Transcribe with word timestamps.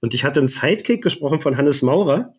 Und 0.00 0.14
ich 0.14 0.24
hatte 0.24 0.40
einen 0.40 0.48
Sidekick 0.48 1.02
gesprochen 1.02 1.38
von 1.38 1.56
Hannes 1.56 1.82
Maurer. 1.82 2.34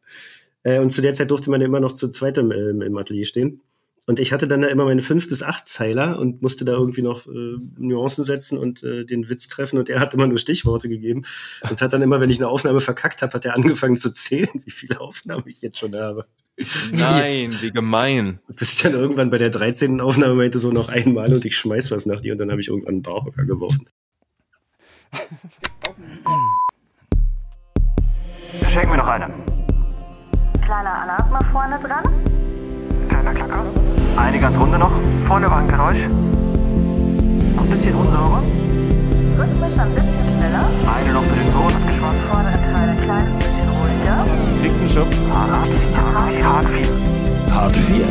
Äh, 0.63 0.79
und 0.79 0.91
zu 0.91 1.01
der 1.01 1.13
Zeit 1.13 1.31
durfte 1.31 1.49
man 1.49 1.61
immer 1.61 1.79
noch 1.79 1.93
zu 1.93 2.09
zweit 2.09 2.37
im, 2.37 2.51
im 2.51 2.97
Atelier 2.97 3.25
stehen. 3.25 3.61
Und 4.09 4.21
ich 4.21 4.31
hatte 4.31 4.47
dann 4.47 4.61
da 4.61 4.69
immer 4.69 4.85
meine 4.85 5.01
fünf 5.01 5.27
bis 5.27 5.43
acht 5.43 5.67
Zeiler 5.67 6.17
und 6.17 6.41
musste 6.41 6.63
da 6.63 6.71
irgendwie 6.71 7.01
noch 7.01 7.27
äh, 7.27 7.57
Nuancen 7.77 8.23
setzen 8.23 8.57
und 8.57 8.81
äh, 8.81 9.03
den 9.03 9.27
Witz 9.27 9.49
treffen. 9.49 9.77
Und 9.77 9.89
er 9.89 9.99
hat 9.99 10.13
immer 10.13 10.27
nur 10.27 10.37
Stichworte 10.37 10.87
gegeben 10.87 11.23
und 11.69 11.81
hat 11.81 11.91
dann 11.91 12.01
immer, 12.01 12.21
wenn 12.21 12.29
ich 12.29 12.37
eine 12.37 12.47
Aufnahme 12.47 12.79
verkackt 12.79 13.21
habe, 13.21 13.33
hat 13.33 13.43
er 13.43 13.55
angefangen 13.55 13.97
zu 13.97 14.13
zählen, 14.13 14.49
wie 14.63 14.71
viele 14.71 15.01
Aufnahmen 15.01 15.43
ich 15.45 15.61
jetzt 15.61 15.77
schon 15.77 15.93
habe. 15.93 16.25
Nein, 16.91 17.55
wie 17.61 17.71
gemein. 17.71 18.39
Bis 18.47 18.77
dann 18.77 18.93
irgendwann 18.93 19.29
bei 19.29 19.37
der 19.37 19.49
13. 19.49 19.99
Aufnahme 19.99 20.35
meinte 20.35 20.57
so 20.57 20.71
noch 20.71 20.87
einmal 20.87 21.31
und 21.31 21.43
ich 21.43 21.57
schmeiß 21.57 21.91
was 21.91 22.05
nach 22.05 22.21
dir 22.21 22.31
und 22.31 22.39
dann 22.39 22.49
habe 22.49 22.61
ich 22.61 22.69
irgendwann 22.69 22.95
einen 22.95 23.01
Bauhocker 23.01 23.45
geworfen. 23.45 23.89
Schenken 28.69 28.91
wir 28.91 28.97
noch 28.97 29.07
eine. 29.07 29.27
Kleiner 30.63 31.01
Alarm 31.03 31.45
vorne 31.51 31.77
dran. 31.79 32.03
Kleiner 33.09 33.33
Klacker. 33.33 33.63
Eine 34.17 34.39
ganz 34.39 34.57
runde 34.57 34.77
noch. 34.77 34.91
Vorne 35.27 35.49
war 35.49 35.57
ein 35.57 35.67
Geräusch. 35.67 36.07
Noch 37.55 37.63
ein 37.63 37.69
bisschen 37.69 37.95
unsauber. 37.95 38.41
Rhythmisch 39.37 39.79
ein 39.79 39.91
bisschen 39.93 40.27
schneller. 40.37 40.65
Eine 40.95 41.13
noch 41.13 41.23
für 41.23 41.35
den 41.35 41.51
Boden 41.53 41.75
abgeschwommen. 41.75 42.21
Vordere 42.31 42.57
Teil 42.71 42.89
ein 42.89 43.01
kleines 43.03 43.33
bisschen 43.35 43.67
ruhiger. 43.69 44.25
Dicken 44.63 44.89
Schubs. 44.89 45.17
Hart 45.31 45.67
4. 46.31 46.45
Hart 46.45 46.67
4. 46.67 47.53
Hart 47.53 47.75
4, 47.75 48.05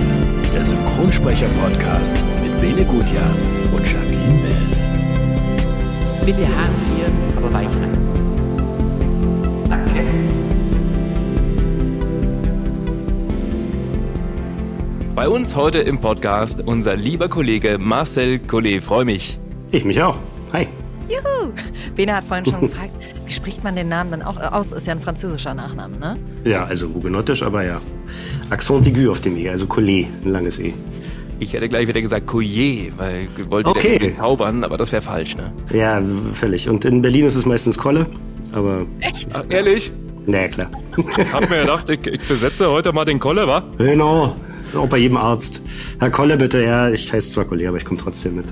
der 0.54 0.64
Synchronsprecher-Podcast 0.64 2.16
mit 2.42 2.60
Bene 2.60 2.84
Gutjahr 2.84 3.30
und 3.73 3.84
Jacqueline 3.84 4.40
Bell. 4.42 4.66
Bitte 6.24 6.46
Hart 6.46 6.74
4, 6.96 7.06
aber 7.38 7.52
weich 7.52 7.68
rein. 7.68 8.25
Danke. 9.68 10.00
Bei 15.14 15.28
uns 15.28 15.56
heute 15.56 15.78
im 15.80 15.98
Podcast 16.00 16.62
unser 16.64 16.96
lieber 16.96 17.28
Kollege 17.28 17.78
Marcel 17.78 18.38
Collet. 18.38 18.82
Freue 18.82 19.04
mich. 19.04 19.38
Ich 19.73 19.84
mich 19.84 20.00
auch. 20.02 20.18
Hi. 20.52 20.66
Juhu! 21.08 21.52
Bene 21.95 22.14
hat 22.16 22.24
vorhin 22.24 22.45
schon 22.45 22.60
gefragt, 22.60 22.90
wie 23.24 23.32
spricht 23.32 23.62
man 23.64 23.76
den 23.76 23.88
Namen 23.88 24.10
dann 24.10 24.23
auch 24.23 24.38
aus? 24.38 24.73
Ist 24.73 24.86
ja 24.86 24.92
ein 24.92 25.00
französischer 25.00 25.54
Nachname, 25.54 25.96
ne? 25.98 26.16
Ja, 26.45 26.64
also 26.64 26.88
hugenottisch, 26.92 27.42
aber 27.42 27.64
ja. 27.64 27.80
Accent 28.51 28.86
aigu 28.86 29.10
auf 29.10 29.20
dem 29.20 29.36
E, 29.36 29.48
also 29.48 29.66
Collet, 29.66 30.06
ein 30.24 30.30
langes 30.32 30.58
E. 30.58 30.74
Ich 31.38 31.52
hätte 31.52 31.68
gleich 31.68 31.86
wieder 31.86 32.01
gesagt 32.01 32.26
Collier, 32.26 32.92
weil 32.96 33.28
ich 33.36 33.51
wollte 33.51 33.68
Okay. 33.70 33.96
okay. 33.96 34.14
zaubern, 34.16 34.64
aber 34.64 34.78
das 34.78 34.90
wäre 34.90 35.02
falsch, 35.02 35.36
ne? 35.36 35.52
Ja, 35.73 36.01
völlig. 36.32 36.68
Und 36.68 36.84
in 36.84 37.02
Berlin 37.02 37.26
ist 37.26 37.36
es 37.36 37.45
meistens 37.46 37.76
Kolle, 37.78 38.06
aber 38.57 38.87
Echt? 39.01 39.29
Ach, 39.35 39.45
ehrlich? 39.49 39.93
naja, 40.26 40.49
klar. 40.49 40.71
Ich 40.96 41.32
hab 41.32 41.49
mir 41.49 41.60
gedacht, 41.60 41.88
ich, 41.90 42.07
ich 42.07 42.23
besetze 42.29 42.68
heute 42.71 42.93
mal 42.93 43.04
den 43.04 43.18
Kolle, 43.21 43.46
wa? 43.46 43.63
Genau. 43.79 44.35
Auch 44.74 44.88
bei 44.88 44.98
jedem 44.98 45.16
Arzt. 45.16 45.63
Herr 46.01 46.10
Kolle, 46.10 46.37
bitte. 46.37 46.63
Ja, 46.65 46.90
ich 46.90 47.13
heiße 47.13 47.30
zwar 47.30 47.45
Collet, 47.45 47.68
aber 47.68 47.76
ich 47.76 47.85
komme 47.85 48.01
trotzdem 48.01 48.37
mit. 48.37 48.46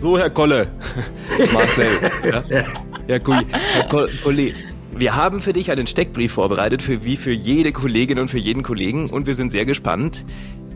So, 0.00 0.18
Herr 0.18 0.30
Kolle. 0.30 0.68
Marcel. 1.52 1.86
ja? 2.48 2.64
Herr 3.06 3.20
Collier. 3.20 3.46
Herr 3.74 3.88
Ko- 3.88 4.06
Collier. 4.24 4.52
Wir 4.96 5.14
haben 5.14 5.40
für 5.40 5.52
dich 5.52 5.70
einen 5.70 5.86
Steckbrief 5.86 6.32
vorbereitet, 6.32 6.82
für 6.82 7.04
wie 7.04 7.16
für 7.16 7.30
jede 7.32 7.70
Kollegin 7.72 8.18
und 8.18 8.28
für 8.28 8.38
jeden 8.38 8.62
Kollegen. 8.62 9.08
Und 9.08 9.26
wir 9.26 9.34
sind 9.34 9.52
sehr 9.52 9.64
gespannt, 9.64 10.24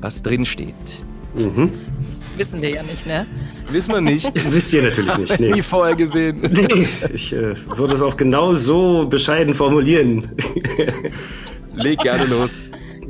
was 0.00 0.22
drin 0.22 0.46
steht. 0.46 0.74
Wissen 2.36 2.62
wir 2.62 2.70
ja 2.70 2.82
nicht, 2.84 3.06
ne? 3.06 3.26
Wissen 3.70 3.92
wir 3.92 4.00
nicht. 4.00 4.30
Wisst 4.52 4.72
ihr 4.72 4.82
natürlich 4.82 5.16
nicht. 5.18 5.40
Nie 5.40 5.52
Nee. 5.52 5.62
vorher 5.62 5.96
gesehen. 5.96 6.42
Nee, 6.52 6.88
ich 7.12 7.32
äh, 7.32 7.54
würde 7.76 7.94
es 7.94 8.02
auch 8.02 8.16
genau 8.16 8.54
so 8.54 9.06
bescheiden 9.06 9.54
formulieren. 9.54 10.28
Leg 11.74 11.98
gerne 12.00 12.24
los. 12.26 12.50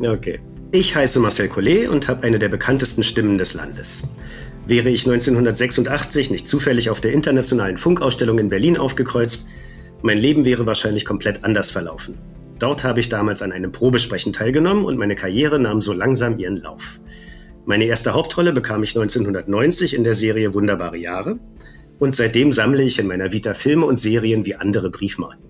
Okay. 0.00 0.40
Ich 0.72 0.94
heiße 0.96 1.20
Marcel 1.20 1.48
Collet 1.48 1.88
und 1.88 2.08
habe 2.08 2.24
eine 2.24 2.38
der 2.38 2.48
bekanntesten 2.48 3.04
Stimmen 3.04 3.38
des 3.38 3.54
Landes. 3.54 4.02
Wäre 4.66 4.88
ich 4.88 5.06
1986 5.06 6.30
nicht 6.30 6.48
zufällig 6.48 6.88
auf 6.90 7.00
der 7.00 7.12
internationalen 7.12 7.76
Funkausstellung 7.76 8.38
in 8.38 8.48
Berlin 8.48 8.76
aufgekreuzt, 8.78 9.46
mein 10.02 10.18
Leben 10.18 10.44
wäre 10.44 10.66
wahrscheinlich 10.66 11.04
komplett 11.04 11.44
anders 11.44 11.70
verlaufen. 11.70 12.16
Dort 12.58 12.84
habe 12.84 13.00
ich 13.00 13.08
damals 13.08 13.42
an 13.42 13.52
einem 13.52 13.72
Probesprechen 13.72 14.32
teilgenommen 14.32 14.84
und 14.84 14.96
meine 14.98 15.14
Karriere 15.14 15.58
nahm 15.58 15.80
so 15.80 15.92
langsam 15.92 16.38
ihren 16.38 16.56
Lauf. 16.58 16.98
Meine 17.66 17.84
erste 17.86 18.12
Hauptrolle 18.12 18.52
bekam 18.52 18.82
ich 18.82 18.90
1990 18.90 19.94
in 19.94 20.04
der 20.04 20.14
Serie 20.14 20.52
Wunderbare 20.52 20.98
Jahre 20.98 21.38
und 21.98 22.14
seitdem 22.14 22.52
sammle 22.52 22.82
ich 22.82 22.98
in 22.98 23.06
meiner 23.06 23.32
Vita 23.32 23.54
Filme 23.54 23.86
und 23.86 23.96
Serien 23.98 24.44
wie 24.44 24.54
andere 24.54 24.90
Briefmarken. 24.90 25.44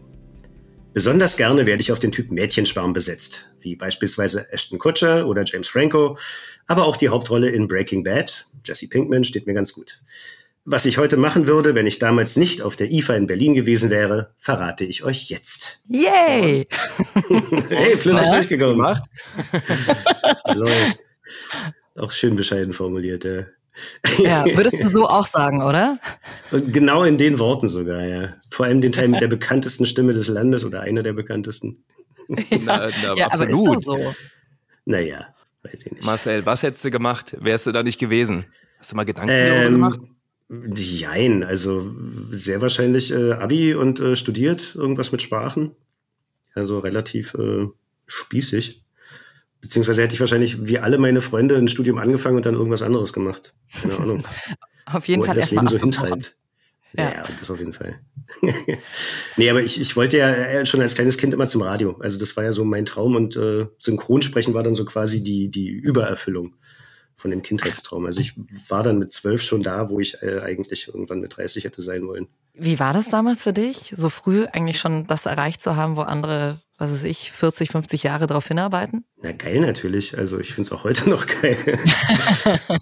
Besonders 0.92 1.36
gerne 1.36 1.66
werde 1.66 1.82
ich 1.82 1.90
auf 1.90 1.98
den 1.98 2.12
Typ 2.12 2.30
Mädchenschwarm 2.30 2.92
besetzt, 2.92 3.52
wie 3.58 3.74
beispielsweise 3.74 4.50
Ashton 4.52 4.78
Kutcher 4.78 5.26
oder 5.26 5.42
James 5.44 5.68
Franco, 5.68 6.16
aber 6.68 6.84
auch 6.84 6.96
die 6.96 7.08
Hauptrolle 7.08 7.50
in 7.50 7.66
Breaking 7.66 8.04
Bad, 8.04 8.46
Jesse 8.64 8.86
Pinkman, 8.86 9.24
steht 9.24 9.48
mir 9.48 9.54
ganz 9.54 9.72
gut. 9.72 10.00
Was 10.64 10.86
ich 10.86 10.96
heute 10.96 11.16
machen 11.16 11.48
würde, 11.48 11.74
wenn 11.74 11.88
ich 11.88 11.98
damals 11.98 12.36
nicht 12.36 12.62
auf 12.62 12.76
der 12.76 12.92
IFA 12.92 13.16
in 13.16 13.26
Berlin 13.26 13.54
gewesen 13.54 13.90
wäre, 13.90 14.30
verrate 14.38 14.84
ich 14.84 15.02
euch 15.02 15.28
jetzt. 15.30 15.80
Yay! 15.88 16.68
Hey, 17.68 17.98
flüssig. 17.98 18.48
Gemacht? 18.58 19.02
Läuft. 20.54 20.98
Auch 21.96 22.10
schön 22.10 22.36
bescheiden 22.36 22.72
formuliert, 22.72 23.24
ja. 23.24 23.44
Ja, 24.18 24.44
würdest 24.56 24.80
du 24.80 24.88
so 24.88 25.06
auch 25.06 25.26
sagen, 25.26 25.62
oder? 25.62 25.98
Und 26.52 26.72
genau 26.72 27.02
in 27.02 27.18
den 27.18 27.38
Worten 27.38 27.68
sogar, 27.68 28.04
ja. 28.04 28.34
Vor 28.50 28.66
allem 28.66 28.80
den 28.80 28.92
Teil 28.92 29.08
mit 29.08 29.20
der 29.20 29.26
bekanntesten 29.38 29.86
Stimme 29.86 30.12
des 30.12 30.28
Landes 30.28 30.64
oder 30.64 30.80
einer 30.82 31.02
der 31.02 31.12
bekanntesten. 31.12 31.84
Na, 32.28 32.88
na, 33.02 33.14
ja, 33.16 33.32
aber 33.32 33.48
ist 33.48 33.58
absolut. 33.58 33.76
doch 33.76 33.82
so. 33.82 34.14
Naja, 34.86 35.34
weiß 35.62 35.86
ich 35.86 35.92
nicht. 35.92 36.04
Marcel, 36.04 36.46
was 36.46 36.62
hättest 36.62 36.84
du 36.84 36.90
gemacht? 36.90 37.36
Wärst 37.38 37.66
du 37.66 37.72
da 37.72 37.82
nicht 37.82 37.98
gewesen? 37.98 38.46
Hast 38.78 38.92
du 38.92 38.96
mal 38.96 39.04
Gedanken 39.04 39.28
darüber 39.28 39.64
Ähm, 39.66 39.72
gemacht? 39.72 40.00
jein, 40.76 41.42
also 41.42 41.90
sehr 42.28 42.60
wahrscheinlich 42.60 43.12
äh, 43.12 43.32
Abi 43.32 43.74
und 43.74 44.00
äh, 44.00 44.14
studiert, 44.14 44.74
irgendwas 44.74 45.10
mit 45.12 45.22
Sprachen. 45.22 45.72
Also 46.54 46.78
relativ 46.78 47.34
äh, 47.34 47.66
spießig. 48.06 48.83
Beziehungsweise 49.64 50.02
hätte 50.02 50.14
ich 50.14 50.20
wahrscheinlich 50.20 50.66
wie 50.66 50.78
alle 50.78 50.98
meine 50.98 51.22
Freunde 51.22 51.56
ein 51.56 51.68
Studium 51.68 51.96
angefangen 51.96 52.36
und 52.36 52.44
dann 52.44 52.52
irgendwas 52.52 52.82
anderes 52.82 53.14
gemacht. 53.14 53.54
Keine 53.80 53.98
Ahnung. 53.98 54.24
Auf 54.84 55.08
jeden 55.08 55.22
wo 55.22 55.26
Fall 55.26 55.36
das 55.36 55.50
Leben 55.50 55.66
so 55.66 55.78
hintreibt. 55.78 56.36
Ja. 56.92 57.10
Ja, 57.10 57.24
das 57.40 57.50
auf 57.50 57.58
jeden 57.58 57.72
Fall. 57.72 57.98
nee, 59.36 59.50
aber 59.50 59.62
ich, 59.62 59.80
ich 59.80 59.96
wollte 59.96 60.18
ja 60.18 60.64
schon 60.66 60.82
als 60.82 60.94
kleines 60.94 61.16
Kind 61.16 61.32
immer 61.32 61.48
zum 61.48 61.62
Radio. 61.62 61.96
Also 61.98 62.18
das 62.18 62.36
war 62.36 62.44
ja 62.44 62.52
so 62.52 62.64
mein 62.64 62.84
Traum 62.84 63.16
und 63.16 63.34
äh, 63.36 63.66
Synchronsprechen 63.78 64.52
war 64.52 64.62
dann 64.62 64.74
so 64.74 64.84
quasi 64.84 65.24
die, 65.24 65.50
die 65.50 65.70
Übererfüllung 65.70 66.54
von 67.16 67.30
dem 67.30 67.40
Kindheitstraum. 67.40 68.04
Also 68.04 68.20
ich 68.20 68.34
war 68.68 68.82
dann 68.82 68.98
mit 68.98 69.10
zwölf 69.10 69.40
schon 69.40 69.62
da, 69.62 69.88
wo 69.88 69.98
ich 69.98 70.22
äh, 70.22 70.40
eigentlich 70.40 70.88
irgendwann 70.88 71.20
mit 71.20 71.36
30 71.36 71.64
hätte 71.64 71.80
sein 71.80 72.06
wollen. 72.06 72.28
Wie 72.52 72.78
war 72.78 72.92
das 72.92 73.08
damals 73.08 73.42
für 73.42 73.54
dich, 73.54 73.94
so 73.96 74.10
früh 74.10 74.44
eigentlich 74.44 74.78
schon 74.78 75.06
das 75.06 75.24
erreicht 75.26 75.62
zu 75.62 75.74
haben, 75.74 75.96
wo 75.96 76.02
andere, 76.02 76.60
was 76.78 76.92
weiß 76.92 77.04
ich, 77.04 77.30
40, 77.32 77.70
50 77.70 78.02
Jahre 78.02 78.26
darauf 78.26 78.48
hinarbeiten? 78.48 79.04
Na 79.22 79.32
geil 79.32 79.60
natürlich. 79.60 80.18
Also 80.18 80.38
ich 80.40 80.48
finde 80.54 80.68
es 80.68 80.72
auch 80.72 80.84
heute 80.84 81.08
noch 81.10 81.26
geil. 81.26 81.56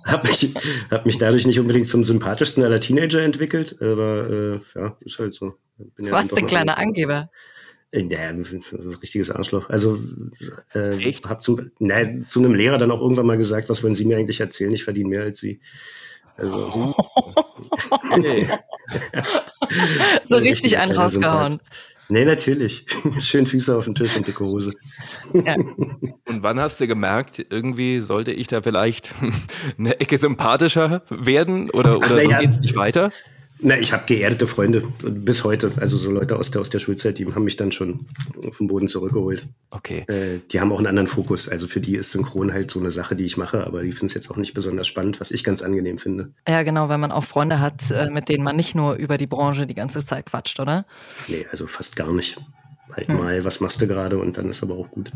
hab, 0.06 0.26
mich, 0.26 0.54
hab 0.90 1.04
mich 1.06 1.18
dadurch 1.18 1.46
nicht 1.46 1.60
unbedingt 1.60 1.86
zum 1.86 2.04
sympathischsten 2.04 2.64
aller 2.64 2.80
Teenager 2.80 3.20
entwickelt, 3.22 3.76
aber 3.80 4.30
äh, 4.30 4.60
ja, 4.78 4.96
ist 5.00 5.18
halt 5.18 5.34
so. 5.34 5.54
Bin 5.76 6.04
Du 6.04 6.10
ja 6.10 6.12
warst 6.12 6.36
ein 6.36 6.46
kleiner. 6.46 6.78
Angeber. 6.78 7.30
Äh, 7.90 8.02
Ja, 8.04 8.28
ein 8.30 8.42
richtiges 9.02 9.30
Arschloch. 9.30 9.68
Also 9.68 9.98
äh, 10.74 10.96
Echt? 10.96 11.26
hab 11.28 11.42
zum, 11.42 11.70
na, 11.78 12.22
zu 12.22 12.38
einem 12.40 12.54
Lehrer 12.54 12.78
dann 12.78 12.90
auch 12.90 13.00
irgendwann 13.02 13.26
mal 13.26 13.36
gesagt, 13.36 13.68
was 13.68 13.82
wollen 13.82 13.94
Sie 13.94 14.06
mir 14.06 14.16
eigentlich 14.16 14.40
erzählen? 14.40 14.72
Ich 14.72 14.84
verdiene 14.84 15.10
mehr 15.10 15.22
als 15.22 15.38
Sie. 15.38 15.60
Also 16.38 16.94
Okay. 18.10 18.48
So 20.22 20.36
ein 20.36 20.42
richtig 20.42 20.78
einen 20.78 20.92
rausgehauen. 20.92 21.50
Sympath. 21.50 21.66
Nee, 22.12 22.26
natürlich. 22.26 22.84
Schön 23.20 23.46
Füße 23.46 23.74
auf 23.74 23.86
den 23.86 23.94
Tisch 23.94 24.14
und 24.16 24.26
dicke 24.26 24.44
Hose. 24.44 24.74
Ja. 25.32 25.54
Und 25.56 26.42
wann 26.42 26.60
hast 26.60 26.78
du 26.78 26.86
gemerkt, 26.86 27.46
irgendwie 27.48 28.00
sollte 28.00 28.32
ich 28.32 28.48
da 28.48 28.60
vielleicht 28.60 29.14
eine 29.78 29.98
Ecke 29.98 30.18
sympathischer 30.18 31.02
werden 31.08 31.70
oder, 31.70 31.96
oder 31.96 32.06
Ach, 32.06 32.10
so 32.10 32.18
ja. 32.18 32.40
geht's 32.40 32.60
nicht 32.60 32.76
weiter? 32.76 33.10
Na, 33.64 33.78
ich 33.78 33.92
habe 33.92 34.02
geerdete 34.06 34.46
Freunde 34.48 34.82
bis 35.02 35.44
heute. 35.44 35.70
Also 35.76 35.96
so 35.96 36.10
Leute 36.10 36.36
aus 36.36 36.50
der, 36.50 36.60
aus 36.60 36.70
der 36.70 36.80
Schulzeit, 36.80 37.18
die 37.18 37.26
haben 37.26 37.44
mich 37.44 37.56
dann 37.56 37.70
schon 37.70 38.06
vom 38.50 38.66
Boden 38.66 38.88
zurückgeholt. 38.88 39.46
Okay. 39.70 40.04
Äh, 40.08 40.40
die 40.50 40.60
haben 40.60 40.72
auch 40.72 40.78
einen 40.78 40.88
anderen 40.88 41.06
Fokus. 41.06 41.48
Also 41.48 41.68
für 41.68 41.80
die 41.80 41.94
ist 41.94 42.10
Synchron 42.10 42.52
halt 42.52 42.70
so 42.72 42.80
eine 42.80 42.90
Sache, 42.90 43.14
die 43.14 43.24
ich 43.24 43.36
mache, 43.36 43.64
aber 43.64 43.82
die 43.82 43.92
finden 43.92 44.06
es 44.06 44.14
jetzt 44.14 44.30
auch 44.30 44.36
nicht 44.36 44.54
besonders 44.54 44.88
spannend, 44.88 45.20
was 45.20 45.30
ich 45.30 45.44
ganz 45.44 45.62
angenehm 45.62 45.96
finde. 45.96 46.32
ja, 46.48 46.62
genau, 46.64 46.88
wenn 46.88 46.98
man 47.00 47.12
auch 47.12 47.24
Freunde 47.24 47.60
hat, 47.60 47.88
äh, 47.90 48.10
mit 48.10 48.28
denen 48.28 48.42
man 48.42 48.56
nicht 48.56 48.74
nur 48.74 48.94
über 48.94 49.16
die 49.16 49.28
Branche 49.28 49.66
die 49.66 49.74
ganze 49.74 50.04
Zeit 50.04 50.26
quatscht, 50.26 50.58
oder? 50.58 50.84
Nee, 51.28 51.46
also 51.52 51.66
fast 51.68 51.94
gar 51.94 52.12
nicht. 52.12 52.38
Halt 52.94 53.08
Hm. 53.08 53.16
mal, 53.16 53.44
was 53.44 53.60
machst 53.60 53.80
du 53.80 53.86
gerade 53.86 54.18
und 54.18 54.36
dann 54.36 54.50
ist 54.50 54.62
aber 54.62 54.74
auch 54.74 54.90
gut. 54.90 55.10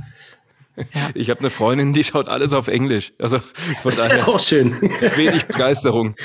Ich 1.14 1.30
habe 1.30 1.40
eine 1.40 1.50
Freundin, 1.50 1.92
die 1.92 2.04
schaut 2.04 2.28
alles 2.28 2.52
auf 2.52 2.68
Englisch. 2.68 3.12
Also 3.18 3.38
von 3.38 3.44
Das 3.84 3.94
ist 3.94 4.00
ja 4.02 4.08
daher 4.08 4.28
auch 4.28 4.40
schön. 4.40 4.76
wenig 5.16 5.44
Begeisterung. 5.46 6.14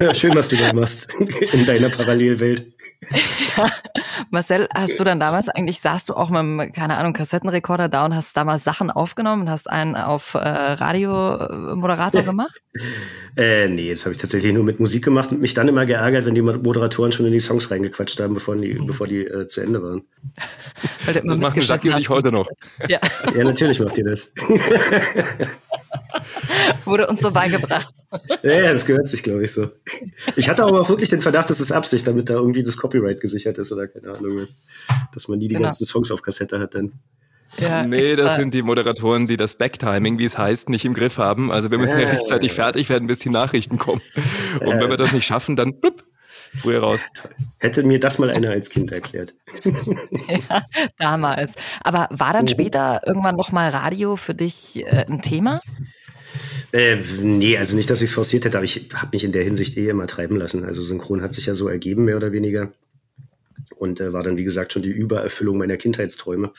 Ja, 0.00 0.14
schön, 0.14 0.34
was 0.34 0.48
du 0.48 0.56
da 0.56 0.72
machst 0.72 1.14
in 1.52 1.64
deiner 1.66 1.90
Parallelwelt. 1.90 2.66
Marcel, 4.30 4.68
hast 4.74 5.00
du 5.00 5.04
dann 5.04 5.18
damals 5.18 5.48
eigentlich, 5.48 5.80
saßt 5.80 6.08
du 6.08 6.14
auch 6.14 6.28
mit 6.28 6.38
einem, 6.38 6.72
keine 6.72 6.96
Ahnung, 6.96 7.12
Kassettenrekorder 7.12 7.88
da 7.88 8.04
und 8.04 8.14
hast 8.14 8.36
damals 8.36 8.62
Sachen 8.62 8.90
aufgenommen 8.90 9.42
und 9.42 9.50
hast 9.50 9.70
einen 9.70 9.96
auf 9.96 10.34
äh, 10.34 10.38
Radiomoderator 10.38 12.22
gemacht? 12.22 12.60
Äh, 13.36 13.68
nee, 13.68 13.92
das 13.92 14.04
habe 14.04 14.14
ich 14.14 14.20
tatsächlich 14.20 14.52
nur 14.52 14.64
mit 14.64 14.80
Musik 14.80 15.04
gemacht 15.04 15.30
und 15.30 15.40
mich 15.40 15.54
dann 15.54 15.68
immer 15.68 15.86
geärgert, 15.86 16.26
wenn 16.26 16.34
die 16.34 16.42
Moderatoren 16.42 17.12
schon 17.12 17.26
in 17.26 17.32
die 17.32 17.38
Songs 17.38 17.70
reingequatscht 17.70 18.18
haben, 18.18 18.34
bevor 18.34 18.56
die, 18.56 18.74
bevor 18.74 19.06
die 19.06 19.24
äh, 19.24 19.46
zu 19.46 19.60
Ende 19.60 19.80
waren. 19.82 20.02
das 21.24 21.38
machen 21.38 21.62
Jackie 21.62 21.90
und 21.90 21.98
ich 21.98 22.08
heute 22.08 22.32
noch. 22.32 22.48
Ja. 22.88 22.98
ja, 23.34 23.44
natürlich 23.44 23.78
macht 23.78 23.96
ihr 23.98 24.04
das. 24.04 24.32
Wurde 26.84 27.06
uns 27.06 27.20
so 27.20 27.30
beigebracht. 27.30 27.94
Ja, 28.42 28.72
das 28.72 28.84
gehört 28.84 29.04
sich, 29.04 29.22
glaube 29.22 29.44
ich, 29.44 29.52
so. 29.52 29.70
Ich 30.36 30.48
hatte 30.48 30.64
aber 30.64 30.80
auch 30.80 30.88
wirklich 30.88 31.10
den 31.10 31.22
Verdacht, 31.22 31.50
das 31.50 31.60
ist 31.60 31.72
Absicht, 31.72 32.06
damit 32.06 32.28
da 32.28 32.34
irgendwie 32.34 32.62
das 32.62 32.76
Copyright 32.90 33.20
gesichert 33.20 33.58
ist 33.58 33.72
oder 33.72 33.88
keine 33.88 34.08
Ahnung 34.08 34.46
Dass 35.14 35.28
man 35.28 35.38
nie 35.38 35.48
die 35.48 35.54
genau. 35.54 35.66
ganzen 35.66 35.86
Songs 35.86 36.10
auf 36.10 36.22
Kassette 36.22 36.58
hat 36.58 36.74
dann. 36.74 36.92
Ja, 37.58 37.84
nee, 37.84 38.02
extra. 38.02 38.24
das 38.24 38.36
sind 38.36 38.54
die 38.54 38.62
Moderatoren, 38.62 39.26
die 39.26 39.36
das 39.36 39.54
Backtiming, 39.54 40.18
wie 40.18 40.24
es 40.24 40.38
heißt, 40.38 40.68
nicht 40.68 40.84
im 40.84 40.94
Griff 40.94 41.18
haben. 41.18 41.50
Also 41.50 41.70
wir 41.70 41.78
müssen 41.78 41.98
ja, 41.98 42.04
ja 42.04 42.10
rechtzeitig 42.10 42.52
fertig 42.52 42.88
werden, 42.88 43.08
bis 43.08 43.18
die 43.18 43.30
Nachrichten 43.30 43.76
kommen. 43.76 44.00
Und 44.60 44.78
wenn 44.78 44.88
wir 44.88 44.96
das 44.96 45.12
nicht 45.12 45.26
schaffen, 45.26 45.56
dann 45.56 45.80
blub, 45.80 46.04
früher 46.60 46.80
raus. 46.80 47.00
Hätte 47.58 47.82
mir 47.82 47.98
das 47.98 48.18
mal 48.18 48.30
einer 48.30 48.50
als 48.50 48.70
Kind 48.70 48.92
erklärt. 48.92 49.34
ja, 50.48 50.62
damals. 50.98 51.54
Aber 51.82 52.06
war 52.10 52.32
dann 52.32 52.44
mhm. 52.44 52.48
später 52.48 53.02
irgendwann 53.04 53.36
nochmal 53.36 53.70
Radio 53.70 54.14
für 54.14 54.34
dich 54.34 54.84
äh, 54.86 55.06
ein 55.08 55.20
Thema? 55.20 55.60
Äh, 56.72 56.96
nee, 57.22 57.56
also 57.56 57.76
nicht, 57.76 57.90
dass 57.90 58.02
ich 58.02 58.10
es 58.10 58.14
forciert 58.14 58.44
hätte, 58.44 58.58
aber 58.58 58.64
ich 58.64 58.88
habe 58.94 59.10
mich 59.12 59.24
in 59.24 59.32
der 59.32 59.42
Hinsicht 59.44 59.76
eh 59.76 59.88
immer 59.88 60.06
treiben 60.06 60.36
lassen. 60.36 60.64
Also 60.64 60.82
Synchron 60.82 61.22
hat 61.22 61.34
sich 61.34 61.46
ja 61.46 61.54
so 61.54 61.68
ergeben, 61.68 62.04
mehr 62.04 62.16
oder 62.16 62.32
weniger. 62.32 62.72
Und 63.76 64.00
äh, 64.00 64.12
war 64.12 64.22
dann, 64.22 64.36
wie 64.36 64.44
gesagt, 64.44 64.72
schon 64.72 64.82
die 64.82 64.90
Übererfüllung 64.90 65.58
meiner 65.58 65.76
Kindheitsträume. 65.76 66.52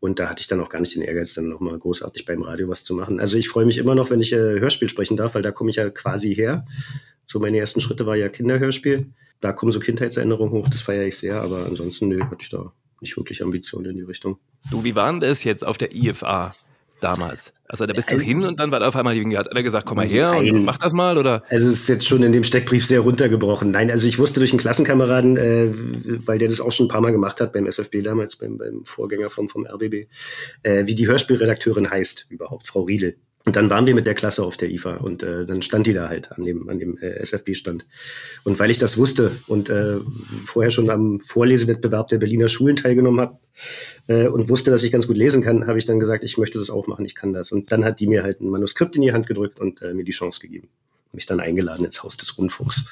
Und 0.00 0.20
da 0.20 0.28
hatte 0.28 0.40
ich 0.40 0.46
dann 0.46 0.60
auch 0.60 0.68
gar 0.68 0.80
nicht 0.80 0.94
den 0.94 1.02
Ehrgeiz, 1.02 1.34
dann 1.34 1.48
nochmal 1.48 1.78
großartig 1.78 2.24
beim 2.24 2.42
Radio 2.42 2.68
was 2.68 2.84
zu 2.84 2.94
machen. 2.94 3.20
Also 3.20 3.36
ich 3.36 3.48
freue 3.48 3.66
mich 3.66 3.78
immer 3.78 3.94
noch, 3.94 4.10
wenn 4.10 4.20
ich 4.20 4.32
äh, 4.32 4.36
Hörspiel 4.60 4.88
sprechen 4.88 5.16
darf, 5.16 5.34
weil 5.34 5.42
da 5.42 5.50
komme 5.50 5.70
ich 5.70 5.76
ja 5.76 5.90
quasi 5.90 6.34
her. 6.34 6.64
So 7.26 7.40
meine 7.40 7.58
ersten 7.58 7.80
Schritte 7.80 8.06
war 8.06 8.16
ja 8.16 8.28
Kinderhörspiel. 8.28 9.06
Da 9.40 9.52
kommen 9.52 9.72
so 9.72 9.80
Kindheitserinnerungen 9.80 10.52
hoch, 10.52 10.68
das 10.68 10.82
feiere 10.82 11.06
ich 11.06 11.16
sehr, 11.16 11.40
aber 11.42 11.66
ansonsten, 11.66 12.06
nö, 12.06 12.22
hatte 12.22 12.42
ich 12.42 12.50
da 12.50 12.72
nicht 13.00 13.16
wirklich 13.16 13.42
Ambitionen 13.42 13.90
in 13.90 13.96
die 13.96 14.02
Richtung. 14.04 14.38
Du, 14.70 14.84
wie 14.84 14.94
waren 14.94 15.18
das 15.18 15.42
jetzt 15.42 15.66
auf 15.66 15.78
der 15.78 15.92
IFA? 15.94 16.54
Damals? 17.02 17.52
Also 17.66 17.86
da 17.86 17.92
bist 17.94 18.10
du 18.10 18.18
hin 18.18 18.44
und 18.44 18.60
dann 18.60 18.70
war 18.70 18.80
da 18.80 18.88
auf 18.88 18.96
einmal, 18.96 19.16
hat 19.36 19.50
einer 19.50 19.62
gesagt, 19.62 19.86
komm 19.86 19.96
mal 19.96 20.06
her 20.06 20.32
Nein. 20.32 20.56
und 20.56 20.64
mach 20.64 20.78
das 20.78 20.92
mal, 20.92 21.16
oder? 21.16 21.42
Also 21.48 21.68
es 21.68 21.80
ist 21.80 21.88
jetzt 21.88 22.06
schon 22.06 22.22
in 22.22 22.32
dem 22.32 22.44
Steckbrief 22.44 22.86
sehr 22.86 23.00
runtergebrochen. 23.00 23.70
Nein, 23.70 23.90
also 23.90 24.06
ich 24.06 24.18
wusste 24.18 24.40
durch 24.40 24.52
einen 24.52 24.60
Klassenkameraden, 24.60 25.36
äh, 25.36 25.68
weil 26.26 26.38
der 26.38 26.48
das 26.48 26.60
auch 26.60 26.72
schon 26.72 26.86
ein 26.86 26.88
paar 26.88 27.00
Mal 27.00 27.12
gemacht 27.12 27.40
hat 27.40 27.52
beim 27.52 27.66
SFB 27.66 28.02
damals, 28.02 28.36
beim, 28.36 28.58
beim 28.58 28.84
Vorgänger 28.84 29.30
vom, 29.30 29.48
vom 29.48 29.66
RBB, 29.66 30.06
äh, 30.62 30.86
wie 30.86 30.94
die 30.94 31.06
Hörspielredakteurin 31.06 31.90
heißt 31.90 32.26
überhaupt, 32.28 32.68
Frau 32.68 32.82
Riedel. 32.82 33.16
Und 33.44 33.56
dann 33.56 33.70
waren 33.70 33.86
wir 33.86 33.94
mit 33.94 34.06
der 34.06 34.14
Klasse 34.14 34.44
auf 34.44 34.56
der 34.56 34.70
IFA 34.70 34.96
und 34.98 35.22
äh, 35.22 35.44
dann 35.44 35.62
stand 35.62 35.86
die 35.86 35.92
da 35.92 36.08
halt 36.08 36.30
an 36.32 36.44
dem, 36.44 36.68
an 36.68 36.78
dem 36.78 36.96
äh, 36.98 37.18
SFB-Stand. 37.22 37.86
Und 38.44 38.58
weil 38.60 38.70
ich 38.70 38.78
das 38.78 38.96
wusste 38.96 39.32
und 39.48 39.68
äh, 39.68 39.96
vorher 40.44 40.70
schon 40.70 40.90
am 40.90 41.18
Vorlesewettbewerb 41.18 42.08
der 42.08 42.18
Berliner 42.18 42.48
Schulen 42.48 42.76
teilgenommen 42.76 43.20
habe 43.20 43.38
äh, 44.06 44.28
und 44.28 44.48
wusste, 44.48 44.70
dass 44.70 44.84
ich 44.84 44.92
ganz 44.92 45.08
gut 45.08 45.16
lesen 45.16 45.42
kann, 45.42 45.66
habe 45.66 45.78
ich 45.78 45.86
dann 45.86 45.98
gesagt, 45.98 46.22
ich 46.22 46.38
möchte 46.38 46.58
das 46.58 46.70
auch 46.70 46.86
machen, 46.86 47.04
ich 47.04 47.16
kann 47.16 47.32
das. 47.32 47.50
Und 47.50 47.72
dann 47.72 47.84
hat 47.84 47.98
die 47.98 48.06
mir 48.06 48.22
halt 48.22 48.40
ein 48.40 48.48
Manuskript 48.48 48.94
in 48.94 49.02
die 49.02 49.12
Hand 49.12 49.26
gedrückt 49.26 49.58
und 49.58 49.82
äh, 49.82 49.92
mir 49.92 50.04
die 50.04 50.12
Chance 50.12 50.38
gegeben. 50.38 50.68
Mich 51.12 51.26
dann 51.26 51.40
eingeladen 51.40 51.84
ins 51.84 52.02
Haus 52.02 52.16
des 52.16 52.38
Rundfunks. 52.38 52.86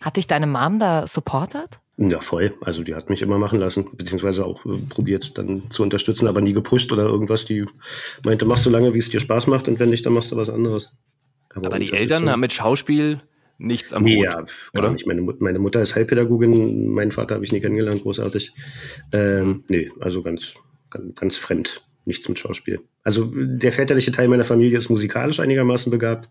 Hat 0.00 0.18
dich 0.18 0.26
deine 0.26 0.46
Mom 0.46 0.78
da 0.78 1.06
supportet? 1.06 1.80
Ja, 2.02 2.20
voll. 2.20 2.54
Also 2.62 2.82
die 2.82 2.94
hat 2.94 3.10
mich 3.10 3.20
immer 3.20 3.38
machen 3.38 3.60
lassen, 3.60 3.84
beziehungsweise 3.94 4.46
auch 4.46 4.64
äh, 4.64 4.70
probiert 4.88 5.36
dann 5.36 5.70
zu 5.70 5.82
unterstützen, 5.82 6.28
aber 6.28 6.40
nie 6.40 6.54
gepusht 6.54 6.90
oder 6.92 7.04
irgendwas. 7.04 7.44
Die 7.44 7.66
meinte, 8.24 8.46
mach 8.46 8.56
so 8.56 8.70
lange, 8.70 8.94
wie 8.94 8.98
es 8.98 9.10
dir 9.10 9.20
Spaß 9.20 9.48
macht 9.48 9.68
und 9.68 9.78
wenn 9.78 9.90
nicht, 9.90 10.06
dann 10.06 10.14
machst 10.14 10.32
du 10.32 10.36
was 10.36 10.48
anderes. 10.48 10.96
Aber, 11.54 11.66
aber 11.66 11.78
die 11.78 11.92
Eltern 11.92 12.30
haben 12.30 12.40
mit 12.40 12.54
Schauspiel 12.54 13.20
nichts 13.58 13.92
am 13.92 14.04
nee, 14.04 14.16
Hut, 14.16 14.24
ja, 14.24 14.44
oder? 14.78 14.92
nicht. 14.92 15.06
Meine, 15.06 15.20
meine, 15.20 15.58
Mutter 15.58 15.82
ist 15.82 15.94
Heilpädagogin, 15.94 16.88
meinen 16.88 17.10
Vater 17.10 17.34
habe 17.34 17.44
ich 17.44 17.52
nie 17.52 17.60
kennengelernt, 17.60 18.00
großartig. 18.00 18.54
Ähm, 19.12 19.64
nee, 19.68 19.90
also 20.00 20.22
ganz, 20.22 20.54
ganz, 20.88 21.20
ganz 21.20 21.36
fremd. 21.36 21.84
Nichts 22.06 22.26
mit 22.30 22.38
Schauspiel. 22.38 22.80
Also 23.02 23.30
der 23.34 23.72
väterliche 23.72 24.10
Teil 24.10 24.28
meiner 24.28 24.44
Familie 24.44 24.78
ist 24.78 24.88
musikalisch 24.88 25.38
einigermaßen 25.38 25.90
begabt, 25.90 26.30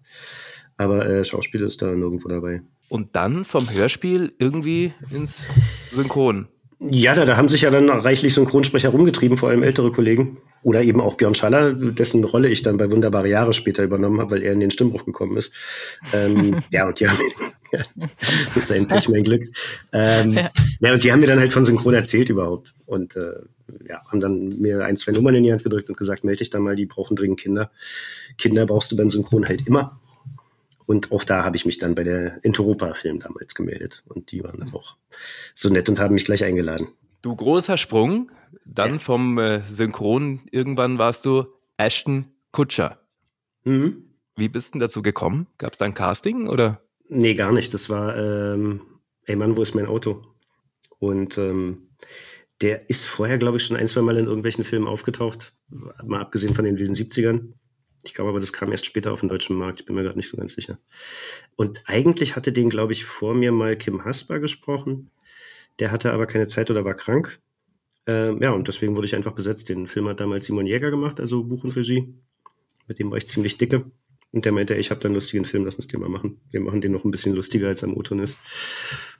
aber 0.77 1.07
äh, 1.07 1.23
Schauspiel 1.23 1.61
ist 1.61 1.83
da 1.83 1.93
nirgendwo 1.93 2.27
dabei 2.27 2.61
und 2.89 3.15
dann 3.15 3.45
vom 3.45 3.71
Hörspiel 3.71 4.33
irgendwie 4.39 4.91
ins 5.11 5.35
Synchron. 5.93 6.47
Ja, 6.81 7.13
da, 7.13 7.25
da 7.25 7.35
haben 7.35 7.49
sich 7.49 7.61
ja 7.61 7.71
dann 7.71 7.89
reichlich 7.89 8.33
Synchronsprecher 8.33 8.89
rumgetrieben, 8.89 9.37
vor 9.37 9.49
allem 9.49 9.63
ältere 9.63 9.91
Kollegen. 9.91 10.37
Oder 10.61 10.81
eben 10.81 10.99
auch 10.99 11.15
Björn 11.15 11.35
Schaller, 11.35 11.73
dessen 11.73 12.23
Rolle 12.23 12.49
ich 12.49 12.61
dann 12.61 12.77
bei 12.77 12.91
Wunderbare 12.91 13.29
Jahre 13.29 13.53
später 13.53 13.83
übernommen 13.83 14.19
habe, 14.19 14.31
weil 14.31 14.43
er 14.43 14.53
in 14.53 14.59
den 14.59 14.71
Stimmbruch 14.71 15.05
gekommen 15.05 15.37
ist. 15.37 15.53
Ähm, 16.13 16.61
ja, 16.71 16.87
und 16.87 16.99
die 16.99 17.07
haben 17.07 17.17
ja, 17.71 17.79
das 17.95 18.55
ist 18.55 18.71
endlich 18.71 19.09
mein 19.09 19.23
Glück. 19.23 19.43
Ähm, 19.93 20.33
ja. 20.33 20.49
ja. 20.81 20.93
und 20.93 21.03
die 21.03 21.11
haben 21.11 21.19
mir 21.19 21.27
dann 21.27 21.39
halt 21.39 21.53
von 21.53 21.65
Synchron 21.65 21.93
erzählt 21.93 22.29
überhaupt. 22.29 22.73
Und 22.85 23.15
äh, 23.15 23.33
ja, 23.87 24.01
haben 24.07 24.19
dann 24.19 24.59
mir 24.59 24.83
ein, 24.83 24.97
zwei 24.97 25.11
Nummern 25.11 25.35
in 25.35 25.43
die 25.43 25.51
Hand 25.51 25.63
gedrückt 25.63 25.89
und 25.89 25.97
gesagt, 25.97 26.23
melde 26.23 26.39
dich 26.39 26.49
da 26.49 26.59
mal, 26.59 26.75
die 26.75 26.85
brauchen 26.85 27.15
dringend 27.15 27.39
Kinder. 27.39 27.71
Kinder 28.37 28.65
brauchst 28.65 28.91
du 28.91 28.97
beim 28.97 29.09
Synchron 29.09 29.47
halt 29.47 29.67
immer. 29.67 29.99
Und 30.89 31.11
auch 31.11 31.23
da 31.23 31.43
habe 31.43 31.55
ich 31.55 31.67
mich 31.67 31.77
dann 31.77 31.93
bei 31.93 32.03
der 32.03 32.43
Interopa-Film 32.43 33.19
damals 33.19 33.53
gemeldet. 33.53 34.01
Und 34.07 34.31
die 34.31 34.43
waren 34.43 34.59
dann 34.59 34.73
auch 34.73 34.97
so 35.53 35.69
nett 35.69 35.87
und 35.87 35.99
haben 35.99 36.15
mich 36.15 36.25
gleich 36.25 36.43
eingeladen. 36.43 36.87
Du 37.21 37.35
großer 37.35 37.77
Sprung. 37.77 38.31
Dann 38.65 38.93
ja. 38.93 38.99
vom 38.99 39.37
äh, 39.37 39.61
Synchron 39.69 40.41
irgendwann 40.49 40.97
warst 40.97 41.27
du 41.27 41.45
Ashton 41.77 42.25
Kutscher. 42.51 42.97
Mhm. 43.65 44.01
Wie 44.35 44.49
bist 44.49 44.73
du 44.73 44.79
dazu 44.79 45.03
gekommen? 45.03 45.45
Gab 45.59 45.73
es 45.73 45.77
da 45.77 45.85
ein 45.85 45.93
Casting 45.93 46.47
oder? 46.47 46.81
Nee, 47.07 47.35
gar 47.35 47.51
nicht. 47.51 47.71
Das 47.75 47.91
war, 47.91 48.17
ähm, 48.17 48.81
ey 49.27 49.35
Mann, 49.35 49.57
wo 49.57 49.61
ist 49.61 49.75
mein 49.75 49.85
Auto? 49.85 50.23
Und 50.97 51.37
ähm, 51.37 51.89
der 52.61 52.89
ist 52.89 53.05
vorher, 53.05 53.37
glaube 53.37 53.57
ich, 53.57 53.63
schon 53.63 53.77
ein, 53.77 53.85
zwei 53.85 54.01
Mal 54.01 54.17
in 54.17 54.25
irgendwelchen 54.25 54.63
Filmen 54.63 54.87
aufgetaucht. 54.87 55.53
Mal 56.03 56.19
abgesehen 56.19 56.55
von 56.55 56.65
den 56.65 56.79
wilden 56.79 56.95
70ern. 56.95 57.53
Ich 58.03 58.13
glaube 58.13 58.29
aber, 58.29 58.39
das 58.39 58.53
kam 58.53 58.71
erst 58.71 58.85
später 58.85 59.11
auf 59.11 59.19
den 59.19 59.29
deutschen 59.29 59.57
Markt. 59.57 59.81
Ich 59.81 59.85
bin 59.85 59.95
mir 59.95 60.03
gerade 60.03 60.17
nicht 60.17 60.29
so 60.29 60.37
ganz 60.37 60.53
sicher. 60.53 60.79
Und 61.55 61.83
eigentlich 61.85 62.35
hatte 62.35 62.53
den, 62.53 62.69
glaube 62.69 62.93
ich, 62.93 63.05
vor 63.05 63.33
mir 63.33 63.51
mal 63.51 63.75
Kim 63.75 64.05
Hasper 64.05 64.39
gesprochen. 64.39 65.11
Der 65.79 65.91
hatte 65.91 66.13
aber 66.13 66.25
keine 66.25 66.47
Zeit 66.47 66.71
oder 66.71 66.85
war 66.85 66.93
krank. 66.93 67.39
Ähm, 68.07 68.41
ja, 68.41 68.51
und 68.51 68.67
deswegen 68.67 68.95
wurde 68.95 69.05
ich 69.05 69.15
einfach 69.15 69.33
besetzt. 69.33 69.69
Den 69.69 69.87
Film 69.87 70.07
hat 70.07 70.19
damals 70.19 70.45
Simon 70.45 70.65
Jäger 70.65 70.91
gemacht, 70.91 71.19
also 71.19 71.43
Buch 71.43 71.63
und 71.63 71.75
Regie. 71.75 72.13
Mit 72.87 72.99
dem 72.99 73.11
war 73.11 73.17
ich 73.17 73.27
ziemlich 73.27 73.57
dicke. 73.57 73.91
Und 74.31 74.45
der 74.45 74.51
meinte, 74.51 74.75
ich 74.75 74.91
habe 74.91 74.99
da 74.99 75.07
einen 75.07 75.15
lustigen 75.15 75.43
Film, 75.43 75.65
lass 75.65 75.75
uns 75.75 75.87
den 75.87 75.99
mal 76.01 76.09
machen. 76.09 76.39
Wir 76.51 76.59
machen 76.61 76.81
den 76.81 76.91
noch 76.91 77.03
ein 77.03 77.09
bisschen 77.09 77.33
lustiger, 77.33 77.67
als 77.67 77.83
am 77.83 77.97
O-Ton 77.97 78.19
ist. 78.19 78.37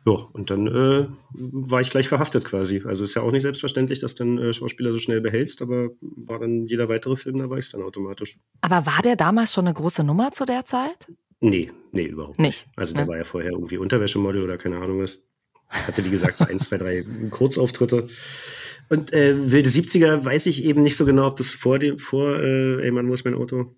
Ja, 0.06 0.14
und 0.14 0.52
dann 0.52 0.68
äh, 0.68 1.08
war 1.32 1.82
ich 1.82 1.90
gleich 1.90 2.08
verhaftet 2.08 2.46
quasi. 2.46 2.84
Also 2.86 3.04
ist 3.04 3.16
ja 3.16 3.24
auch 3.24 3.32
nicht 3.32 3.42
selbstverständlich, 3.42 4.00
dass 4.00 4.14
dann 4.14 4.38
äh, 4.38 4.54
Schauspieler 4.54 4.94
so 4.94 5.00
schnell 5.00 5.20
behältst, 5.20 5.64
aber 5.64 5.90
war 6.00 6.40
dann 6.40 6.68
jeder 6.68 6.90
weitere 6.90 7.16
Film 7.16 7.40
dabei 7.40 7.58
ist 7.58 7.74
dann 7.74 7.82
automatisch. 7.82 8.38
Aber 8.62 8.86
war 8.86 9.02
der 9.02 9.16
damals 9.16 9.52
schon 9.52 9.66
eine 9.66 9.74
große 9.74 10.04
Nummer 10.04 10.32
zu 10.32 10.46
der 10.46 10.66
Zeit? 10.66 11.08
Nee, 11.40 11.72
nee, 11.92 12.06
überhaupt 12.06 12.40
nicht. 12.40 12.68
nicht. 12.68 12.78
Also 12.78 12.94
der 12.94 13.06
ne? 13.06 13.10
war 13.10 13.18
ja 13.18 13.24
vorher 13.24 13.52
irgendwie 13.52 13.78
Unterwäschemodel 13.78 14.44
oder 14.44 14.58
keine 14.58 14.78
Ahnung 14.78 15.02
was. 15.02 15.24
Hatte, 15.70 16.06
wie 16.06 16.10
gesagt, 16.12 16.38
so 16.38 16.46
ein, 16.46 16.60
zwei, 16.60 16.78
drei 16.78 17.04
Kurzauftritte. 17.32 18.10
Und 18.90 19.14
äh, 19.14 19.52
wilde 19.52 19.70
70er 19.70 20.24
weiß 20.24 20.46
ich 20.46 20.66
eben 20.66 20.84
nicht 20.84 20.98
so 20.98 21.06
genau, 21.06 21.28
ob 21.28 21.38
das 21.38 21.52
vor 21.52 21.80
dem, 21.80 21.98
vor, 21.98 22.40
äh, 22.40 22.84
ey 22.84 22.92
Mann, 22.92 23.08
wo 23.10 23.14
ist 23.14 23.26
mein 23.26 23.36
Auto? 23.36 23.72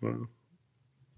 War 0.00 0.28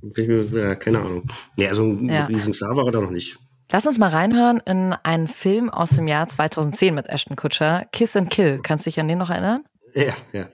ja, 0.02 0.74
keine 0.74 0.98
Ahnung. 0.98 1.28
Nee, 1.56 1.68
also 1.68 1.84
ein 1.84 2.08
ja. 2.08 2.24
Riesenstar 2.24 2.76
war 2.76 2.86
er 2.86 2.92
da 2.92 3.00
noch 3.00 3.10
nicht. 3.10 3.38
Lass 3.72 3.86
uns 3.86 3.98
mal 3.98 4.08
reinhören 4.08 4.60
in 4.66 4.94
einen 5.04 5.28
Film 5.28 5.70
aus 5.70 5.90
dem 5.90 6.08
Jahr 6.08 6.28
2010 6.28 6.92
mit 6.94 7.08
Ashton 7.08 7.36
Kutcher, 7.36 7.86
Kiss 7.92 8.16
and 8.16 8.30
Kill. 8.30 8.60
Kannst 8.62 8.86
du 8.86 8.90
dich 8.90 8.98
an 8.98 9.06
den 9.06 9.18
noch 9.18 9.30
erinnern? 9.30 9.64
Ja, 9.94 10.14
ja. 10.32 10.48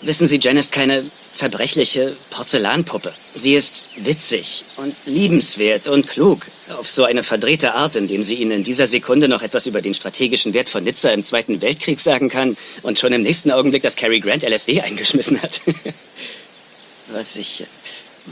Wissen 0.00 0.28
Sie, 0.28 0.38
Jen 0.38 0.56
ist 0.56 0.70
keine 0.70 1.10
zerbrechliche 1.32 2.16
Porzellanpuppe. 2.30 3.12
Sie 3.34 3.54
ist 3.54 3.82
witzig 3.96 4.64
und 4.76 4.94
liebenswert 5.06 5.88
und 5.88 6.06
klug. 6.06 6.46
Auf 6.68 6.90
so 6.90 7.04
eine 7.04 7.22
verdrehte 7.22 7.74
Art, 7.74 7.96
indem 7.96 8.22
sie 8.22 8.36
Ihnen 8.36 8.50
in 8.52 8.62
dieser 8.62 8.86
Sekunde 8.86 9.28
noch 9.28 9.42
etwas 9.42 9.66
über 9.66 9.80
den 9.80 9.94
strategischen 9.94 10.54
Wert 10.54 10.68
von 10.68 10.84
Nizza 10.84 11.10
im 11.10 11.24
Zweiten 11.24 11.60
Weltkrieg 11.62 11.98
sagen 11.98 12.28
kann 12.28 12.56
und 12.82 12.98
schon 12.98 13.12
im 13.12 13.22
nächsten 13.22 13.50
Augenblick, 13.50 13.82
dass 13.82 13.96
Cary 13.96 14.20
Grant 14.20 14.44
LSD 14.44 14.82
eingeschmissen 14.82 15.42
hat. 15.42 15.60
Was 17.10 17.36
ich 17.36 17.66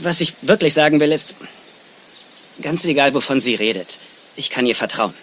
was 0.01 0.21
ich 0.21 0.35
wirklich 0.41 0.73
sagen 0.73 0.99
will, 0.99 1.11
ist, 1.11 1.35
ganz 2.61 2.85
egal, 2.85 3.13
wovon 3.13 3.39
sie 3.39 3.55
redet, 3.55 3.99
ich 4.35 4.49
kann 4.49 4.65
ihr 4.65 4.75
vertrauen. 4.75 5.13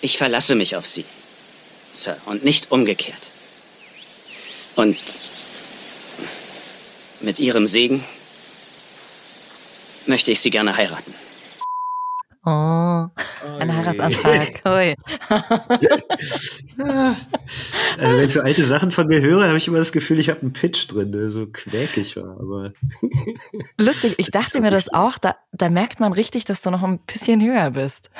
Ich 0.00 0.18
verlasse 0.18 0.54
mich 0.54 0.76
auf 0.76 0.86
sie, 0.86 1.04
Sir, 1.92 2.16
und 2.26 2.44
nicht 2.44 2.70
umgekehrt. 2.70 3.30
Und 4.74 4.98
mit 7.20 7.38
ihrem 7.38 7.66
Segen 7.66 8.04
möchte 10.06 10.30
ich 10.32 10.40
sie 10.40 10.50
gerne 10.50 10.76
heiraten. 10.76 11.14
Oh. 12.44 13.06
Ein 13.60 13.76
Heiratsantrag. 13.76 14.62
Ui. 14.66 14.96
Also 17.98 18.16
wenn 18.16 18.24
ich 18.24 18.32
so 18.32 18.40
alte 18.40 18.64
Sachen 18.64 18.90
von 18.90 19.06
mir 19.06 19.20
höre, 19.20 19.46
habe 19.46 19.58
ich 19.58 19.68
immer 19.68 19.78
das 19.78 19.92
Gefühl, 19.92 20.18
ich 20.18 20.30
habe 20.30 20.40
einen 20.40 20.52
Pitch 20.54 20.90
drin, 20.90 21.12
der 21.12 21.30
so 21.30 21.46
quäkig 21.46 22.16
war. 22.16 22.40
Aber 22.40 22.72
Lustig, 23.78 24.14
ich 24.16 24.30
dachte 24.30 24.60
mir 24.60 24.70
das 24.70 24.92
auch, 24.92 25.18
da, 25.18 25.36
da 25.52 25.68
merkt 25.68 26.00
man 26.00 26.12
richtig, 26.12 26.44
dass 26.44 26.62
du 26.62 26.70
noch 26.70 26.82
ein 26.82 26.98
bisschen 27.00 27.40
jünger 27.40 27.70
bist. 27.70 28.10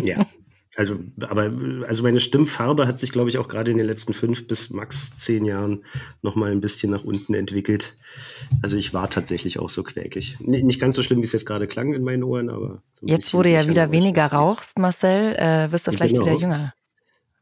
ja. 0.00 0.26
Also, 0.74 0.96
aber 1.20 1.52
also 1.86 2.02
meine 2.02 2.18
Stimmfarbe 2.18 2.86
hat 2.86 2.98
sich, 2.98 3.12
glaube 3.12 3.28
ich, 3.28 3.36
auch 3.36 3.48
gerade 3.48 3.70
in 3.70 3.76
den 3.76 3.86
letzten 3.86 4.14
fünf 4.14 4.46
bis 4.46 4.70
max 4.70 5.14
zehn 5.16 5.44
Jahren 5.44 5.84
noch 6.22 6.34
mal 6.34 6.50
ein 6.50 6.62
bisschen 6.62 6.90
nach 6.90 7.04
unten 7.04 7.34
entwickelt. 7.34 7.94
Also 8.62 8.78
ich 8.78 8.94
war 8.94 9.10
tatsächlich 9.10 9.58
auch 9.58 9.68
so 9.68 9.82
quäkig. 9.82 10.38
N 10.40 10.50
nicht 10.66 10.80
ganz 10.80 10.94
so 10.94 11.02
schlimm, 11.02 11.20
wie 11.20 11.26
es 11.26 11.32
jetzt 11.32 11.44
gerade 11.44 11.66
klang 11.66 11.92
in 11.92 12.02
meinen 12.02 12.22
Ohren, 12.22 12.48
aber 12.48 12.82
so 12.94 13.06
Jetzt, 13.06 13.34
wo 13.34 13.42
du 13.42 13.50
ja 13.50 13.66
wieder 13.68 13.90
weniger 13.90 14.26
rauchst, 14.26 14.78
Marcel, 14.78 15.34
äh, 15.36 15.70
wirst 15.70 15.86
du 15.86 15.92
vielleicht 15.92 16.14
Genau. 16.14 16.24
wieder 16.24 16.38
jünger. 16.38 16.74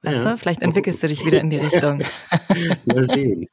Weißt 0.02 0.24
Ja. 0.24 0.30
du? 0.32 0.38
Vielleicht 0.38 0.62
entwickelst 0.62 1.02
du 1.02 1.08
dich 1.08 1.24
wieder 1.26 1.40
in 1.40 1.50
die 1.50 1.58
Richtung. 1.58 2.02
Mal 2.86 3.02
sehen. 3.04 3.46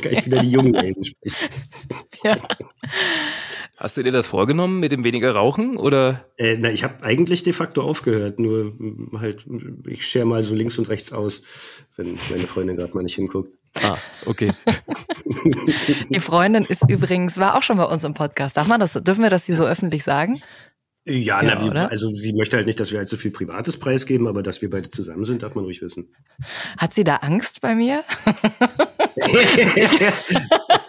Kann 0.00 0.12
ich 0.12 0.26
wieder 0.26 0.40
die 0.40 0.50
Jungen 0.50 0.76
einsprechen. 0.76 1.48
ja. 2.24 2.36
Hast 3.76 3.96
du 3.96 4.02
dir 4.02 4.12
das 4.12 4.26
vorgenommen 4.26 4.80
mit 4.80 4.90
dem 4.90 5.04
weniger 5.04 5.32
Rauchen 5.32 5.76
oder? 5.76 6.26
Äh, 6.36 6.56
na, 6.58 6.70
ich 6.70 6.82
habe 6.82 7.04
eigentlich 7.04 7.44
de 7.44 7.52
facto 7.52 7.82
aufgehört, 7.82 8.38
nur 8.40 8.64
mm, 8.64 9.18
halt, 9.20 9.46
ich 9.86 10.04
schere 10.06 10.24
mal 10.26 10.42
so 10.42 10.54
links 10.54 10.78
und 10.78 10.88
rechts 10.88 11.12
aus, 11.12 11.42
wenn 11.96 12.18
meine 12.30 12.46
Freundin 12.46 12.76
gerade 12.76 12.92
mal 12.94 13.02
nicht 13.02 13.14
hinguckt. 13.14 13.52
Ah, 13.80 13.96
okay. 14.26 14.52
Die 16.08 16.20
Freundin 16.20 16.64
ist 16.64 16.88
übrigens, 16.88 17.38
war 17.38 17.54
auch 17.56 17.62
schon 17.62 17.76
bei 17.76 17.84
uns 17.84 18.02
im 18.02 18.14
Podcast. 18.14 18.56
Darf 18.56 18.66
man 18.66 18.80
das, 18.80 18.94
dürfen 18.94 19.22
wir 19.22 19.30
das 19.30 19.44
hier 19.46 19.54
so 19.56 19.64
öffentlich 19.64 20.02
sagen? 20.02 20.40
Ja, 21.06 21.42
Ja, 21.42 21.42
na, 21.42 21.64
wie, 21.64 21.70
also 21.78 22.10
sie 22.10 22.32
möchte 22.34 22.56
halt 22.56 22.66
nicht, 22.66 22.78
dass 22.80 22.90
wir 22.92 22.98
halt 22.98 23.08
so 23.08 23.16
viel 23.16 23.30
Privates 23.30 23.78
preisgeben, 23.78 24.26
aber 24.26 24.42
dass 24.42 24.60
wir 24.62 24.68
beide 24.70 24.88
zusammen 24.90 25.24
sind, 25.24 25.42
darf 25.42 25.54
man 25.54 25.64
ruhig 25.64 25.80
wissen. 25.80 26.12
Hat 26.76 26.92
sie 26.92 27.04
da 27.04 27.16
Angst 27.16 27.60
bei 27.60 27.74
mir? 27.74 28.04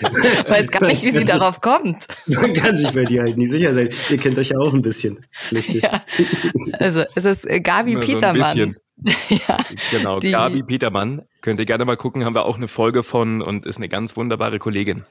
Ich 0.02 0.50
weiß 0.50 0.72
gar 0.72 0.88
nicht, 0.88 1.04
wie 1.04 1.12
sie 1.12 1.24
darauf 1.26 1.62
kommt. 1.62 2.06
Sich, 2.26 2.40
man 2.42 2.54
kann 2.54 2.76
sich 2.76 2.92
bei 2.92 3.04
dir 3.04 3.24
halt 3.24 3.38
nie 3.38 3.48
sicher 3.48 3.74
sein. 3.74 3.90
Ihr 4.10 4.18
kennt 4.18 4.38
euch 4.38 4.50
ja 4.50 4.58
auch 4.58 4.74
ein 4.74 4.82
bisschen. 4.82 5.26
Flüchtig. 5.32 5.84
Ja. 5.84 6.04
Also 6.80 7.02
es 7.16 7.26
ist 7.26 7.46
äh, 7.50 7.60
Gabi 7.60 7.94
so 7.94 8.00
ein 8.00 8.06
Petermann. 8.06 8.76
ja, 9.30 9.58
Genau, 9.92 10.20
Die- 10.20 10.32
Gabi 10.32 10.64
Petermann. 10.64 11.24
Könnt 11.42 11.60
ihr 11.60 11.66
gerne 11.66 11.86
mal 11.86 11.98
gucken, 11.98 12.24
haben 12.26 12.36
wir 12.36 12.46
auch 12.46 12.58
eine 12.58 12.68
Folge 12.68 13.04
von 13.04 13.42
und 13.42 13.66
ist 13.66 13.78
eine 13.78 13.90
ganz 13.90 14.16
wunderbare 14.16 14.60
Kollegin. 14.60 15.04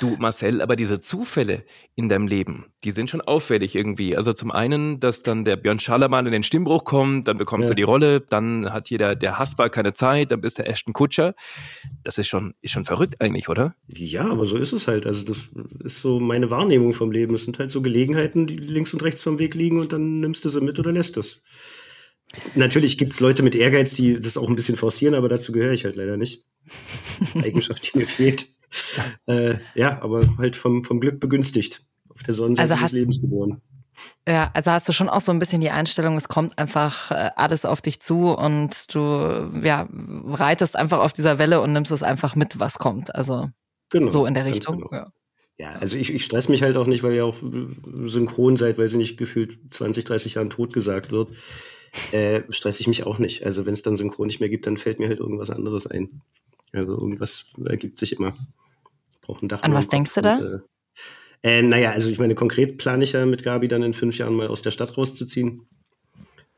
Du, 0.00 0.16
Marcel, 0.18 0.60
aber 0.60 0.76
diese 0.76 1.00
Zufälle 1.00 1.64
in 1.94 2.08
deinem 2.08 2.26
Leben, 2.26 2.66
die 2.84 2.90
sind 2.90 3.08
schon 3.08 3.20
auffällig 3.20 3.74
irgendwie. 3.74 4.16
Also 4.16 4.32
zum 4.32 4.50
einen, 4.50 5.00
dass 5.00 5.22
dann 5.22 5.44
der 5.44 5.56
Björn 5.56 5.80
Schallermann 5.80 6.26
in 6.26 6.32
den 6.32 6.42
Stimmbruch 6.42 6.84
kommt, 6.84 7.28
dann 7.28 7.38
bekommst 7.38 7.68
Ja. 7.68 7.70
du 7.70 7.76
die 7.76 7.82
Rolle, 7.82 8.20
dann 8.20 8.72
hat 8.72 8.88
hier 8.88 8.98
der, 8.98 9.14
der 9.14 9.38
Hasper 9.38 9.70
keine 9.70 9.94
Zeit, 9.94 10.30
dann 10.32 10.40
bist 10.40 10.58
du 10.58 10.66
Ashton 10.66 10.92
Kutscher. 10.92 11.34
Das 12.04 12.18
ist 12.18 12.28
schon, 12.28 12.54
ist 12.60 12.72
schon 12.72 12.84
verrückt 12.84 13.14
eigentlich, 13.20 13.48
oder? 13.48 13.74
Ja, 13.88 14.30
aber 14.30 14.46
so 14.46 14.56
ist 14.56 14.72
es 14.72 14.86
halt. 14.88 15.06
Also 15.06 15.24
das 15.24 15.50
ist 15.84 16.00
so 16.00 16.20
meine 16.20 16.50
Wahrnehmung 16.50 16.92
vom 16.92 17.10
Leben. 17.10 17.34
Es 17.34 17.44
sind 17.44 17.58
halt 17.58 17.70
so 17.70 17.80
Gelegenheiten, 17.82 18.46
die 18.46 18.56
links 18.56 18.92
und 18.92 19.02
rechts 19.02 19.22
vom 19.22 19.38
Weg 19.38 19.54
liegen 19.54 19.80
und 19.80 19.92
dann 19.92 20.20
nimmst 20.20 20.44
du 20.44 20.48
sie 20.48 20.60
mit 20.60 20.78
oder 20.78 20.92
lässt 20.92 21.16
es. 21.16 21.42
Natürlich 22.54 22.98
gibt's 22.98 23.20
Leute 23.20 23.42
mit 23.42 23.54
Ehrgeiz, 23.54 23.94
die 23.94 24.20
das 24.20 24.36
auch 24.36 24.48
ein 24.48 24.56
bisschen 24.56 24.76
forcieren, 24.76 25.14
aber 25.14 25.28
dazu 25.28 25.52
gehöre 25.52 25.72
ich 25.72 25.84
halt 25.84 25.96
leider 25.96 26.16
nicht. 26.16 26.44
Eigenschaft, 27.34 27.92
die 27.94 27.98
mir 27.98 28.06
fehlt. 28.06 28.48
Äh, 29.26 29.56
ja, 29.74 30.00
aber 30.02 30.20
halt 30.38 30.56
vom, 30.56 30.84
vom 30.84 31.00
Glück 31.00 31.18
begünstigt. 31.20 31.82
Auf 32.08 32.22
der 32.22 32.34
Sonnenseite 32.34 32.62
Also 32.70 32.74
des 32.74 32.82
hast- 32.84 32.92
Lebens 32.92 33.20
geboren. 33.20 33.60
Ja, 34.28 34.50
also 34.52 34.70
hast 34.72 34.86
du 34.88 34.92
schon 34.92 35.08
auch 35.08 35.22
so 35.22 35.32
ein 35.32 35.38
bisschen 35.38 35.60
die 35.62 35.70
Einstellung, 35.70 36.16
es 36.18 36.28
kommt 36.28 36.58
einfach 36.58 37.10
äh, 37.10 37.30
alles 37.34 37.64
auf 37.64 37.80
dich 37.80 38.00
zu 38.00 38.28
und 38.36 38.94
du 38.94 39.50
ja, 39.62 39.88
reitest 39.90 40.76
einfach 40.76 40.98
auf 41.00 41.14
dieser 41.14 41.38
Welle 41.38 41.60
und 41.62 41.72
nimmst 41.72 41.90
es 41.92 42.02
einfach 42.02 42.34
mit, 42.36 42.58
was 42.58 42.78
kommt. 42.78 43.14
Also 43.14 43.48
Genau. 43.88 44.10
so 44.10 44.26
in 44.26 44.34
der 44.34 44.44
Richtung. 44.44 44.76
genau. 44.80 44.92
Ja. 44.92 45.12
Ja, 45.58 45.72
also 45.80 45.96
ich, 45.96 46.12
ich 46.12 46.24
stress 46.26 46.50
mich 46.50 46.62
halt 46.62 46.76
auch 46.76 46.86
nicht, 46.86 47.02
weil 47.02 47.14
ihr 47.14 47.24
auch 47.24 47.42
äh, 47.42 47.66
synchron 48.02 48.58
seid, 48.58 48.76
weil 48.76 48.88
sie 48.88 48.98
nicht 48.98 49.16
gefühlt 49.16 49.58
20, 49.72 50.04
30 50.04 50.34
Jahren 50.34 50.50
tot 50.50 50.74
gesagt 50.74 51.10
wird. 51.12 51.30
Äh, 52.12 52.42
stress 52.50 52.78
ich 52.80 52.86
mich 52.88 53.06
auch 53.06 53.18
nicht. 53.18 53.46
Also 53.46 53.64
wenn 53.64 53.72
es 53.72 53.80
dann 53.80 53.96
synchron 53.96 54.26
nicht 54.26 54.40
mehr 54.40 54.50
gibt, 54.50 54.66
dann 54.66 54.76
fällt 54.76 54.98
mir 54.98 55.08
halt 55.08 55.20
irgendwas 55.20 55.48
anderes 55.48 55.86
ein. 55.86 56.20
Also 56.72 56.92
irgendwas 56.92 57.46
ergibt 57.64 57.98
sich 57.98 58.12
immer. 58.12 58.36
Braucht 59.22 59.42
ein 59.42 59.48
Dach. 59.48 59.62
An 59.62 59.74
was 59.74 59.88
denkst 59.88 60.14
du 60.14 60.20
da? 60.20 60.36
und, 60.36 60.64
Äh, 61.42 61.58
äh, 61.58 61.62
naja, 61.62 61.92
also 61.92 62.08
ich 62.10 62.18
meine, 62.18 62.34
konkret 62.34 62.78
plane 62.78 63.04
ich 63.04 63.12
ja 63.12 63.24
mit 63.26 63.42
Gabi 63.42 63.68
dann 63.68 63.82
in 63.82 63.92
fünf 63.92 64.18
Jahren 64.18 64.34
mal 64.34 64.48
aus 64.48 64.62
der 64.62 64.70
Stadt 64.70 64.96
rauszuziehen 64.96 65.66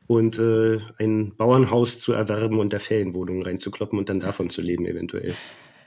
und 0.06 0.38
äh, 0.38 0.78
ein 0.98 1.36
Bauernhaus 1.36 1.98
zu 1.98 2.12
erwerben 2.12 2.58
und 2.58 2.72
da 2.72 2.78
Ferienwohnungen 2.78 3.42
reinzukloppen 3.42 3.98
und 3.98 4.08
dann 4.08 4.20
davon 4.20 4.48
zu 4.48 4.62
leben 4.62 4.86
eventuell. 4.86 5.34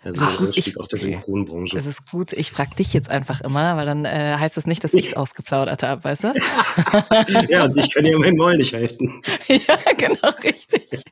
Also 0.03 0.19
Das 0.21 0.31
ist 0.31 0.37
gut. 0.37 0.57
Ich- 0.57 0.79
aus 0.79 0.87
der. 0.87 0.99
Synchronbranche. 0.99 1.77
Es 1.77 1.85
ist 1.85 2.09
gut, 2.09 2.33
ich 2.33 2.51
frage 2.51 2.75
dich 2.75 2.93
jetzt 2.93 3.09
einfach 3.09 3.41
immer, 3.41 3.77
weil 3.77 3.85
dann 3.85 4.05
äh, 4.05 4.35
heißt 4.37 4.57
es 4.57 4.65
nicht, 4.67 4.83
dass 4.83 4.93
ich 4.93 5.07
es 5.07 5.13
ausgeplaudert 5.15 5.83
habe, 5.83 6.03
weißt 6.03 6.23
du? 6.25 6.33
ja, 7.49 7.65
und 7.65 7.77
ich 7.77 7.93
kann 7.93 8.05
ja 8.05 8.17
meinen 8.17 8.37
Maul 8.37 8.57
nicht 8.57 8.73
halten. 8.73 9.21
ja, 9.47 9.77
genau, 9.97 10.29
richtig. 10.43 11.03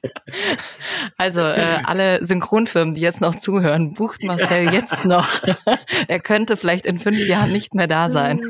Also 1.17 1.41
äh, 1.41 1.61
alle 1.83 2.23
Synchronfirmen, 2.25 2.95
die 2.95 3.01
jetzt 3.01 3.21
noch 3.21 3.35
zuhören, 3.35 3.93
bucht 3.93 4.23
Marcel 4.23 4.71
jetzt 4.73 5.05
noch. 5.05 5.27
er 6.07 6.19
könnte 6.19 6.57
vielleicht 6.57 6.85
in 6.85 6.99
fünf 6.99 7.27
Jahren 7.27 7.51
nicht 7.51 7.73
mehr 7.75 7.87
da 7.87 8.09
sein. 8.09 8.41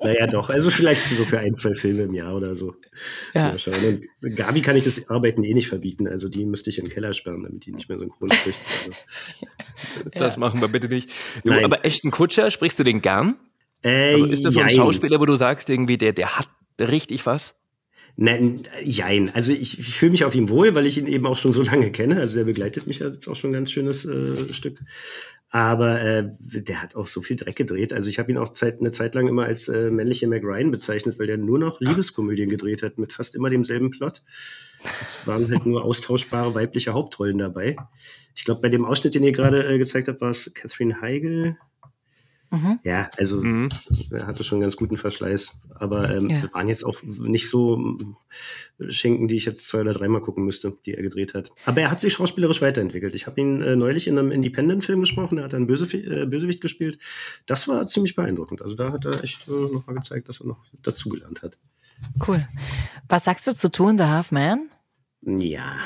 Naja, 0.00 0.26
doch. 0.26 0.50
Also 0.50 0.70
vielleicht 0.70 1.04
so 1.04 1.24
für 1.24 1.38
ein, 1.38 1.52
zwei 1.52 1.74
Filme 1.74 2.02
im 2.02 2.14
Jahr 2.14 2.34
oder 2.34 2.54
so. 2.54 2.74
Ja. 3.34 3.56
Gabi 4.34 4.62
kann 4.62 4.76
ich 4.76 4.84
das 4.84 5.08
Arbeiten 5.10 5.44
eh 5.44 5.54
nicht 5.54 5.68
verbieten. 5.68 6.06
Also 6.06 6.28
die 6.28 6.44
müsste 6.44 6.70
ich 6.70 6.78
in 6.78 6.84
den 6.86 6.92
Keller 6.92 7.14
sperren, 7.14 7.42
damit 7.44 7.66
die 7.66 7.72
nicht 7.72 7.88
mehr 7.88 7.98
synchron 7.98 8.32
spricht. 8.32 8.60
Also, 8.84 8.96
Das 10.12 10.36
machen 10.36 10.60
wir 10.60 10.68
bitte 10.68 10.88
nicht. 10.88 11.10
Du, 11.44 11.50
Nein. 11.50 11.64
aber 11.64 11.84
Ashton 11.84 12.10
Kutscher, 12.10 12.50
sprichst 12.50 12.78
du 12.78 12.84
den 12.84 13.02
gern? 13.02 13.36
äh, 13.82 14.14
Also 14.14 14.26
ist 14.26 14.44
das 14.44 14.54
so 14.54 14.60
ein 14.60 14.68
jein. 14.68 14.76
Schauspieler, 14.76 15.20
wo 15.20 15.26
du 15.26 15.36
sagst, 15.36 15.68
irgendwie, 15.70 15.98
der, 15.98 16.12
der 16.12 16.38
hat 16.38 16.48
richtig 16.78 17.26
was? 17.26 17.54
Nein, 18.16 18.62
jein. 18.84 19.30
Also 19.34 19.52
ich, 19.52 19.78
ich 19.78 19.94
fühle 19.94 20.12
mich 20.12 20.24
auf 20.24 20.34
ihm 20.34 20.50
wohl, 20.50 20.74
weil 20.74 20.86
ich 20.86 20.98
ihn 20.98 21.06
eben 21.06 21.26
auch 21.26 21.38
schon 21.38 21.52
so 21.52 21.62
lange 21.62 21.90
kenne. 21.90 22.18
Also 22.20 22.36
der 22.36 22.44
begleitet 22.44 22.86
mich 22.86 22.98
ja 22.98 23.08
jetzt 23.08 23.26
auch 23.26 23.36
schon 23.36 23.50
ein 23.50 23.54
ganz 23.54 23.72
schönes 23.72 24.04
äh, 24.04 24.52
Stück. 24.52 24.80
Aber 25.48 26.00
äh, 26.00 26.28
der 26.40 26.82
hat 26.82 26.94
auch 26.94 27.06
so 27.06 27.22
viel 27.22 27.36
Dreck 27.36 27.56
gedreht. 27.56 27.92
Also 27.92 28.08
ich 28.10 28.18
habe 28.18 28.30
ihn 28.30 28.38
auch 28.38 28.50
Zeit, 28.50 28.80
eine 28.80 28.92
Zeit 28.92 29.14
lang 29.14 29.28
immer 29.28 29.44
als 29.44 29.68
äh, 29.68 29.90
männliche 29.90 30.26
Mac 30.26 30.42
Ryan 30.42 30.70
bezeichnet, 30.70 31.18
weil 31.18 31.26
der 31.26 31.38
nur 31.38 31.58
noch 31.58 31.80
Liebeskomödien 31.80 32.48
gedreht 32.48 32.82
hat 32.82 32.98
mit 32.98 33.12
fast 33.12 33.34
immer 33.34 33.50
demselben 33.50 33.90
Plot. 33.90 34.22
Es 35.00 35.26
waren 35.26 35.50
halt 35.50 35.66
nur 35.66 35.84
austauschbare 35.84 36.54
weibliche 36.54 36.92
Hauptrollen 36.92 37.38
dabei. 37.38 37.76
Ich 38.34 38.44
glaube, 38.44 38.60
bei 38.62 38.68
dem 38.68 38.84
Ausschnitt, 38.84 39.14
den 39.14 39.24
ihr 39.24 39.32
gerade 39.32 39.66
äh, 39.66 39.78
gezeigt 39.78 40.08
habt, 40.08 40.20
war 40.20 40.30
es 40.30 40.50
Catherine 40.54 41.00
Heigl. 41.00 41.56
Mhm. 42.50 42.80
Ja, 42.84 43.10
also 43.16 43.40
Mhm. 43.42 43.70
er 44.10 44.26
hatte 44.26 44.44
schon 44.44 44.56
einen 44.56 44.62
ganz 44.62 44.76
guten 44.76 44.98
Verschleiß. 44.98 45.52
Aber 45.74 46.14
ähm, 46.14 46.28
Ja. 46.28 46.38
das 46.40 46.52
waren 46.52 46.68
jetzt 46.68 46.84
auch 46.84 47.02
nicht 47.02 47.48
so 47.48 47.76
ähm, 47.76 48.14
Schinken, 48.90 49.26
die 49.26 49.36
ich 49.36 49.46
jetzt 49.46 49.66
zwei 49.68 49.80
oder 49.80 49.94
dreimal 49.94 50.20
gucken 50.20 50.44
müsste, 50.44 50.74
die 50.84 50.92
er 50.94 51.02
gedreht 51.02 51.32
hat. 51.32 51.50
Aber 51.64 51.80
er 51.80 51.90
hat 51.90 52.00
sich 52.00 52.12
schauspielerisch 52.12 52.60
weiterentwickelt. 52.60 53.14
Ich 53.14 53.26
habe 53.26 53.40
ihn 53.40 53.62
äh, 53.62 53.74
neulich 53.74 54.06
in 54.06 54.18
einem 54.18 54.30
Independent-Film 54.32 55.00
gesprochen, 55.00 55.38
er 55.38 55.44
hat 55.44 55.54
einen 55.54 55.66
Böse, 55.66 55.86
äh, 55.96 56.26
Bösewicht 56.26 56.60
gespielt. 56.60 56.98
Das 57.46 57.68
war 57.68 57.86
ziemlich 57.86 58.14
beeindruckend. 58.16 58.60
Also 58.60 58.76
da 58.76 58.92
hat 58.92 59.06
er 59.06 59.24
echt 59.24 59.48
äh, 59.48 59.50
nochmal 59.72 59.96
gezeigt, 59.96 60.28
dass 60.28 60.40
er 60.40 60.46
noch 60.48 60.62
dazugelernt 60.82 61.40
hat. 61.42 61.56
Cool. 62.26 62.46
Was 63.08 63.24
sagst 63.24 63.46
du 63.46 63.54
zu 63.54 63.70
Two 63.70 63.86
and 63.86 64.00
a 64.02 64.08
Half 64.10 64.30
Man? 64.32 64.68
Ja, 65.24 65.76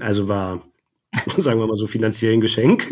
also 0.00 0.28
war, 0.28 0.62
sagen 1.36 1.60
wir 1.60 1.66
mal 1.66 1.76
so, 1.76 1.86
finanziell 1.86 2.32
ein 2.32 2.40
Geschenk. 2.40 2.86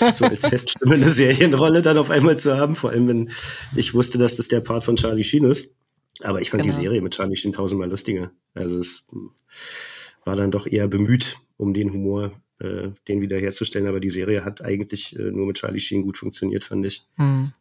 so 0.12 0.24
als 0.24 0.46
feststimmende 0.46 1.10
Serienrolle 1.10 1.82
dann 1.82 1.98
auf 1.98 2.10
einmal 2.10 2.36
zu 2.36 2.56
haben, 2.56 2.74
vor 2.74 2.90
allem 2.90 3.08
wenn 3.08 3.30
ich 3.76 3.94
wusste, 3.94 4.18
dass 4.18 4.36
das 4.36 4.48
der 4.48 4.60
Part 4.60 4.84
von 4.84 4.96
Charlie 4.96 5.24
Sheen 5.24 5.44
ist. 5.44 5.70
Aber 6.22 6.40
ich 6.40 6.50
fand 6.50 6.62
Genau. 6.62 6.74
die 6.76 6.82
Serie 6.82 7.02
mit 7.02 7.14
Charlie 7.14 7.36
Sheen 7.36 7.52
tausendmal 7.52 7.88
lustiger. 7.90 8.30
Also 8.54 8.78
es 8.78 9.04
war 10.24 10.36
dann 10.36 10.50
doch 10.50 10.66
eher 10.66 10.88
bemüht, 10.88 11.36
um 11.56 11.74
den 11.74 11.92
Humor, 11.92 12.32
äh, 12.60 12.90
den 13.08 13.20
wiederherzustellen. 13.20 13.88
Aber 13.88 14.00
die 14.00 14.10
Serie 14.10 14.44
hat 14.44 14.62
eigentlich 14.62 15.16
äh, 15.18 15.30
nur 15.30 15.46
mit 15.46 15.56
Charlie 15.56 15.80
Sheen 15.80 16.02
gut 16.02 16.18
funktioniert, 16.18 16.64
fand 16.64 16.86
ich. 16.86 17.06
Hm. 17.16 17.52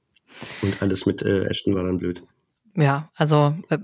Und 0.61 0.81
alles 0.81 1.05
mit 1.05 1.21
äh, 1.21 1.45
Ashton 1.45 1.75
war 1.75 1.83
dann 1.83 1.97
blöd. 1.97 2.23
Ja, 2.75 3.09
also, 3.15 3.55
äh, 3.69 3.77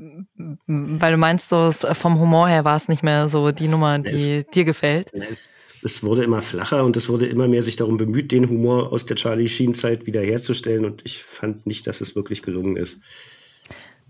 weil 0.67 1.11
du 1.11 1.17
meinst, 1.17 1.49
so 1.49 1.65
es- 1.67 1.85
vom 1.93 2.19
Humor 2.19 2.47
her 2.47 2.65
war 2.65 2.75
es 2.75 2.87
nicht 2.87 3.03
mehr 3.03 3.27
so 3.29 3.51
die 3.51 3.67
Nummer, 3.67 3.99
die 3.99 4.45
dir 4.53 4.65
gefällt. 4.65 5.13
Es, 5.13 5.47
es 5.83 6.01
wurde 6.03 6.23
immer 6.23 6.41
flacher 6.41 6.83
und 6.83 6.97
es 6.97 7.07
wurde 7.07 7.27
immer 7.27 7.47
mehr 7.47 7.61
sich 7.63 7.75
darum 7.75 7.97
bemüht, 7.97 8.31
den 8.31 8.49
Humor 8.49 8.91
aus 8.91 9.05
der 9.05 9.15
Charlie 9.15 9.47
Sheen-Zeit 9.47 10.05
wiederherzustellen. 10.07 10.85
Und 10.85 11.05
ich 11.05 11.21
fand 11.23 11.67
nicht, 11.67 11.85
dass 11.87 12.01
es 12.01 12.15
wirklich 12.15 12.41
gelungen 12.41 12.77
ist. 12.77 12.99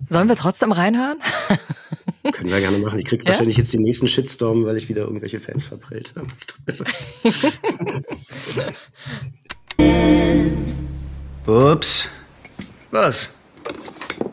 Sollen 0.07 0.29
wir 0.29 0.37
trotzdem 0.37 0.71
reinhören? 0.71 1.17
Können 2.31 2.49
wir 2.49 2.59
gerne 2.61 2.77
machen. 2.77 2.99
Ich 2.99 3.05
krieg 3.05 3.21
Ja? 3.23 3.29
wahrscheinlich 3.29 3.57
jetzt 3.57 3.73
den 3.73 3.81
nächsten 3.81 4.07
Shitstorm, 4.07 4.63
weil 4.65 4.77
ich 4.77 4.87
wieder 4.87 5.01
irgendwelche 5.01 5.41
Fans 5.41 5.65
verprellt 5.65 6.13
habe. 6.15 6.27
Das 6.37 6.45
tut 6.47 6.59
mir 6.65 6.73
so. 6.73 6.85
Ups. 11.71 12.07
Was? 12.91 13.29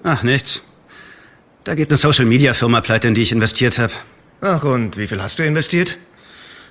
Ach, 0.09 0.23
nichts. 0.23 0.63
Da 1.65 1.75
geht 1.75 1.89
eine 1.91 1.97
Social-Media-Firma 1.97 2.81
pleite, 2.81 3.09
in 3.09 3.17
die 3.17 3.23
ich 3.23 3.33
investiert 3.33 3.77
habe. 3.81 3.93
Ach, 4.41 4.63
und 4.63 4.97
wie 4.97 5.09
viel 5.09 5.21
hast 5.21 5.41
du 5.41 5.43
investiert? 5.43 5.99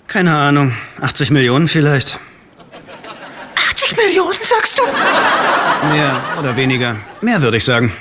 Keine 0.07 0.33
Ahnung, 0.37 0.73
80 1.01 1.31
Millionen 1.31 1.67
vielleicht. 1.67 2.17
80 3.71 3.97
Millionen, 3.97 4.37
sagst 4.41 4.79
du? 4.79 4.83
Mehr 5.93 6.15
oder 6.39 6.55
weniger. 6.55 6.95
Mehr 7.19 7.41
würde 7.41 7.57
ich 7.57 7.65
sagen. 7.65 7.91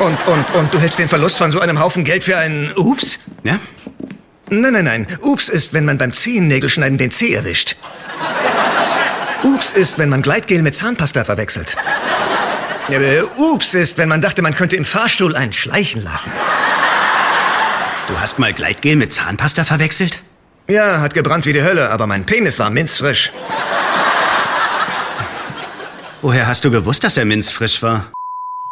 Und, 0.00 0.18
und, 0.26 0.50
und 0.56 0.74
du 0.74 0.80
hältst 0.80 0.98
den 0.98 1.08
Verlust 1.08 1.38
von 1.38 1.52
so 1.52 1.60
einem 1.60 1.78
Haufen 1.78 2.02
Geld 2.02 2.24
für 2.24 2.36
einen 2.36 2.72
Ups? 2.72 3.20
Ja? 3.44 3.60
Nein, 4.50 4.72
nein, 4.72 4.84
nein. 4.84 5.06
Ups 5.20 5.48
ist, 5.48 5.74
wenn 5.74 5.84
man 5.84 5.96
beim 5.96 6.10
Zehennägelschneiden 6.10 6.98
den 6.98 7.12
Zeh 7.12 7.34
erwischt. 7.34 7.76
Ups 9.44 9.74
ist, 9.74 9.98
wenn 9.98 10.08
man 10.08 10.22
Gleitgel 10.22 10.60
mit 10.62 10.74
Zahnpasta 10.74 11.22
verwechselt. 11.22 11.76
Äh, 12.92 13.22
Ups 13.38 13.72
ist, 13.72 13.96
wenn 13.96 14.08
man 14.08 14.20
dachte, 14.20 14.42
man 14.42 14.54
könnte 14.54 14.76
im 14.76 14.84
Fahrstuhl 14.84 15.34
einen 15.34 15.52
schleichen 15.52 16.04
lassen. 16.04 16.30
Du 18.06 18.20
hast 18.20 18.38
mal 18.38 18.52
Gleitgel 18.52 18.96
mit 18.96 19.12
Zahnpasta 19.12 19.64
verwechselt? 19.64 20.22
Ja, 20.68 21.00
hat 21.00 21.14
gebrannt 21.14 21.46
wie 21.46 21.54
die 21.54 21.62
Hölle, 21.62 21.90
aber 21.90 22.06
mein 22.06 22.26
Penis 22.26 22.58
war 22.58 22.68
minzfrisch. 22.68 23.32
Woher 26.20 26.46
hast 26.46 26.64
du 26.64 26.70
gewusst, 26.70 27.02
dass 27.02 27.16
er 27.16 27.24
minzfrisch 27.24 27.82
war? 27.82 28.12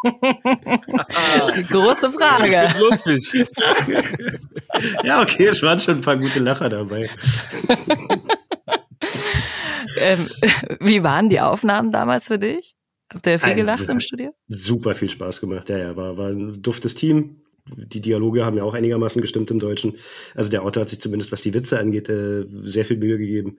Die 0.04 1.62
große 1.64 2.12
Frage. 2.12 2.50
Das 2.50 2.72
ist 2.72 2.80
lustig. 2.80 3.46
Ja, 5.02 5.20
okay, 5.20 5.46
es 5.46 5.62
waren 5.62 5.78
schon 5.80 5.96
ein 5.96 6.00
paar 6.00 6.16
gute 6.16 6.38
Lacher 6.38 6.68
dabei. 6.68 7.10
Ähm, 9.96 10.28
wie 10.78 11.02
waren 11.02 11.28
die 11.28 11.40
Aufnahmen 11.40 11.90
damals 11.90 12.28
für 12.28 12.38
dich? 12.38 12.74
Habt 13.12 13.26
ihr 13.26 13.38
viel 13.38 13.54
gelacht 13.54 13.88
im 13.88 14.00
Studio? 14.00 14.34
Super 14.48 14.94
viel 14.94 15.10
Spaß 15.10 15.40
gemacht. 15.40 15.68
Ja, 15.68 15.78
ja, 15.78 15.96
war, 15.96 16.16
war 16.16 16.28
ein 16.28 16.62
duftes 16.62 16.94
Team. 16.94 17.42
Die 17.76 18.00
Dialoge 18.00 18.44
haben 18.44 18.56
ja 18.56 18.64
auch 18.64 18.74
einigermaßen 18.74 19.20
gestimmt 19.20 19.50
im 19.50 19.58
Deutschen. 19.58 19.94
Also 20.34 20.50
der 20.50 20.62
Autor 20.62 20.82
hat 20.82 20.88
sich 20.88 21.00
zumindest, 21.00 21.30
was 21.30 21.42
die 21.42 21.54
Witze 21.54 21.78
angeht, 21.78 22.08
äh, 22.08 22.46
sehr 22.62 22.84
viel 22.84 22.96
Mühe 22.96 23.18
gegeben. 23.18 23.58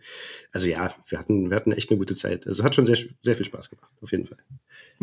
Also 0.51 0.67
ja, 0.67 0.93
wir 1.07 1.19
hatten, 1.19 1.49
wir 1.49 1.55
hatten 1.55 1.71
echt 1.71 1.89
eine 1.89 1.99
gute 1.99 2.15
Zeit. 2.15 2.47
Also 2.47 2.63
hat 2.63 2.75
schon 2.75 2.85
sehr, 2.85 2.97
sehr 3.21 3.35
viel 3.35 3.45
Spaß 3.45 3.69
gemacht, 3.69 3.91
auf 4.01 4.11
jeden 4.11 4.25
Fall. 4.25 4.37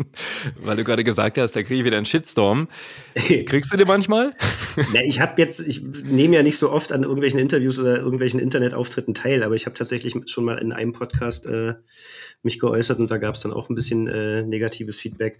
Weil 0.61 0.77
du 0.77 0.83
gerade 0.83 1.03
gesagt 1.03 1.37
hast, 1.37 1.55
da 1.55 1.63
kriege 1.63 1.79
ich 1.79 1.85
wieder 1.85 1.97
einen 1.97 2.05
Shitstorm. 2.05 2.67
Kriegst 3.15 3.71
du 3.71 3.77
den 3.77 3.87
manchmal? 3.87 4.33
Na, 4.93 5.01
ich 5.03 5.19
habe 5.19 5.41
jetzt, 5.41 5.59
ich 5.59 5.81
nehme 5.81 6.35
ja 6.35 6.43
nicht 6.43 6.57
so 6.57 6.71
oft 6.71 6.91
an 6.91 7.03
irgendwelchen 7.03 7.39
Interviews 7.39 7.79
oder 7.79 7.97
irgendwelchen 7.97 8.39
Internetauftritten 8.39 9.13
teil, 9.13 9.43
aber 9.43 9.55
ich 9.55 9.65
habe 9.65 9.75
tatsächlich 9.75 10.15
schon 10.27 10.45
mal 10.45 10.57
in 10.57 10.71
einem 10.71 10.93
Podcast 10.93 11.45
äh, 11.45 11.73
mich 12.41 12.59
geäußert 12.59 12.99
und 12.99 13.11
da 13.11 13.17
gab 13.17 13.35
es 13.35 13.41
dann 13.41 13.51
auch 13.51 13.69
ein 13.69 13.75
bisschen 13.75 14.07
äh, 14.07 14.43
negatives 14.43 14.97
Feedback. 14.99 15.39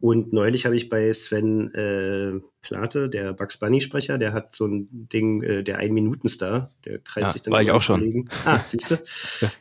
Und 0.00 0.32
neulich 0.32 0.64
habe 0.64 0.76
ich 0.76 0.88
bei 0.88 1.12
Sven 1.12 1.74
äh, 1.74 2.40
Plate, 2.62 3.08
der 3.08 3.32
Bugs 3.32 3.58
Bunny 3.58 3.80
Sprecher, 3.80 4.16
der 4.16 4.32
hat 4.32 4.54
so 4.54 4.66
ein 4.66 4.88
Ding, 4.90 5.42
äh, 5.42 5.62
der 5.64 5.78
Ein-Minuten-Star, 5.78 6.72
der 6.84 7.00
kreist 7.00 7.26
Ja, 7.26 7.30
sich 7.30 7.42
dann 7.42 7.52
war 7.52 7.62
ich 7.62 7.70
auch 7.70 7.82
schon. 7.82 8.00
Kollegen. 8.00 8.28
Ah, 8.44 8.60
siehst 8.66 8.90
du? 8.90 8.98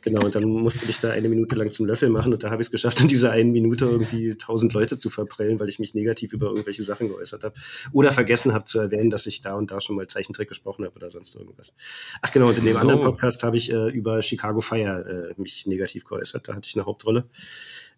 Genau, 0.01 0.24
und 0.24 0.36
dann 0.36 0.44
musste 0.44 0.86
ich 0.88 1.00
da 1.00 1.10
eine 1.10 1.27
Minute 1.27 1.56
lang 1.56 1.72
zum 1.72 1.88
Löffel 1.88 2.10
machen 2.10 2.32
und 2.34 2.44
da 2.44 2.51
habe 2.51 2.62
ich 2.62 2.68
es 2.68 2.72
geschafft, 2.72 3.01
in 3.01 3.08
dieser 3.08 3.32
einen 3.32 3.51
Minute 3.51 3.86
irgendwie 3.86 4.37
tausend 4.38 4.74
Leute 4.74 4.98
zu 4.98 5.10
verprellen, 5.10 5.60
weil 5.60 5.70
ich 5.70 5.79
mich 5.79 5.94
negativ 5.94 6.34
über 6.34 6.48
irgendwelche 6.48 6.84
Sachen 6.84 7.08
geäußert 7.10 7.44
habe. 7.44 7.56
Oder 7.91 8.12
vergessen 8.12 8.53
habe 8.53 8.63
zu 8.63 8.79
erwähnen, 8.79 9.10
dass 9.10 9.25
ich 9.25 9.41
da 9.41 9.56
und 9.56 9.72
da 9.72 9.82
schon 9.82 9.96
mal 9.96 10.08
Zeichentrick 10.08 10.50
gesprochen 10.50 10.86
habe 10.86 10.96
oder 10.96 11.12
sonst 11.12 11.36
irgendwas. 11.36 11.75
Ach 12.22 12.32
genau, 12.32 12.48
und 12.50 12.58
in 12.58 12.65
dem 12.65 12.74
So. 12.74 12.79
anderen 12.79 13.00
Podcast 13.00 13.44
habe 13.44 13.58
ich 13.58 13.72
äh, 13.72 13.89
über 13.89 14.22
Chicago 14.22 14.62
Fire 14.62 15.34
äh, 15.38 15.41
mich 15.41 15.65
negativ 15.65 16.06
geäußert. 16.06 16.48
Da 16.48 16.56
hatte 16.56 16.67
ich 16.67 16.75
eine 16.75 16.86
Hauptrolle. 16.86 17.25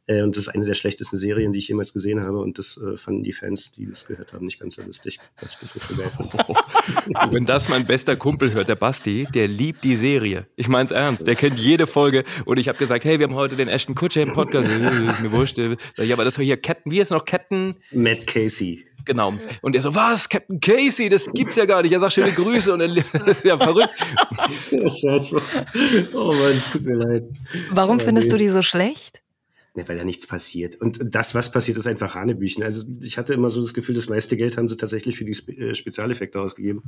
Äh, 0.10 0.24
und 0.24 0.36
das 0.36 0.48
ist 0.48 0.50
eine 0.50 0.66
der 0.66 0.74
schlechtesten 0.74 1.18
Serien, 1.18 1.54
die 1.54 1.60
ich 1.60 1.68
jemals 1.68 1.94
gesehen 1.94 2.20
habe. 2.20 2.39
Und 2.39 2.58
das 2.58 2.78
äh, 2.78 2.98
fanden 2.98 3.24
die 3.24 3.32
Fans, 3.32 3.72
die 3.72 3.86
das 3.86 4.06
gehört 4.06 4.34
haben, 4.34 4.46
nicht 4.46 4.60
ganz 4.60 4.75
so 4.75 4.82
lustig, 4.82 5.20
dass 5.39 5.51
ich 5.51 5.58
das 5.58 5.75
nicht 5.75 5.88
so 5.88 5.96
geil 5.96 6.10
fand. 6.10 6.34
Wenn 7.34 7.46
das 7.46 7.70
mein 7.70 7.86
bester 7.86 8.16
Kumpel 8.16 8.51
hört, 8.54 8.70
der 8.70 8.75
Basti, 8.75 9.28
der 9.34 9.48
liebt 9.48 9.84
die 9.84 9.96
Serie. 9.96 10.48
Ich 10.56 10.68
mein's 10.68 10.89
ernst, 10.89 11.28
der 11.28 11.36
kennt 11.36 11.60
jede 11.60 11.86
Folge. 11.86 12.24
Und 12.46 12.58
ich 12.58 12.67
habe 12.67 12.80
gesagt, 12.80 13.06
hey, 13.06 13.19
wir 13.19 13.28
haben 13.28 13.36
heute 13.36 13.56
den 13.56 13.67
Ashton 13.67 13.95
Kutscher 13.95 14.24
im 14.24 14.34
Podcast. 14.34 14.67
Äh, 14.80 15.22
mir 15.22 15.32
wurscht. 15.32 15.58
Sag 15.58 16.06
ich, 16.06 16.13
aber 16.13 16.24
das 16.24 16.38
war 16.38 16.45
hier 16.45 16.58
Captain, 16.58 16.91
wie 16.91 17.00
ist 17.00 17.12
noch 17.12 17.26
Captain? 17.26 17.76
Matt 17.91 18.26
Casey. 18.26 18.86
Genau. 19.06 19.34
Und 19.62 19.76
er 19.76 19.82
so, 19.82 19.93
was? 19.93 20.30
Captain 20.30 20.60
Casey? 20.60 21.10
Das 21.10 21.32
gibt's 21.34 21.56
ja 21.56 21.65
gar 21.65 21.82
nicht. 21.82 21.91
Er 21.91 22.00
sagt 22.00 22.13
schöne 22.13 22.32
Grüße 22.32 22.74
und 22.74 22.82
er, 22.82 22.88
das 23.26 23.38
ist 23.38 23.45
ja 23.45 23.58
verrückt. 23.58 23.89
Ja, 24.72 24.89
scheiße. 24.89 25.41
Oh 26.13 26.34
Mann, 26.34 26.56
es 26.56 26.69
tut 26.69 26.84
mir 26.84 26.95
leid. 26.95 27.24
Warum 27.72 27.95
Aber 27.98 28.06
findest 28.06 28.28
nee. 28.28 28.32
du 28.32 28.38
die 28.38 28.50
so 28.50 28.62
schlecht? 28.62 29.18
Ja, 29.80 29.88
weil 29.88 29.98
da 29.98 30.04
nichts 30.04 30.28
passiert. 30.28 30.76
Und 30.76 31.00
das, 31.15 31.36
was 31.36 31.52
passiert, 31.52 31.78
ist 31.78 31.88
einfach 31.88 32.15
Hanebüchen. 32.15 32.63
Also 32.63 32.84
ich 33.00 33.18
hatte 33.18 33.34
immer 33.34 33.50
so 33.50 33.62
das 33.62 33.74
Gefühl, 33.74 33.96
das 33.96 34.10
meiste 34.10 34.36
Geld 34.36 34.58
haben 34.58 34.68
sie 34.68 34.76
tatsächlich 34.78 35.15
für 35.18 35.26
die 35.26 35.34
Spe 35.34 35.54
äh, 35.54 35.76
Spezialeffekte 35.76 36.42
ausgegeben. 36.42 36.84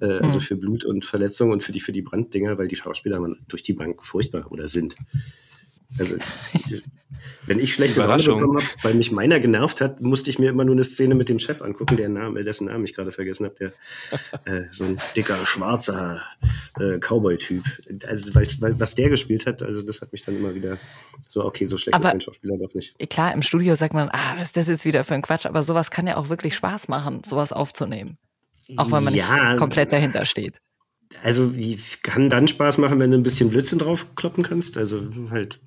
Äh, 0.00 0.06
Also 0.06 0.34
Hm. 0.34 0.40
für 0.40 0.56
Blut 0.56 0.84
und 0.84 1.04
Verletzungen 1.04 1.52
und 1.52 1.62
für 1.62 1.72
die, 1.72 1.80
für 1.80 1.92
die 1.92 2.02
Branddinger, 2.02 2.58
weil 2.58 2.68
die 2.68 2.76
Schauspieler 2.76 3.36
durch 3.48 3.62
die 3.62 3.72
Bank 3.72 4.02
furchtbar 4.04 4.52
oder 4.52 4.68
sind. 4.68 4.96
Also 5.98 6.16
wenn 7.46 7.58
ich 7.58 7.74
schlechte 7.74 8.00
Laune 8.00 8.22
bekommen 8.22 8.56
habe, 8.56 8.66
weil 8.82 8.94
mich 8.94 9.12
meiner 9.12 9.40
genervt 9.40 9.82
hat, 9.82 10.00
musste 10.00 10.30
ich 10.30 10.38
mir 10.38 10.48
immer 10.50 10.64
nur 10.64 10.74
eine 10.74 10.84
Szene 10.84 11.14
mit 11.14 11.28
dem 11.28 11.38
Chef 11.38 11.60
angucken, 11.60 11.96
der 11.98 12.08
Name, 12.08 12.44
dessen 12.44 12.66
Namen 12.68 12.84
ich 12.84 12.94
gerade 12.94 13.12
vergessen 13.12 13.44
habe, 13.44 13.54
der 13.56 13.72
äh, 14.46 14.64
so 14.70 14.84
ein 14.84 14.98
dicker, 15.16 15.44
schwarzer 15.44 16.22
äh, 16.78 16.98
Cowboy-Typ. 16.98 17.62
Also 18.06 18.34
weil, 18.34 18.46
weil 18.60 18.80
was 18.80 18.94
der 18.94 19.10
gespielt 19.10 19.44
hat, 19.46 19.62
also 19.62 19.82
das 19.82 20.00
hat 20.00 20.12
mich 20.12 20.22
dann 20.22 20.36
immer 20.36 20.54
wieder 20.54 20.78
so, 21.28 21.44
okay, 21.44 21.66
so 21.66 21.76
schlecht 21.76 21.94
Aber- 21.94 22.08
ist 22.08 22.14
ein 22.14 22.20
Schauspieler 22.22 22.56
doch 22.56 22.72
nicht. 22.72 22.96
Klar, 23.10 23.34
im 23.34 23.42
Studio 23.42 23.74
sagt 23.74 23.92
man, 23.92 24.08
ah, 24.10 24.34
was 24.36 24.48
ist 24.48 24.56
das 24.56 24.68
jetzt 24.68 24.84
wieder 24.86 25.04
für 25.04 25.14
ein 25.14 25.22
Quatsch, 25.22 25.44
aber 25.44 25.62
sowas 25.62 25.90
kann 25.90 26.06
ja 26.06 26.16
auch 26.16 26.30
wirklich 26.30 26.54
Spaß 26.54 26.88
machen, 26.88 27.22
sowas 27.24 27.52
aufzunehmen. 27.52 28.16
Auch 28.76 28.90
wenn 28.92 29.04
man 29.04 29.14
Ja. 29.14 29.50
nicht 29.50 29.58
komplett 29.58 29.92
dahinter 29.92 30.24
steht. 30.24 30.54
Also 31.22 31.56
wie- 31.56 31.78
kann 32.02 32.30
dann 32.30 32.48
Spaß 32.48 32.78
machen, 32.78 33.00
wenn 33.00 33.10
du 33.10 33.16
ein 33.18 33.22
bisschen 33.22 33.50
Blödsinn 33.50 33.78
drauf 33.78 34.14
kloppen 34.14 34.42
kannst, 34.44 34.76
also 34.76 35.02
halt 35.30 35.60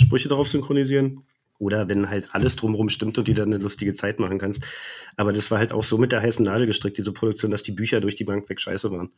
Sprüche 0.00 0.28
drauf 0.28 0.48
synchronisieren. 0.48 1.24
Oder 1.58 1.88
wenn 1.90 2.08
halt 2.08 2.28
alles 2.32 2.56
drumherum 2.56 2.88
stimmt 2.88 3.18
und 3.18 3.28
du 3.28 3.34
dann 3.34 3.52
eine 3.52 3.62
lustige 3.62 3.92
Zeit 3.92 4.18
machen 4.18 4.38
kannst. 4.38 4.64
Aber 5.18 5.30
das 5.30 5.50
war 5.50 5.58
halt 5.58 5.72
auch 5.74 5.84
so 5.84 5.98
mit 5.98 6.10
der 6.10 6.22
heißen 6.22 6.42
Nadel 6.42 6.66
gestrickt, 6.66 6.96
diese 6.96 7.12
Produktion, 7.12 7.50
dass 7.50 7.62
die 7.62 7.72
Bücher 7.72 8.00
durch 8.00 8.16
die 8.16 8.24
Bank 8.24 8.48
weg 8.48 8.62
scheiße 8.62 8.90
waren. 8.90 9.10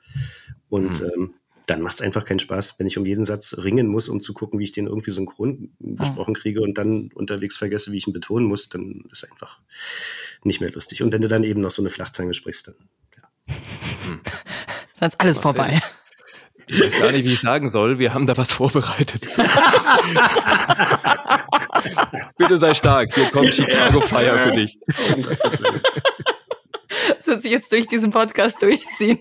Und 0.68 1.00
ähm, 1.02 1.34
dann 1.66 1.82
macht 1.82 1.94
es 1.94 2.00
einfach 2.00 2.24
keinen 2.24 2.40
Spaß, 2.40 2.74
wenn 2.78 2.88
ich 2.88 2.98
um 2.98 3.06
jeden 3.06 3.24
Satz 3.24 3.56
ringen 3.58 3.86
muss, 3.86 4.08
um 4.08 4.20
zu 4.20 4.34
gucken, 4.34 4.58
wie 4.58 4.64
ich 4.64 4.72
den 4.72 4.88
irgendwie 4.88 5.12
synchron 5.12 5.70
gesprochen 5.78 6.34
kriege 6.34 6.62
und 6.62 6.76
dann 6.78 7.10
unterwegs 7.14 7.56
vergesse, 7.56 7.92
wie 7.92 7.98
ich 7.98 8.08
ihn 8.08 8.12
betonen 8.12 8.48
muss, 8.48 8.68
dann 8.68 9.04
ist 9.12 9.22
einfach 9.30 9.60
nicht 10.42 10.60
mehr 10.60 10.72
lustig. 10.72 11.00
Und 11.04 11.12
wenn 11.12 11.20
du 11.20 11.28
dann 11.28 11.44
eben 11.44 11.60
noch 11.60 11.70
so 11.70 11.80
eine 11.80 11.90
Flachzange 11.90 12.34
sprichst, 12.34 12.66
dann 12.66 12.74
Dann 15.02 15.08
ist 15.08 15.20
alles 15.20 15.36
Was 15.38 15.42
vorbei. 15.42 15.80
Ich 16.68 16.80
weiß 16.80 17.00
gar 17.00 17.10
nicht, 17.10 17.26
wie 17.26 17.32
ich 17.32 17.40
sagen 17.40 17.70
soll. 17.70 17.98
Wir 17.98 18.14
haben 18.14 18.28
da 18.28 18.36
was 18.36 18.52
vorbereitet. 18.52 19.26
Bitte 22.38 22.56
sei 22.56 22.72
stark. 22.74 23.12
Hier 23.12 23.28
kommt 23.30 23.52
Chicago 23.52 24.00
Fire 24.00 24.38
für 24.38 24.52
dich. 24.52 24.78
Das 27.16 27.26
wird 27.26 27.42
sich 27.42 27.50
jetzt 27.50 27.72
durch 27.72 27.88
diesen 27.88 28.12
Podcast 28.12 28.62
durchziehen. 28.62 29.18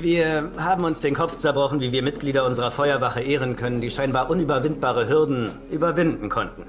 Wir 0.00 0.50
haben 0.56 0.84
uns 0.84 1.02
den 1.02 1.14
Kopf 1.14 1.36
zerbrochen, 1.36 1.82
wie 1.82 1.92
wir 1.92 2.02
Mitglieder 2.02 2.46
unserer 2.46 2.70
Feuerwache 2.70 3.20
ehren 3.20 3.56
können, 3.56 3.82
die 3.82 3.90
scheinbar 3.90 4.30
unüberwindbare 4.30 5.10
Hürden 5.10 5.52
überwinden 5.70 6.30
konnten. 6.30 6.64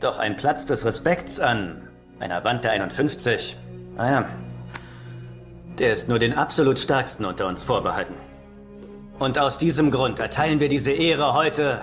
Doch 0.00 0.18
ein 0.18 0.36
Platz 0.36 0.64
des 0.64 0.86
Respekts 0.86 1.40
an 1.40 1.90
einer 2.20 2.42
Wand 2.42 2.64
der 2.64 2.72
51, 2.72 3.58
naja, 3.96 4.24
der 5.82 5.92
ist 5.92 6.08
nur 6.08 6.20
den 6.20 6.32
absolut 6.32 6.78
Stärksten 6.78 7.24
unter 7.24 7.48
uns 7.48 7.64
vorbehalten. 7.64 8.14
Und 9.18 9.36
aus 9.38 9.58
diesem 9.58 9.90
Grund 9.90 10.20
erteilen 10.20 10.60
wir 10.60 10.68
diese 10.68 10.92
Ehre 10.92 11.34
heute 11.34 11.80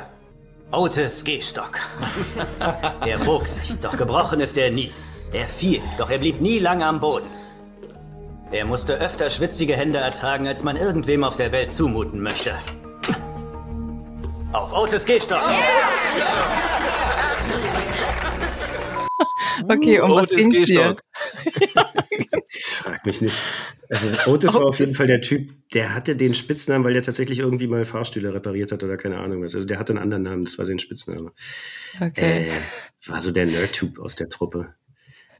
Otis 0.71 1.25
Gehstock. 1.25 1.79
er 3.05 3.17
bog 3.19 3.45
sich, 3.45 3.77
doch 3.79 3.97
gebrochen 3.97 4.39
ist 4.39 4.57
er 4.57 4.71
nie. 4.71 4.91
Er 5.33 5.47
fiel, 5.47 5.81
doch 5.97 6.09
er 6.09 6.17
blieb 6.17 6.39
nie 6.39 6.59
lange 6.59 6.85
am 6.85 7.01
Boden. 7.01 7.27
Er 8.51 8.65
musste 8.65 8.95
öfter 8.95 9.29
schwitzige 9.29 9.75
Hände 9.75 9.99
ertragen, 9.99 10.47
als 10.47 10.63
man 10.63 10.77
irgendwem 10.77 11.25
auf 11.25 11.35
der 11.35 11.51
Welt 11.51 11.71
zumuten 11.71 12.21
möchte. 12.21 12.55
Auf 14.53 14.71
Otis 14.73 15.05
Gehstock! 15.05 15.41
Okay, 19.69 19.99
um 19.99 20.12
was 20.12 20.31
Otis 20.31 20.38
ging's 20.38 20.67
hier? 20.67 20.95
Gehstock. 20.95 21.03
Frag 22.49 23.05
mich 23.05 23.21
nicht. 23.21 23.41
Also 23.89 24.09
Otis 24.27 24.53
war 24.53 24.65
auf 24.65 24.79
jeden 24.79 24.95
Fall 24.95 25.07
der 25.07 25.21
Typ, 25.21 25.51
der 25.73 25.93
hatte 25.93 26.15
den 26.15 26.33
Spitznamen, 26.33 26.83
weil 26.83 26.93
der 26.93 27.01
tatsächlich 27.01 27.39
irgendwie 27.39 27.67
mal 27.67 27.85
Fahrstühle 27.85 28.33
repariert 28.33 28.71
hat 28.71 28.83
oder 28.83 28.97
keine 28.97 29.19
Ahnung 29.19 29.43
was. 29.43 29.55
Also 29.55 29.67
der 29.67 29.79
hatte 29.79 29.93
einen 29.93 30.01
anderen 30.01 30.23
Namen, 30.23 30.45
das 30.45 30.57
war 30.57 30.65
sein 30.65 30.79
Spitzname. 30.79 31.31
Okay. 31.99 32.49
Äh, 32.49 33.09
war 33.09 33.21
so 33.21 33.31
der 33.31 33.45
Nerd-Typ 33.45 33.99
aus 33.99 34.15
der 34.15 34.29
Truppe. 34.29 34.75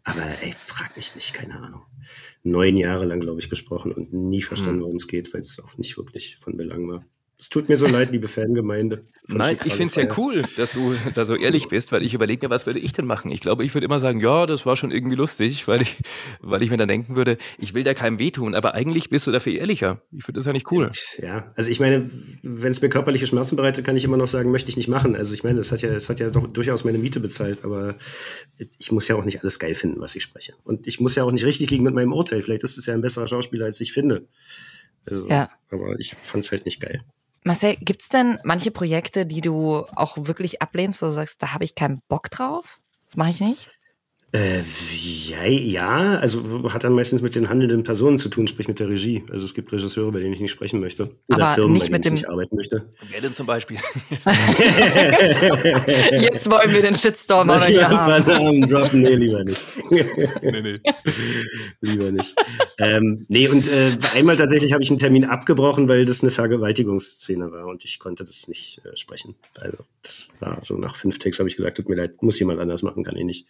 Aber 0.04 0.24
ey, 0.41 0.54
frag 0.58 0.95
mich 0.95 1.15
nicht, 1.15 1.34
keine 1.34 1.60
Ahnung. 1.60 1.84
Neun 2.43 2.78
Jahre 2.78 3.06
lang, 3.06 3.19
glaube 3.19 3.39
ich, 3.39 3.50
gesprochen 3.50 3.91
und 3.91 4.13
nie 4.13 4.41
verstanden, 4.41 4.82
worum 4.82 4.95
es 4.95 5.08
geht, 5.08 5.34
weil 5.34 5.41
es 5.41 5.60
auch 5.60 5.78
nicht 5.78 5.98
wirklich 5.98 6.38
von 6.38 6.58
Belang 6.58 6.88
war. 6.88 7.06
Es 7.39 7.47
tut 7.47 7.69
mir 7.69 7.78
so 7.78 7.88
leid, 7.88 8.12
liebe 8.12 8.28
Fangemeinde. 8.28 9.06
Nein, 9.28 9.58
ich 9.63 9.73
finde 9.73 9.86
es 9.86 9.95
ja 9.95 10.17
cool, 10.17 10.43
dass 10.58 10.73
du 10.73 10.93
da 11.15 11.23
so 11.23 11.36
ehrlich 11.36 11.69
bist, 11.69 11.93
weil 11.93 12.04
ich 12.04 12.13
überlege 12.13 12.45
mir, 12.45 12.49
was 12.49 12.65
würde 12.65 12.80
ich 12.80 12.91
denn 12.91 13.06
machen? 13.06 13.32
Ich 13.32 13.39
glaube, 13.39 13.63
ich 13.63 13.73
würde 13.73 13.86
immer 13.86 14.02
sagen, 14.02 14.19
ja, 14.19 14.45
das 14.45 14.65
war 14.65 14.75
schon 14.75 14.91
irgendwie 14.91 15.15
lustig, 15.15 15.65
weil 15.65 15.82
ich, 15.82 15.95
weil 16.41 16.62
ich 16.63 16.69
mir 16.69 16.75
dann 16.75 16.89
denken 16.89 17.15
würde, 17.15 17.38
ich 17.58 17.73
will 17.73 17.86
da 17.86 17.93
keinem 17.93 18.19
wehtun, 18.19 18.56
aber 18.56 18.73
eigentlich 18.73 19.10
bist 19.10 19.25
du 19.25 19.32
dafür 19.32 19.54
ehrlicher. 19.54 20.02
Ich 20.12 20.25
finde 20.25 20.39
das 20.39 20.47
ja 20.47 20.52
nicht 20.52 20.69
cool. 20.71 20.89
Ja, 21.21 21.54
also 21.56 21.69
ich 21.69 21.80
meine, 21.80 22.10
wenn 22.43 22.71
es 22.71 22.82
mir 22.82 22.89
körperliche 22.89 23.25
Schmerzen 23.25 23.56
bereitet, 23.56 23.86
kann 23.86 23.95
ich 23.95 24.04
immer 24.04 24.17
noch 24.17 24.28
sagen, 24.28 24.52
möchte 24.52 24.69
ich 24.69 24.75
nicht 24.75 24.89
machen. 24.89 25.15
Also 25.15 25.34
ich 25.34 25.45
meine, 25.45 25.62
es 25.62 25.71
hat 25.71 25.82
ja, 25.82 25.91
es 25.91 26.10
hat 26.10 26.19
ja 26.19 26.32
doch 26.32 26.45
durchaus 26.45 26.84
meine 26.84 26.97
Miete 26.97 27.21
bezahlt, 27.21 27.63
aber 27.63 27.95
ich 28.78 28.91
muss 28.91 29.08
ja 29.08 29.15
auch 29.15 29.23
nicht 29.23 29.39
alles 29.41 29.60
geil 29.60 29.75
finden, 29.75 30.02
was 30.02 30.13
ich 30.13 30.23
spreche. 30.23 30.56
Und 30.65 30.88
ich 30.88 30.99
muss 30.99 31.15
ja 31.15 31.23
auch 31.23 31.32
nicht 31.32 31.45
richtig 31.45 31.69
liegen 31.69 31.86
mit 31.86 31.93
meinem 31.93 32.12
Urteil. 32.12 32.41
Vielleicht 32.41 32.63
ist 32.63 32.78
es 32.78 32.86
ja 32.86 32.95
ein 32.95 33.02
besserer 33.02 33.28
Schauspieler, 33.28 33.63
als 33.63 33.80
ich 33.80 33.93
finde. 33.93 34.28
Also, 35.06 35.25
Ja. 35.30 35.49
Aber 35.69 35.97
ich 35.99 36.15
fand 36.19 36.43
es 36.43 36.52
halt 36.52 36.65
nicht 36.65 36.82
geil. 36.82 37.02
Marcel, 37.43 37.78
gibt's 37.80 38.10
denn 38.10 38.38
manche 38.43 38.71
Projekte, 38.71 39.25
die 39.25 39.41
du 39.41 39.86
auch 39.95 40.17
wirklich 40.17 40.62
ablehnst, 40.62 41.02
wo 41.02 41.08
du 41.08 41.12
sagst, 41.12 41.41
da 41.41 41.54
habe 41.54 41.63
ich 41.63 41.75
keinen 41.75 42.02
Bock 42.08 42.30
drauf? 42.30 42.80
Das 43.06 43.15
mache 43.15 43.32
ich 43.32 43.39
nicht? 43.39 43.79
Äh, 44.32 44.62
ja, 44.94 45.44
ja, 45.46 46.20
also 46.20 46.72
hat 46.72 46.84
dann 46.84 46.94
meistens 46.94 47.22
mit 47.24 47.34
den 47.34 47.50
handelnden 47.50 47.84
Personen 47.84 48.20
zu 48.20 48.30
tun, 48.30 48.48
sprich 48.48 48.68
mit 48.68 48.80
der 48.80 48.88
Regie. 48.88 49.24
Also 49.32 49.46
es 49.46 49.56
gibt 49.56 49.72
Regisseure, 49.72 50.12
bei 50.12 50.20
denen 50.20 50.34
ich 50.34 50.39
nicht 50.39 50.52
sprechen 50.52 50.80
möchte. 50.80 51.10
Oder 51.30 51.46
Aber 51.48 51.56
Firmen, 51.56 51.74
nicht 51.74 51.88
bei 51.89 51.98
mit 51.98 52.06
denen 52.06 52.15
ich 52.15 52.22
dem- 52.22 52.28
nicht 52.28 52.30
arbeiten 52.30 52.56
möchte. 52.56 52.94
Wer 53.10 53.22
denn 53.22 53.34
zum 53.34 53.48
Beispiel? 53.48 53.78
Jetzt 56.12 56.50
wollen 56.50 56.72
wir 56.72 56.82
den 56.82 56.96
Shitstorm 56.96 57.50
aber 57.50 57.65
hier 57.65 57.89
haben. 57.89 58.28
Namen 58.28 58.70
droppen, 58.70 59.02
nee, 59.02 59.15
lieber 59.15 59.44
nicht. 59.44 59.62
nee, 59.89 60.62
nee. 60.62 60.80
lieber 61.82 62.12
nicht. 62.12 62.36
ähm, 62.78 63.26
nee, 63.30 63.48
und 63.48 63.68
äh, 63.68 63.98
einmal 64.13 64.36
tatsächlich 64.38 64.74
habe 64.74 64.84
ich 64.84 64.89
einen 64.92 65.00
Termin 65.00 65.26
abgebrochen, 65.26 65.89
weil 65.89 66.06
das 66.06 66.22
eine 66.22 66.32
Vergewaltigungsszene 66.32 67.52
war 67.52 67.65
und 67.68 67.84
ich 67.84 67.98
konnte 68.00 68.26
das 68.26 68.48
nicht 68.48 68.82
äh, 68.86 68.96
sprechen. 68.96 69.36
Also 69.60 69.78
das 70.04 70.28
war 70.39 70.60
so 70.63 70.76
nach 70.76 70.96
fünf 70.96 71.18
Takes 71.20 71.39
habe 71.39 71.50
ich 71.50 71.56
gesagt, 71.58 71.78
tut 71.78 71.89
mir 71.89 71.96
leid, 71.96 72.22
muss 72.22 72.38
jemand 72.39 72.60
anders 72.60 72.84
machen, 72.84 73.04
kann 73.04 73.15
ich 73.18 73.26
nicht. 73.26 73.48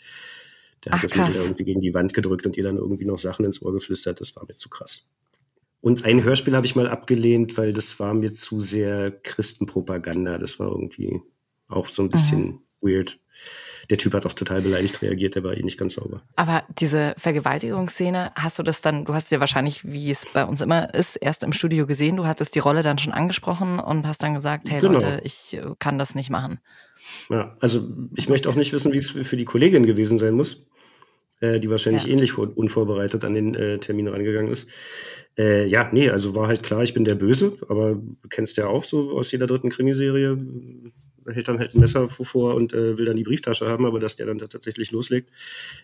Der 0.86 0.94
hat 0.94 1.00
Ach, 1.00 1.02
das 1.04 1.16
Mittel 1.16 1.34
krass. 1.34 1.44
irgendwie 1.44 1.64
gegen 1.64 1.82
die 1.82 1.94
Wand 1.94 2.14
gedrückt 2.14 2.46
und 2.46 2.58
ihr 2.58 2.64
dann 2.64 2.78
irgendwie 2.78 3.06
noch 3.06 3.18
Sachen 3.18 3.46
ins 3.46 3.62
Ohr 3.62 3.74
geflüstert, 3.74 4.22
das 4.22 4.36
war 4.36 4.46
mir 4.48 4.54
zu 4.54 4.70
krass. 4.70 5.10
Und 5.82 6.04
ein 6.06 6.24
Hörspiel 6.24 6.56
habe 6.56 6.66
ich 6.66 6.76
mal 6.76 6.90
abgelehnt, 6.90 7.58
weil 7.58 7.74
das 7.74 8.00
war 8.00 8.14
mir 8.14 8.34
zu 8.34 8.60
sehr 8.60 9.12
Christenpropaganda. 9.12 10.38
Das 10.38 10.60
war 10.60 10.68
irgendwie 10.68 11.22
auch 11.70 11.88
so 11.88 12.04
ein 12.04 12.10
bisschen 12.10 12.60
weird. 12.82 13.20
Der 13.90 13.98
Typ 13.98 14.14
hat 14.14 14.26
auch 14.26 14.34
total 14.34 14.62
beleidigt 14.62 15.02
reagiert, 15.02 15.36
der 15.36 15.44
war 15.44 15.56
eh 15.56 15.64
nicht 15.64 15.80
ganz 15.80 15.94
sauber. 15.94 16.22
Aber 16.36 16.64
diese 16.78 17.16
Vergewaltigungsszene, 17.18 18.32
hast 18.36 18.60
du 18.60 18.64
das 18.64 18.82
dann, 18.82 19.06
du 19.06 19.14
hast 19.14 19.32
ja 19.32 19.40
wahrscheinlich, 19.40 19.86
wie 19.86 20.12
es 20.12 20.26
bei 20.34 20.46
uns 20.46 20.62
immer 20.62 20.94
ist, 20.94 21.16
erst 21.16 21.44
im 21.44 21.54
Studio 21.54 21.88
gesehen, 21.88 22.18
du 22.18 22.28
hattest 22.28 22.56
die 22.56 22.60
Rolle 22.60 22.84
dann 22.84 22.98
schon 22.98 23.14
angesprochen 23.14 23.80
und 23.80 24.06
hast 24.06 24.22
dann 24.22 24.34
gesagt, 24.34 24.70
hey 24.70 24.82
Genau. 24.82 24.94
Leute, 24.94 25.22
ich 25.24 25.54
äh, 25.54 25.64
kann 25.80 25.98
das 25.98 26.16
nicht 26.16 26.30
machen. 26.30 26.60
Ja, 27.30 27.56
also 27.62 27.88
ich 28.16 28.28
möchte 28.28 28.50
auch 28.50 28.56
nicht 28.56 28.74
wissen, 28.74 28.92
wie 28.94 28.98
es 28.98 29.10
für 29.10 29.38
die 29.38 29.46
Kollegin 29.46 29.86
gewesen 29.86 30.20
sein 30.20 30.34
muss, 30.34 30.68
äh, 31.42 31.60
die 31.60 31.70
wahrscheinlich 31.70 32.04
Ja. 32.06 32.10
ähnlich 32.10 32.32
vor, 32.32 32.50
unvorbereitet 32.56 33.24
an 33.26 33.34
den 33.34 33.56
äh, 33.56 33.80
Termin 33.80 34.08
rangegangen 34.08 34.52
ist. 34.52 34.68
Äh, 35.38 35.68
ja, 35.68 35.90
nee, 35.92 36.10
also 36.10 36.36
war 36.36 36.48
halt 36.48 36.64
klar, 36.64 36.84
ich 36.84 36.94
bin 36.94 37.06
der 37.06 37.16
Böse, 37.16 37.58
aber 37.70 37.96
du 37.96 38.30
kennst 38.30 38.58
ja 38.58 38.68
auch 38.68 38.84
so 38.84 39.18
aus 39.18 39.32
jeder 39.32 39.48
dritten 39.48 39.70
Krimiserie, 39.70 40.32
äh, 41.28 41.34
hält 41.34 41.48
dann 41.48 41.60
halt 41.60 41.76
ein 41.76 41.80
Messer 41.80 42.08
vor 42.10 42.56
und 42.56 42.74
äh, 42.74 42.98
will 42.98 43.06
dann 43.06 43.16
die 43.18 43.24
Brieftasche 43.24 43.68
haben, 43.68 43.86
aber 43.86 44.00
dass 44.00 44.16
der 44.16 44.26
dann 44.26 44.38
da 44.40 44.48
tatsächlich 44.48 44.92
loslegt, 44.92 45.30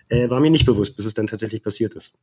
äh, 0.10 0.30
war 0.30 0.40
mir 0.40 0.50
nicht 0.50 0.66
bewusst, 0.66 0.98
bis 0.98 1.06
es 1.06 1.14
dann 1.14 1.28
tatsächlich 1.28 1.62
passiert 1.64 1.94
ist. 1.94 2.16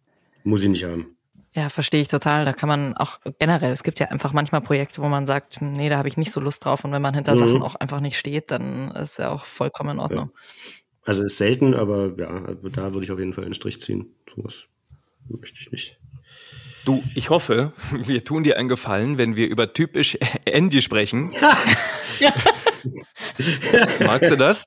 Muss 0.45 0.63
ich 0.63 0.69
nicht 0.69 0.85
haben. 0.85 1.17
Ja, 1.55 1.69
verstehe 1.69 2.01
ich 2.01 2.09
total. 2.09 2.47
Da 2.47 2.53
kann 2.55 2.69
man 2.69 2.97
auch 2.97 3.21
generell, 3.39 3.73
es 3.73 3.83
gibt 3.83 4.01
ja 4.01 4.07
einfach 4.09 4.33
manchmal 4.33 4.63
Projekte, 4.63 5.03
wo 5.03 5.09
man 5.09 5.27
sagt, 5.27 5.61
nee, 5.61 5.91
da 5.91 5.99
habe 5.99 6.09
ich 6.09 6.17
nicht 6.17 6.33
so 6.33 6.41
Lust 6.41 6.65
drauf. 6.65 6.83
Und 6.85 6.93
wenn 6.93 7.03
man 7.03 7.15
hinter 7.15 7.35
Mhm. 7.35 7.39
Sachen 7.39 7.63
auch 7.63 7.75
einfach 7.75 8.01
nicht 8.01 8.19
steht, 8.19 8.51
dann 8.51 8.91
ist 8.93 9.19
ja 9.19 9.31
auch 9.31 9.45
vollkommen 9.45 9.91
in 9.91 9.99
Ordnung. 10.01 10.31
Also 11.05 11.23
ist 11.25 11.37
selten, 11.37 11.75
aber 11.75 12.15
ja, 12.17 12.45
also 12.45 12.69
da 12.69 12.93
würde 12.93 13.05
ich 13.05 13.11
auf 13.11 13.19
jeden 13.19 13.33
Fall 13.33 13.45
einen 13.45 13.55
Strich 13.55 13.81
ziehen. 13.81 14.15
Sowas 14.35 14.65
möchte 15.29 15.59
ich 15.61 15.73
nicht. 15.73 15.99
Du, 16.85 17.03
ich 17.15 17.31
hoffe, 17.31 17.73
wir 17.93 18.25
tun 18.25 18.43
dir 18.45 18.57
einen 18.59 18.69
Gefallen, 18.69 19.19
wenn 19.19 19.37
wir 19.37 19.49
über 19.49 19.73
typisch 19.73 20.19
Andy 20.45 20.83
sprechen. 20.83 21.33
Magst 24.05 24.31
du 24.31 24.37
das? 24.37 24.65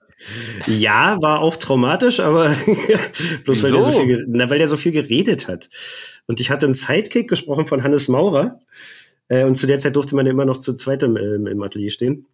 Ja, 0.66 1.18
war 1.22 1.42
auch 1.42 1.56
traumatisch, 1.58 2.20
aber 2.20 2.56
bloß 3.44 3.62
weil 3.64 3.72
der 3.72 3.84
so 3.84 3.92
viel, 3.92 4.26
na, 4.28 4.50
weil 4.50 4.58
der 4.58 4.68
so 4.68 4.78
viel 4.78 4.92
geredet 4.92 5.48
hat. 5.48 5.70
Und 6.26 6.40
ich 6.40 6.50
hatte 6.50 6.66
einen 6.66 6.74
Sidekick 6.74 7.30
gesprochen 7.30 7.66
von 7.66 7.84
Hannes 7.84 8.08
Maurer. 8.08 8.60
Äh, 9.28 9.44
und 9.44 9.56
zu 9.58 9.68
der 9.68 9.78
Zeit 9.78 9.96
durfte 9.96 10.16
man 10.16 10.26
ja 10.26 10.32
immer 10.32 10.46
noch 10.46 10.58
zu 10.58 10.74
zweit 10.74 11.04
im, 11.04 11.16
im 11.18 11.62
Atelier 11.62 11.92
stehen. 11.92 12.26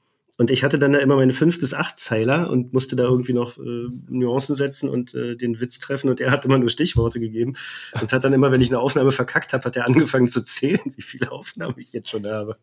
Und 0.41 0.49
ich 0.49 0.63
hatte 0.63 0.79
dann 0.79 0.93
da 0.93 0.97
immer 0.97 1.17
meine 1.17 1.33
fünf 1.33 1.59
bis 1.59 1.75
acht 1.75 1.99
Zeiler 1.99 2.49
und 2.49 2.73
musste 2.73 2.95
da 2.95 3.03
irgendwie 3.03 3.33
noch 3.33 3.59
äh, 3.59 3.89
Nuancen 4.09 4.55
setzen 4.55 4.89
und 4.89 5.13
äh, 5.13 5.35
den 5.35 5.59
Witz 5.59 5.77
treffen. 5.77 6.09
Und 6.09 6.19
er 6.19 6.31
hat 6.31 6.45
immer 6.45 6.57
nur 6.57 6.71
Stichworte 6.71 7.19
gegeben 7.19 7.53
und 8.01 8.11
hat 8.11 8.23
dann 8.23 8.33
immer, 8.33 8.51
wenn 8.51 8.59
ich 8.59 8.69
eine 8.69 8.79
Aufnahme 8.79 9.11
verkackt 9.11 9.53
habe, 9.53 9.63
hat 9.65 9.75
er 9.75 9.85
angefangen 9.85 10.27
zu 10.27 10.43
zählen, 10.43 10.79
wie 10.95 11.03
viele 11.03 11.31
Aufnahmen 11.31 11.75
ich 11.77 11.93
jetzt 11.93 12.09
schon 12.09 12.25
habe. 12.25 12.55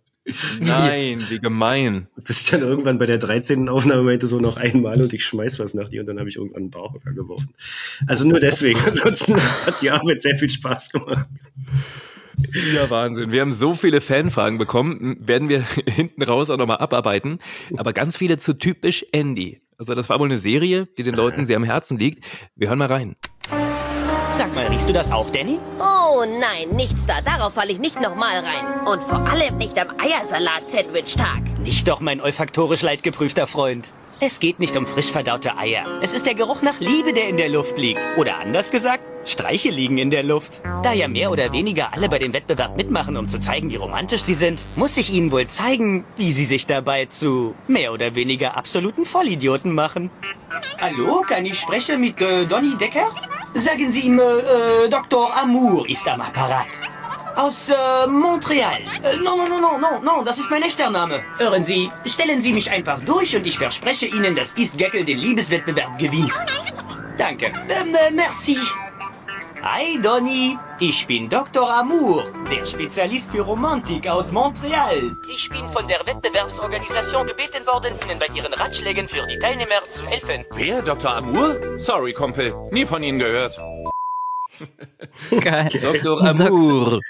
Nein, 0.59 1.25
wie 1.29 1.39
gemein. 1.39 2.09
Bis 2.17 2.41
ich 2.41 2.51
dann 2.51 2.63
irgendwann 2.63 2.99
bei 2.99 3.07
der 3.07 3.19
13. 3.19 3.69
Aufnahme 3.69 4.03
meinte, 4.03 4.27
so 4.27 4.41
noch 4.41 4.57
einmal 4.57 5.01
und 5.01 5.13
ich 5.13 5.25
schmeiß 5.25 5.61
was 5.61 5.75
nach 5.75 5.89
dir 5.89 6.01
und 6.01 6.09
dann 6.09 6.19
habe 6.19 6.29
ich 6.29 6.35
irgendwann 6.35 6.63
einen 6.63 6.71
Bauhocker 6.73 7.13
geworfen. 7.13 7.55
Also 8.09 8.27
nur 8.27 8.41
deswegen. 8.41 8.81
Ansonsten 8.87 9.37
hat 9.37 9.81
die 9.83 9.93
Arbeit 9.93 10.19
sehr 10.19 10.37
viel 10.37 10.51
Spaß 10.51 10.91
gemacht. 10.91 11.29
Ja, 12.75 12.89
Wahnsinn. 12.91 13.33
Wir 13.33 13.41
haben 13.41 13.53
so 13.53 13.75
viele 13.75 14.01
Fanfragen 14.01 14.59
bekommen, 14.59 15.17
werden 15.21 15.49
wir 15.49 15.65
hinten 15.87 16.23
raus 16.23 16.51
auch 16.51 16.57
nochmal 16.57 16.79
abarbeiten. 16.79 17.39
Aber 17.77 17.93
ganz 17.93 18.17
viele 18.17 18.39
zu 18.39 18.55
typisch 18.55 19.05
Andy. 19.13 19.61
Also 19.79 19.95
das 19.95 20.09
war 20.09 20.19
wohl 20.19 20.27
eine 20.27 20.39
Serie, 20.39 20.87
die 20.99 21.03
den 21.03 21.15
Leuten 21.15 21.47
sehr 21.47 21.57
am 21.57 21.65
Herzen 21.65 21.99
liegt. 21.99 22.25
Wir 22.57 22.69
hören 22.69 22.79
mal 22.79 22.89
rein. 22.89 23.17
Sag 24.33 24.55
mal, 24.55 24.67
riechst 24.67 24.89
du 24.89 24.93
das 24.93 25.11
auch, 25.11 25.31
Danny? 25.31 25.59
Oh 25.79 26.25
nein, 26.25 26.77
nichts 26.77 27.07
da. 27.07 27.21
Darauf 27.21 27.55
falle 27.55 27.73
ich 27.73 27.79
nicht 27.79 28.01
nochmal 28.01 28.37
rein. 28.37 28.87
Und 28.87 29.03
vor 29.03 29.27
allem 29.27 29.57
nicht 29.57 29.79
am 29.79 29.89
Eiersalat-Sandwich-Tag. 29.99 31.61
Nicht 31.63 31.89
doch 31.89 32.01
mein 32.01 32.21
olfaktorisch 32.21 32.83
leidgeprüfter 32.83 33.47
Freund. 33.47 33.93
Es 34.21 34.41
geht 34.41 34.59
nicht 34.59 34.77
um 34.77 34.85
frisch 34.85 35.13
verdaute 35.13 35.57
Eier. 35.57 36.01
Es 36.03 36.13
ist 36.13 36.27
der 36.27 36.35
Geruch 36.35 36.61
nach 36.61 36.81
Liebe, 36.81 37.13
der 37.13 37.29
in 37.29 37.37
der 37.37 37.49
Luft 37.49 37.79
liegt. 37.79 38.01
Oder 38.17 38.39
anders 38.39 38.73
gesagt, 38.73 39.05
Streiche 39.25 39.71
liegen 39.71 39.97
in 39.97 40.11
der 40.11 40.25
Luft. 40.25 40.61
Da 40.83 40.93
ja 40.93 41.07
mehr 41.07 41.31
oder 41.31 41.53
weniger 41.53 41.93
alle 41.93 42.09
bei 42.09 42.19
dem 42.19 42.33
Wettbewerb 42.33 42.77
mitmachen, 42.77 43.17
um 43.17 43.29
zu 43.29 43.39
zeigen, 43.39 43.71
wie 43.71 43.77
romantisch 43.77 44.23
sie 44.23 44.35
sind, 44.35 44.67
muss 44.75 44.97
ich 44.97 45.13
ihnen 45.13 45.31
wohl 45.31 45.47
zeigen, 45.47 46.05
wie 46.17 46.33
sie 46.33 46.47
sich 46.47 46.67
dabei 46.67 47.07
zu 47.07 47.55
mehr 47.69 47.93
oder 47.93 48.17
weniger 48.17 48.57
absoluten 48.57 49.05
Vollidioten 49.05 49.73
machen. 49.73 50.11
Hallo, 50.81 51.21
kann 51.21 51.47
ich 51.47 51.61
sprechen 51.61 52.01
mit 52.01 52.21
äh, 52.21 52.45
Donny 52.45 52.77
Decker? 52.77 53.07
Sagen 53.55 53.93
Sie 53.93 54.01
ihm, 54.01 54.19
äh, 54.19 54.23
äh, 54.23 54.89
Dr. 54.89 55.33
Amour 55.37 55.89
ist 55.89 56.09
am 56.09 56.23
Apparat. 56.23 56.67
Aus 57.39 57.69
äh, 57.69 58.07
Montreal. 58.09 58.81
Äh, 58.81 59.17
no, 59.23 59.37
no, 59.37 59.47
no, 59.47 59.61
no, 59.61 59.79
no, 59.79 60.01
no, 60.03 60.25
das 60.25 60.39
ist 60.39 60.51
mein 60.51 60.63
echter 60.63 60.91
Name. 60.91 61.23
Hören 61.39 61.63
Sie, 61.63 61.89
stellen 62.05 62.41
Sie 62.41 62.53
mich 62.53 62.69
einfach 62.69 63.01
durch 63.05 63.37
und 63.37 63.47
ich 63.47 63.57
verspreche 63.57 64.07
Ihnen, 64.07 64.35
dass 64.35 64.57
East 64.57 64.77
Geckel 64.77 65.05
den 65.05 65.19
Liebeswettbewerb 65.19 65.97
gewinnt. 66.01 66.33
Danke. 67.17 67.47
Ähm, 67.47 67.95
äh, 67.95 68.11
merci. 68.11 68.59
Hi, 69.63 70.01
Donny. 70.03 70.59
Ich 70.81 71.07
bin 71.07 71.29
Dr. 71.29 71.73
Amour, 71.73 72.25
der 72.51 72.67
Spezialist 72.67 73.31
für 73.31 73.43
Romantik 73.43 74.09
aus 74.09 74.33
Montreal. 74.33 75.17
Ich 75.33 75.49
bin 75.49 75.69
von 75.69 75.87
der 75.87 76.05
Wettbewerbsorganisation 76.05 77.25
gebeten 77.25 77.65
worden, 77.69 77.95
Ihnen 78.05 78.19
bei 78.19 78.27
Ihren 78.35 78.53
Ratschlägen 78.53 79.07
für 79.07 79.25
die 79.29 79.39
Teilnehmer 79.39 79.81
zu 79.89 80.05
helfen. 80.09 80.45
Wer? 80.57 80.83
Dr. 80.83 81.15
Amour? 81.15 81.57
Sorry, 81.79 82.13
Kumpel. 82.13 82.53
Nie 82.73 82.85
von 82.85 83.01
Ihnen 83.01 83.21
gehört. 83.21 83.57
Geil. 85.41 85.69
Dr. 85.83 86.21
Amour. 86.23 87.01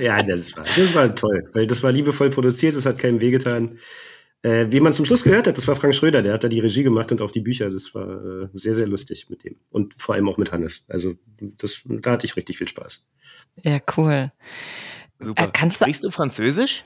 Ja, 0.00 0.22
das 0.22 0.56
war, 0.56 0.64
das 0.76 0.94
war 0.94 1.14
toll, 1.14 1.42
weil 1.54 1.66
das 1.66 1.82
war 1.82 1.92
liebevoll 1.92 2.30
produziert, 2.30 2.76
das 2.76 2.86
hat 2.86 2.98
keinem 2.98 3.20
wehgetan. 3.20 3.78
Äh, 4.42 4.66
wie 4.70 4.80
man 4.80 4.92
zum 4.92 5.06
Schluss 5.06 5.22
gehört 5.24 5.46
hat, 5.46 5.56
das 5.56 5.66
war 5.68 5.74
Frank 5.74 5.94
Schröder, 5.94 6.20
der 6.22 6.34
hat 6.34 6.44
da 6.44 6.48
die 6.48 6.60
Regie 6.60 6.82
gemacht 6.82 7.10
und 7.12 7.22
auch 7.22 7.30
die 7.30 7.40
Bücher. 7.40 7.70
Das 7.70 7.94
war 7.94 8.42
äh, 8.42 8.48
sehr, 8.52 8.74
sehr 8.74 8.86
lustig 8.86 9.26
mit 9.30 9.42
dem. 9.42 9.56
Und 9.70 9.94
vor 9.94 10.14
allem 10.14 10.28
auch 10.28 10.36
mit 10.36 10.52
Hannes. 10.52 10.84
Also 10.88 11.14
das, 11.58 11.80
da 11.86 12.10
hatte 12.12 12.26
ich 12.26 12.36
richtig 12.36 12.58
viel 12.58 12.68
Spaß. 12.68 13.02
Ja, 13.62 13.78
cool. 13.96 14.30
Super. 15.18 15.44
Äh, 15.44 15.48
kannst 15.52 15.80
du- 15.80 15.84
Sprichst 15.84 16.04
du 16.04 16.10
Französisch? 16.10 16.84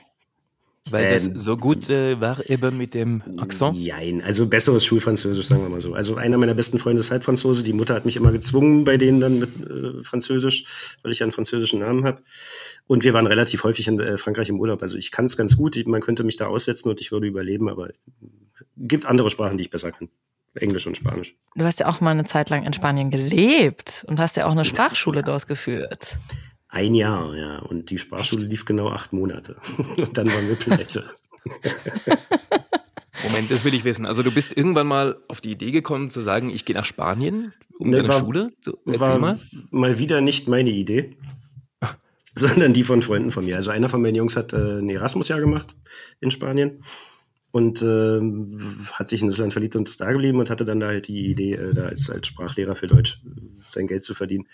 Weil 0.89 1.05
Ähm, 1.05 1.33
das 1.33 1.43
so 1.43 1.57
gut 1.57 1.89
äh, 1.89 2.19
war 2.19 2.49
eben 2.49 2.77
mit 2.77 2.93
dem 2.93 3.21
Akzent. 3.37 3.75
Jein, 3.75 4.23
also 4.23 4.47
besseres 4.47 4.85
Schulfranzösisch, 4.85 5.47
sagen 5.47 5.61
wir 5.61 5.69
mal 5.69 5.81
so. 5.81 5.93
Also 5.93 6.15
einer 6.15 6.37
meiner 6.37 6.53
besten 6.53 6.79
Freunde 6.79 7.01
ist 7.01 7.11
Halbfranzose. 7.11 7.63
Die 7.63 7.73
Mutter 7.73 7.93
hat 7.93 8.05
mich 8.05 8.15
immer 8.15 8.31
gezwungen 8.31 8.83
bei 8.85 8.97
denen 8.97 9.19
dann 9.19 9.39
mit 9.39 9.49
äh, 9.61 10.03
Französisch, 10.03 10.97
weil 11.03 11.11
ich 11.11 11.19
ja 11.19 11.25
einen 11.25 11.31
französischen 11.31 11.79
Namen 11.79 12.05
habe. 12.05 12.21
Und 12.87 13.03
wir 13.03 13.13
waren 13.13 13.27
relativ 13.27 13.63
häufig 13.63 13.87
in 13.87 13.99
äh, 13.99 14.17
Frankreich 14.17 14.49
im 14.49 14.59
Urlaub. 14.59 14.81
Also 14.81 14.97
ich 14.97 15.11
kann 15.11 15.25
es 15.25 15.37
ganz 15.37 15.57
gut. 15.57 15.75
Man 15.85 16.01
könnte 16.01 16.23
mich 16.23 16.37
da 16.37 16.47
aussetzen 16.47 16.89
und 16.89 16.99
ich 17.01 17.11
würde 17.11 17.27
überleben, 17.27 17.69
aber 17.69 17.89
gibt 18.77 19.05
andere 19.05 19.29
Sprachen, 19.29 19.57
die 19.57 19.63
ich 19.63 19.69
besser 19.69 19.91
kann. 19.91 20.09
Englisch 20.55 20.87
und 20.87 20.97
Spanisch. 20.97 21.35
Du 21.55 21.63
hast 21.63 21.79
ja 21.79 21.87
auch 21.87 22.01
mal 22.01 22.11
eine 22.11 22.23
Zeit 22.23 22.49
lang 22.49 22.65
in 22.65 22.73
Spanien 22.73 23.11
gelebt 23.11 24.03
und 24.07 24.19
hast 24.19 24.35
ja 24.35 24.47
auch 24.47 24.51
eine 24.51 24.65
Sprachschule 24.65 25.21
dort 25.21 25.47
geführt. 25.47 26.15
Ein 26.69 26.93
Jahr, 26.95 27.35
ja. 27.35 27.59
Und 27.59 27.89
die 27.89 27.97
Sprachschule 27.97 28.45
lief 28.45 28.63
genau 28.65 28.89
acht 28.89 29.11
Monate. 29.11 29.55
Und 29.97 30.17
dann 30.17 30.31
waren 30.31 30.47
wir 30.47 30.55
pleite. 30.55 31.03
Moment, 33.23 33.51
das 33.51 33.63
will 33.63 33.73
ich 33.73 33.83
wissen. 33.83 34.05
Also 34.05 34.23
du 34.23 34.31
bist 34.31 34.55
irgendwann 34.55 34.87
mal 34.87 35.17
auf 35.27 35.41
die 35.41 35.51
Idee 35.51 35.71
gekommen 35.71 36.09
zu 36.09 36.21
sagen, 36.21 36.49
ich 36.49 36.65
gehe 36.65 36.75
nach 36.75 36.85
Spanien 36.85 37.53
um 37.77 37.89
Ne, 37.89 38.07
war- 38.07 38.19
Schule? 38.19 38.51
So, 38.61 38.77
war 38.85 39.17
mal. 39.19 39.39
mal 39.71 39.97
wieder 39.97 40.21
nicht 40.21 40.47
meine 40.47 40.69
Idee, 40.69 41.17
sondern 42.35 42.73
die 42.73 42.83
von 42.83 43.01
Freunden 43.01 43.31
von 43.31 43.45
mir. 43.45 43.55
Also 43.55 43.71
einer 43.71 43.89
von 43.89 44.01
meinen 44.01 44.15
Jungs 44.15 44.35
hat 44.37 44.53
äh, 44.53 44.79
ein 44.79 44.89
Erasmus-Jahr 44.89 45.39
gemacht 45.39 45.75
in 46.19 46.29
Spanien 46.31 46.81
und 47.51 47.81
ähm, 47.81 48.47
hat 48.93 49.09
sich 49.09 49.21
in 49.21 49.27
das 49.27 49.37
Land 49.37 49.53
verliebt 49.53 49.75
und 49.75 49.89
ist 49.89 49.99
da 50.01 50.11
geblieben 50.11 50.39
und 50.39 50.49
hatte 50.49 50.65
dann 50.65 50.79
da 50.79 50.87
halt 50.87 51.07
die 51.07 51.25
Idee, 51.27 51.53
äh, 51.55 51.73
da 51.73 51.85
als, 51.85 52.09
als 52.09 52.27
Sprachlehrer 52.27 52.75
für 52.75 52.87
Deutsch 52.87 53.21
äh, 53.25 53.39
sein 53.71 53.87
Geld 53.87 54.03
zu 54.03 54.13
verdienen. 54.13 54.47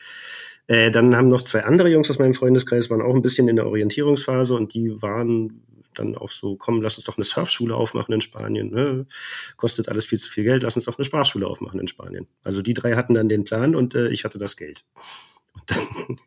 Äh, 0.68 0.92
dann 0.92 1.16
haben 1.16 1.28
noch 1.28 1.44
zwei 1.44 1.64
andere 1.64 1.90
Jungs 1.90 2.10
aus 2.10 2.20
meinem 2.20 2.34
Freundeskreis, 2.34 2.90
waren 2.90 3.02
auch 3.02 3.14
ein 3.14 3.22
bisschen 3.22 3.48
in 3.48 3.56
der 3.56 3.68
Orientierungsphase 3.68 4.56
und 4.56 4.74
die 4.74 5.02
waren 5.02 5.62
dann 5.96 6.16
auch 6.16 6.32
so, 6.32 6.56
komm, 6.56 6.82
lass 6.82 6.96
uns 6.96 7.06
doch 7.06 7.18
eine 7.18 7.24
Surfschule 7.24 7.76
aufmachen 7.76 8.14
in 8.14 8.22
Spanien. 8.22 8.72
Ne? 8.72 9.06
Kostet 9.58 9.90
alles 9.90 10.06
viel 10.06 10.20
zu 10.20 10.30
viel 10.30 10.44
Geld, 10.44 10.64
lass 10.64 10.76
uns 10.76 10.86
doch 10.86 10.98
eine 10.98 11.06
Sprachschule 11.06 11.48
aufmachen 11.48 11.80
in 11.80 11.88
Spanien. 11.88 12.28
Also 12.44 12.62
die 12.62 12.74
drei 12.74 12.96
hatten 12.96 13.14
dann 13.14 13.30
den 13.30 13.46
Plan 13.46 13.76
und 13.76 13.96
äh, 13.96 14.10
ich 14.10 14.26
hatte 14.26 14.38
das 14.38 14.58
Geld. 14.58 14.84
Und 15.54 15.64
dann 15.72 16.18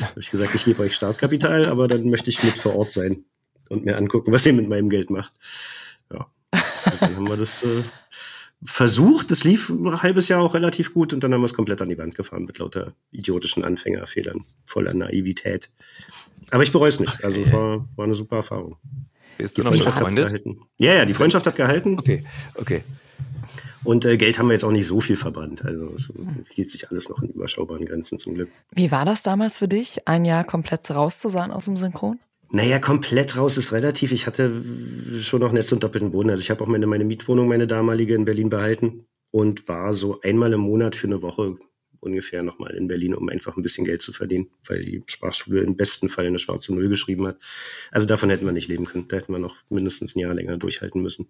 habe 0.08 0.20
ich 0.20 0.30
gesagt, 0.30 0.54
ich 0.54 0.64
gebe 0.64 0.82
euch 0.82 0.94
Startkapital, 0.94 1.66
aber 1.66 1.88
dann 1.88 2.08
möchte 2.10 2.30
ich 2.30 2.42
mit 2.42 2.58
vor 2.58 2.76
Ort 2.76 2.90
sein 2.90 3.24
und 3.68 3.84
mir 3.84 3.96
angucken, 3.96 4.32
was 4.32 4.46
ihr 4.46 4.52
mit 4.52 4.68
meinem 4.68 4.90
Geld 4.90 5.10
macht. 5.10 5.32
Ja. 6.12 6.26
Und 6.52 7.02
dann 7.02 7.16
haben 7.16 7.28
wir 7.28 7.36
das 7.36 7.62
äh, 7.62 7.82
versucht. 8.64 9.30
Das 9.30 9.44
lief 9.44 9.68
ein 9.70 10.02
halbes 10.02 10.28
Jahr 10.28 10.40
auch 10.42 10.54
relativ 10.54 10.94
gut 10.94 11.12
und 11.12 11.22
dann 11.22 11.32
haben 11.34 11.40
wir 11.42 11.46
es 11.46 11.54
komplett 11.54 11.82
an 11.82 11.88
die 11.88 11.98
Wand 11.98 12.14
gefahren 12.14 12.44
mit 12.44 12.58
lauter 12.58 12.92
idiotischen 13.12 13.64
Anfängerfehlern, 13.64 14.44
voller 14.64 14.94
Naivität. 14.94 15.70
Aber 16.50 16.62
ich 16.62 16.72
bereue 16.72 16.88
es 16.88 17.00
nicht. 17.00 17.24
Also 17.24 17.40
es 17.40 17.52
war, 17.52 17.88
war 17.96 18.04
eine 18.04 18.14
super 18.14 18.36
Erfahrung. 18.36 18.76
Bist 19.38 19.56
Die 19.56 19.60
du 19.60 19.64
noch 19.64 19.72
Freundschaft 19.72 19.96
hat 19.96 20.00
befreundet? 20.00 20.26
gehalten. 20.26 20.60
Ja, 20.78 20.94
ja, 20.94 21.04
die 21.04 21.14
Freundschaft 21.14 21.46
hat 21.46 21.56
gehalten. 21.56 21.98
Okay, 21.98 22.24
okay. 22.54 22.82
Und 23.82 24.04
äh, 24.06 24.16
Geld 24.16 24.38
haben 24.38 24.46
wir 24.46 24.54
jetzt 24.54 24.64
auch 24.64 24.70
nicht 24.70 24.86
so 24.86 25.00
viel 25.00 25.16
verbrannt. 25.16 25.62
Also 25.64 25.94
es 25.96 26.54
hielt 26.54 26.70
sich 26.70 26.88
alles 26.90 27.08
noch 27.08 27.20
in 27.22 27.30
überschaubaren 27.30 27.84
Grenzen 27.84 28.18
zum 28.18 28.34
Glück. 28.34 28.48
Wie 28.70 28.90
war 28.90 29.04
das 29.04 29.22
damals 29.22 29.58
für 29.58 29.68
dich, 29.68 30.08
ein 30.08 30.24
Jahr 30.24 30.44
komplett 30.44 30.90
raus 30.90 31.18
zu 31.18 31.28
sein 31.28 31.50
aus 31.50 31.66
dem 31.66 31.76
Synchron? 31.76 32.18
Naja, 32.54 32.78
komplett 32.78 33.36
raus 33.36 33.56
ist 33.56 33.72
relativ. 33.72 34.12
Ich 34.12 34.28
hatte 34.28 34.62
schon 35.20 35.40
noch 35.40 35.50
Netz 35.50 35.72
und 35.72 35.82
doppelten 35.82 36.12
Boden. 36.12 36.30
Also 36.30 36.40
ich 36.40 36.50
habe 36.50 36.62
auch 36.62 36.68
meine, 36.68 36.86
meine 36.86 37.04
Mietwohnung, 37.04 37.48
meine 37.48 37.66
damalige 37.66 38.14
in 38.14 38.24
Berlin 38.24 38.48
behalten 38.48 39.06
und 39.32 39.66
war 39.66 39.92
so 39.92 40.20
einmal 40.20 40.52
im 40.52 40.60
Monat 40.60 40.94
für 40.94 41.08
eine 41.08 41.20
Woche 41.20 41.56
ungefähr 41.98 42.44
nochmal 42.44 42.76
in 42.76 42.86
Berlin, 42.86 43.16
um 43.16 43.28
einfach 43.28 43.56
ein 43.56 43.62
bisschen 43.64 43.84
Geld 43.84 44.02
zu 44.02 44.12
verdienen, 44.12 44.50
weil 44.68 44.84
die 44.84 45.02
Sprachschule 45.04 45.62
im 45.62 45.76
besten 45.76 46.08
Fall 46.08 46.26
eine 46.26 46.38
schwarze 46.38 46.72
Null 46.72 46.88
geschrieben 46.88 47.26
hat. 47.26 47.38
Also 47.90 48.06
davon 48.06 48.30
hätten 48.30 48.46
wir 48.46 48.52
nicht 48.52 48.68
leben 48.68 48.84
können. 48.84 49.08
Da 49.08 49.16
hätten 49.16 49.32
wir 49.32 49.40
noch 49.40 49.56
mindestens 49.68 50.14
ein 50.14 50.20
Jahr 50.20 50.32
länger 50.32 50.56
durchhalten 50.56 51.02
müssen. 51.02 51.26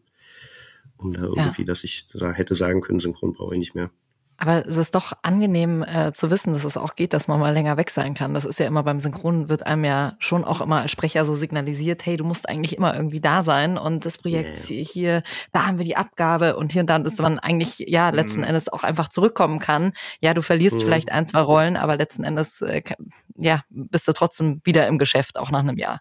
Um 0.99 1.15
da 1.15 1.23
irgendwie, 1.23 1.65
dass 1.65 1.85
ich 1.85 2.07
da 2.13 2.33
hätte 2.33 2.55
sagen 2.55 2.83
können, 2.83 3.01
Synchron 3.01 3.33
brauche 3.33 3.55
ich 3.55 3.59
nicht 3.59 3.75
mehr. 3.75 3.91
Aber 4.37 4.66
es 4.66 4.77
ist 4.77 4.94
doch 4.94 5.12
angenehm 5.23 5.83
äh, 5.85 6.12
zu 6.12 6.31
wissen, 6.31 6.53
dass 6.53 6.64
es 6.64 6.77
auch 6.77 6.97
geht, 6.97 7.12
dass 7.12 7.29
man 7.29 7.38
mal 7.38 7.53
länger 7.55 7.77
weg 7.77 7.90
sein 7.90 8.14
kann. 8.14 8.35
Das 8.35 8.44
ist 8.44 8.59
ja 8.59 8.66
immer 8.66 8.83
beim 8.83 8.99
Synchron, 8.99 9.49
wird 9.49 9.64
einem 9.66 9.85
ja 9.85 10.14
schon 10.18 10.44
auch 10.44 10.61
immer 10.61 10.81
als 10.83 10.90
Sprecher 10.90 11.25
so 11.25 11.35
signalisiert, 11.35 12.05
hey, 12.05 12.16
du 12.16 12.25
musst 12.25 12.49
eigentlich 12.49 12.77
immer 12.77 12.97
irgendwie 12.97 13.20
da 13.20 13.42
sein 13.44 13.79
und 13.79 14.05
das 14.05 14.18
Projekt 14.18 14.59
hier, 14.59 15.23
da 15.53 15.66
haben 15.66 15.79
wir 15.79 15.85
die 15.85 15.97
Abgabe 15.97 16.57
und 16.57 16.73
hier 16.73 16.81
und 16.83 16.90
da, 16.90 16.99
dass 16.99 17.18
man 17.18 17.38
eigentlich 17.38 17.79
ja 17.79 18.11
letzten 18.11 18.40
Mhm. 18.40 18.47
Endes 18.47 18.68
auch 18.68 18.83
einfach 18.83 19.09
zurückkommen 19.09 19.61
kann. 19.61 19.92
Ja, 20.20 20.35
du 20.35 20.42
verlierst 20.42 20.81
Mhm. 20.81 20.85
vielleicht 20.85 21.12
ein, 21.12 21.27
zwei 21.27 21.40
Rollen, 21.40 21.77
aber 21.77 21.97
letzten 21.97 22.25
Endes 22.25 22.61
äh, 22.61 22.83
ja, 23.37 23.62
bist 23.70 24.09
du 24.09 24.12
trotzdem 24.12 24.61
wieder 24.64 24.87
im 24.88 24.99
Geschäft, 24.99 25.38
auch 25.38 25.51
nach 25.51 25.61
einem 25.61 25.79
Jahr. 25.79 26.01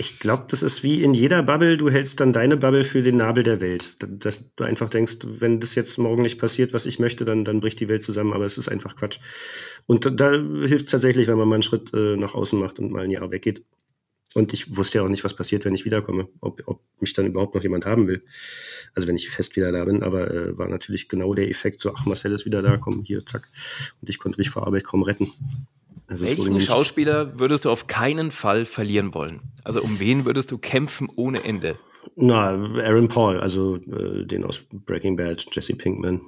Ich 0.00 0.20
glaube, 0.20 0.44
das 0.46 0.62
ist 0.62 0.84
wie 0.84 1.02
in 1.02 1.12
jeder 1.12 1.42
Bubble, 1.42 1.76
du 1.76 1.90
hältst 1.90 2.20
dann 2.20 2.32
deine 2.32 2.56
Bubble 2.56 2.84
für 2.84 3.02
den 3.02 3.16
Nabel 3.16 3.42
der 3.42 3.60
Welt. 3.60 3.96
Dass 3.98 4.44
du 4.54 4.62
einfach 4.62 4.88
denkst, 4.88 5.16
wenn 5.24 5.58
das 5.58 5.74
jetzt 5.74 5.98
morgen 5.98 6.22
nicht 6.22 6.38
passiert, 6.38 6.72
was 6.72 6.86
ich 6.86 7.00
möchte, 7.00 7.24
dann, 7.24 7.44
dann 7.44 7.58
bricht 7.58 7.80
die 7.80 7.88
Welt 7.88 8.04
zusammen, 8.04 8.32
aber 8.32 8.44
es 8.44 8.58
ist 8.58 8.68
einfach 8.68 8.94
Quatsch. 8.94 9.18
Und 9.86 10.04
da, 10.04 10.10
da 10.10 10.30
hilft 10.30 10.84
es 10.84 10.92
tatsächlich, 10.92 11.26
wenn 11.26 11.36
man 11.36 11.48
mal 11.48 11.56
einen 11.56 11.64
Schritt 11.64 11.92
äh, 11.94 12.16
nach 12.16 12.34
außen 12.34 12.56
macht 12.60 12.78
und 12.78 12.92
mal 12.92 13.02
ein 13.02 13.10
Jahr 13.10 13.32
weggeht. 13.32 13.64
Und 14.34 14.52
ich 14.52 14.76
wusste 14.76 14.98
ja 14.98 15.04
auch 15.04 15.08
nicht, 15.08 15.24
was 15.24 15.34
passiert, 15.34 15.64
wenn 15.64 15.74
ich 15.74 15.84
wiederkomme, 15.84 16.28
ob, 16.40 16.62
ob 16.66 16.80
mich 17.00 17.12
dann 17.12 17.26
überhaupt 17.26 17.56
noch 17.56 17.62
jemand 17.64 17.84
haben 17.84 18.06
will. 18.06 18.22
Also 18.94 19.08
wenn 19.08 19.16
ich 19.16 19.28
fest 19.28 19.56
wieder 19.56 19.72
da 19.72 19.84
bin, 19.84 20.04
aber 20.04 20.30
äh, 20.30 20.56
war 20.56 20.68
natürlich 20.68 21.08
genau 21.08 21.34
der 21.34 21.48
Effekt, 21.48 21.80
so, 21.80 21.92
ach, 21.92 22.06
Marcel 22.06 22.32
ist 22.32 22.44
wieder 22.44 22.62
da, 22.62 22.76
komm, 22.76 23.02
hier, 23.02 23.26
zack. 23.26 23.48
Und 24.00 24.08
ich 24.08 24.20
konnte 24.20 24.38
mich 24.38 24.50
vor 24.50 24.64
Arbeit 24.64 24.84
kaum 24.84 25.02
retten. 25.02 25.32
Also 26.08 26.24
Welchen 26.24 26.60
Schauspieler 26.60 27.38
würdest 27.38 27.66
du 27.66 27.70
auf 27.70 27.86
keinen 27.86 28.30
Fall 28.30 28.64
verlieren 28.64 29.12
wollen? 29.12 29.40
Also 29.62 29.82
um 29.82 30.00
wen 30.00 30.24
würdest 30.24 30.50
du 30.50 30.58
kämpfen 30.58 31.08
ohne 31.14 31.44
Ende? 31.44 31.78
Na, 32.16 32.48
Aaron 32.48 33.08
Paul, 33.08 33.38
also 33.38 33.76
äh, 33.76 34.24
den 34.24 34.42
aus 34.44 34.64
Breaking 34.86 35.16
Bad, 35.16 35.44
Jesse 35.52 35.74
Pinkman. 35.74 36.20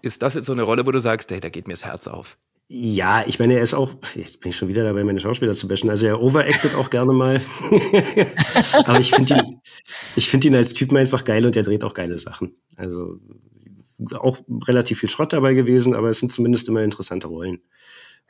Ist 0.00 0.22
das 0.22 0.34
jetzt 0.34 0.46
so 0.46 0.52
eine 0.52 0.62
Rolle, 0.62 0.86
wo 0.86 0.90
du 0.90 1.00
sagst, 1.00 1.30
hey, 1.30 1.38
da 1.38 1.50
geht 1.50 1.66
mir 1.66 1.74
das 1.74 1.84
Herz 1.84 2.08
auf? 2.08 2.38
Ja, 2.72 3.24
ich 3.26 3.38
meine, 3.38 3.54
er 3.54 3.62
ist 3.62 3.74
auch, 3.74 3.92
jetzt 4.14 4.40
bin 4.40 4.50
ich 4.50 4.56
schon 4.56 4.68
wieder 4.68 4.84
dabei, 4.84 5.04
meine 5.04 5.20
Schauspieler 5.20 5.52
zu 5.52 5.68
bashen. 5.68 5.90
Also 5.90 6.06
er 6.06 6.22
overacted 6.22 6.74
auch 6.76 6.88
gerne 6.88 7.12
mal. 7.12 7.42
Aber 8.86 9.00
ich 9.00 9.10
finde 9.10 9.34
ihn, 9.34 9.60
ich 10.16 10.30
finde 10.30 10.48
ihn 10.48 10.54
als 10.54 10.72
Typen 10.72 10.96
einfach 10.96 11.24
geil 11.24 11.44
und 11.44 11.56
er 11.56 11.64
dreht 11.64 11.84
auch 11.84 11.94
geile 11.94 12.16
Sachen. 12.16 12.54
Also 12.76 13.18
auch 14.14 14.38
relativ 14.66 15.00
viel 15.00 15.10
Schrott 15.10 15.32
dabei 15.32 15.54
gewesen, 15.54 15.94
aber 15.94 16.08
es 16.08 16.20
sind 16.20 16.32
zumindest 16.32 16.68
immer 16.68 16.82
interessante 16.82 17.26
Rollen. 17.26 17.60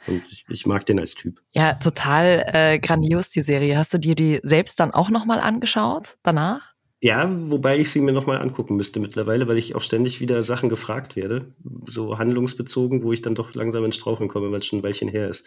Und 0.07 0.27
ich, 0.31 0.45
ich 0.49 0.67
mag 0.67 0.87
den 0.87 0.99
als 0.99 1.15
Typ. 1.15 1.41
Ja, 1.53 1.75
total 1.75 2.45
äh, 2.53 2.79
grandios, 2.79 3.31
die 3.31 3.43
Serie. 3.43 3.77
Hast 3.77 3.93
du 3.95 3.99
dir 3.99 4.15
die 4.15 4.41
selbst 4.43 4.81
dann 4.81 4.93
auch 4.93 5.11
nochmal 5.11 5.41
angeschaut 5.41 6.17
danach? 6.23 6.71
Ja, 7.03 7.31
wobei 7.51 7.79
ich 7.79 7.91
sie 7.91 8.01
mir 8.01 8.13
nochmal 8.13 8.41
angucken 8.43 8.77
müsste 8.77 9.01
mittlerweile, 9.01 9.49
weil 9.49 9.57
ich 9.57 9.75
auch 9.75 9.81
ständig 9.81 10.21
wieder 10.21 10.45
Sachen 10.45 10.69
gefragt 10.69 11.17
werde, 11.17 11.55
so 11.87 12.19
handlungsbezogen, 12.19 13.03
wo 13.03 13.13
ich 13.13 13.23
dann 13.23 13.35
doch 13.35 13.55
langsam 13.55 13.85
ins 13.85 13.97
Straucheln 13.97 14.29
komme, 14.29 14.51
weil 14.53 14.59
es 14.59 14.67
schon 14.67 14.81
ein 14.81 14.83
Weilchen 14.83 15.09
her 15.09 15.29
ist. 15.29 15.47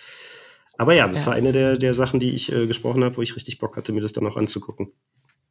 Aber 0.79 0.95
ja, 0.95 1.07
das 1.07 1.21
Ja. 1.21 1.27
war 1.27 1.33
eine 1.35 1.51
der, 1.51 1.77
der 1.77 1.93
Sachen, 1.93 2.19
die 2.19 2.31
ich 2.33 2.51
äh, 2.51 2.65
gesprochen 2.65 3.03
habe, 3.03 3.15
wo 3.17 3.21
ich 3.21 3.35
richtig 3.35 3.59
Bock 3.59 3.77
hatte, 3.77 3.91
mir 3.91 4.01
das 4.01 4.13
dann 4.13 4.25
auch 4.25 4.37
anzugucken. 4.37 4.91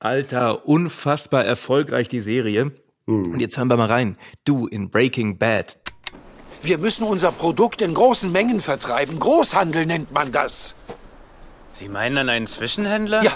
Alter, 0.01 0.67
unfassbar 0.67 1.45
erfolgreich 1.45 2.09
die 2.09 2.21
Serie. 2.21 2.73
Hm. 3.07 3.33
Und 3.35 3.41
jetzt 3.41 3.57
hören 3.57 3.69
wir 3.69 3.77
mal 3.77 3.87
rein. 3.87 4.17
Du 4.45 4.67
in 4.67 4.91
Breaking 4.91 5.39
Bad. 5.39 5.79
Wir 6.63 6.79
müssen 6.79 7.05
unser 7.05 7.33
Produkt 7.33 7.83
in 7.83 7.93
großen 7.93 8.31
Mengen 8.31 8.61
vertreiben. 8.61 9.19
Großhandel 9.19 9.85
nennt 9.85 10.13
man 10.13 10.31
das. 10.31 10.75
Sie 11.75 11.89
meinen 11.89 12.19
an 12.19 12.29
einen 12.29 12.47
Zwischenhändler? 12.47 13.23
Ja, 13.25 13.33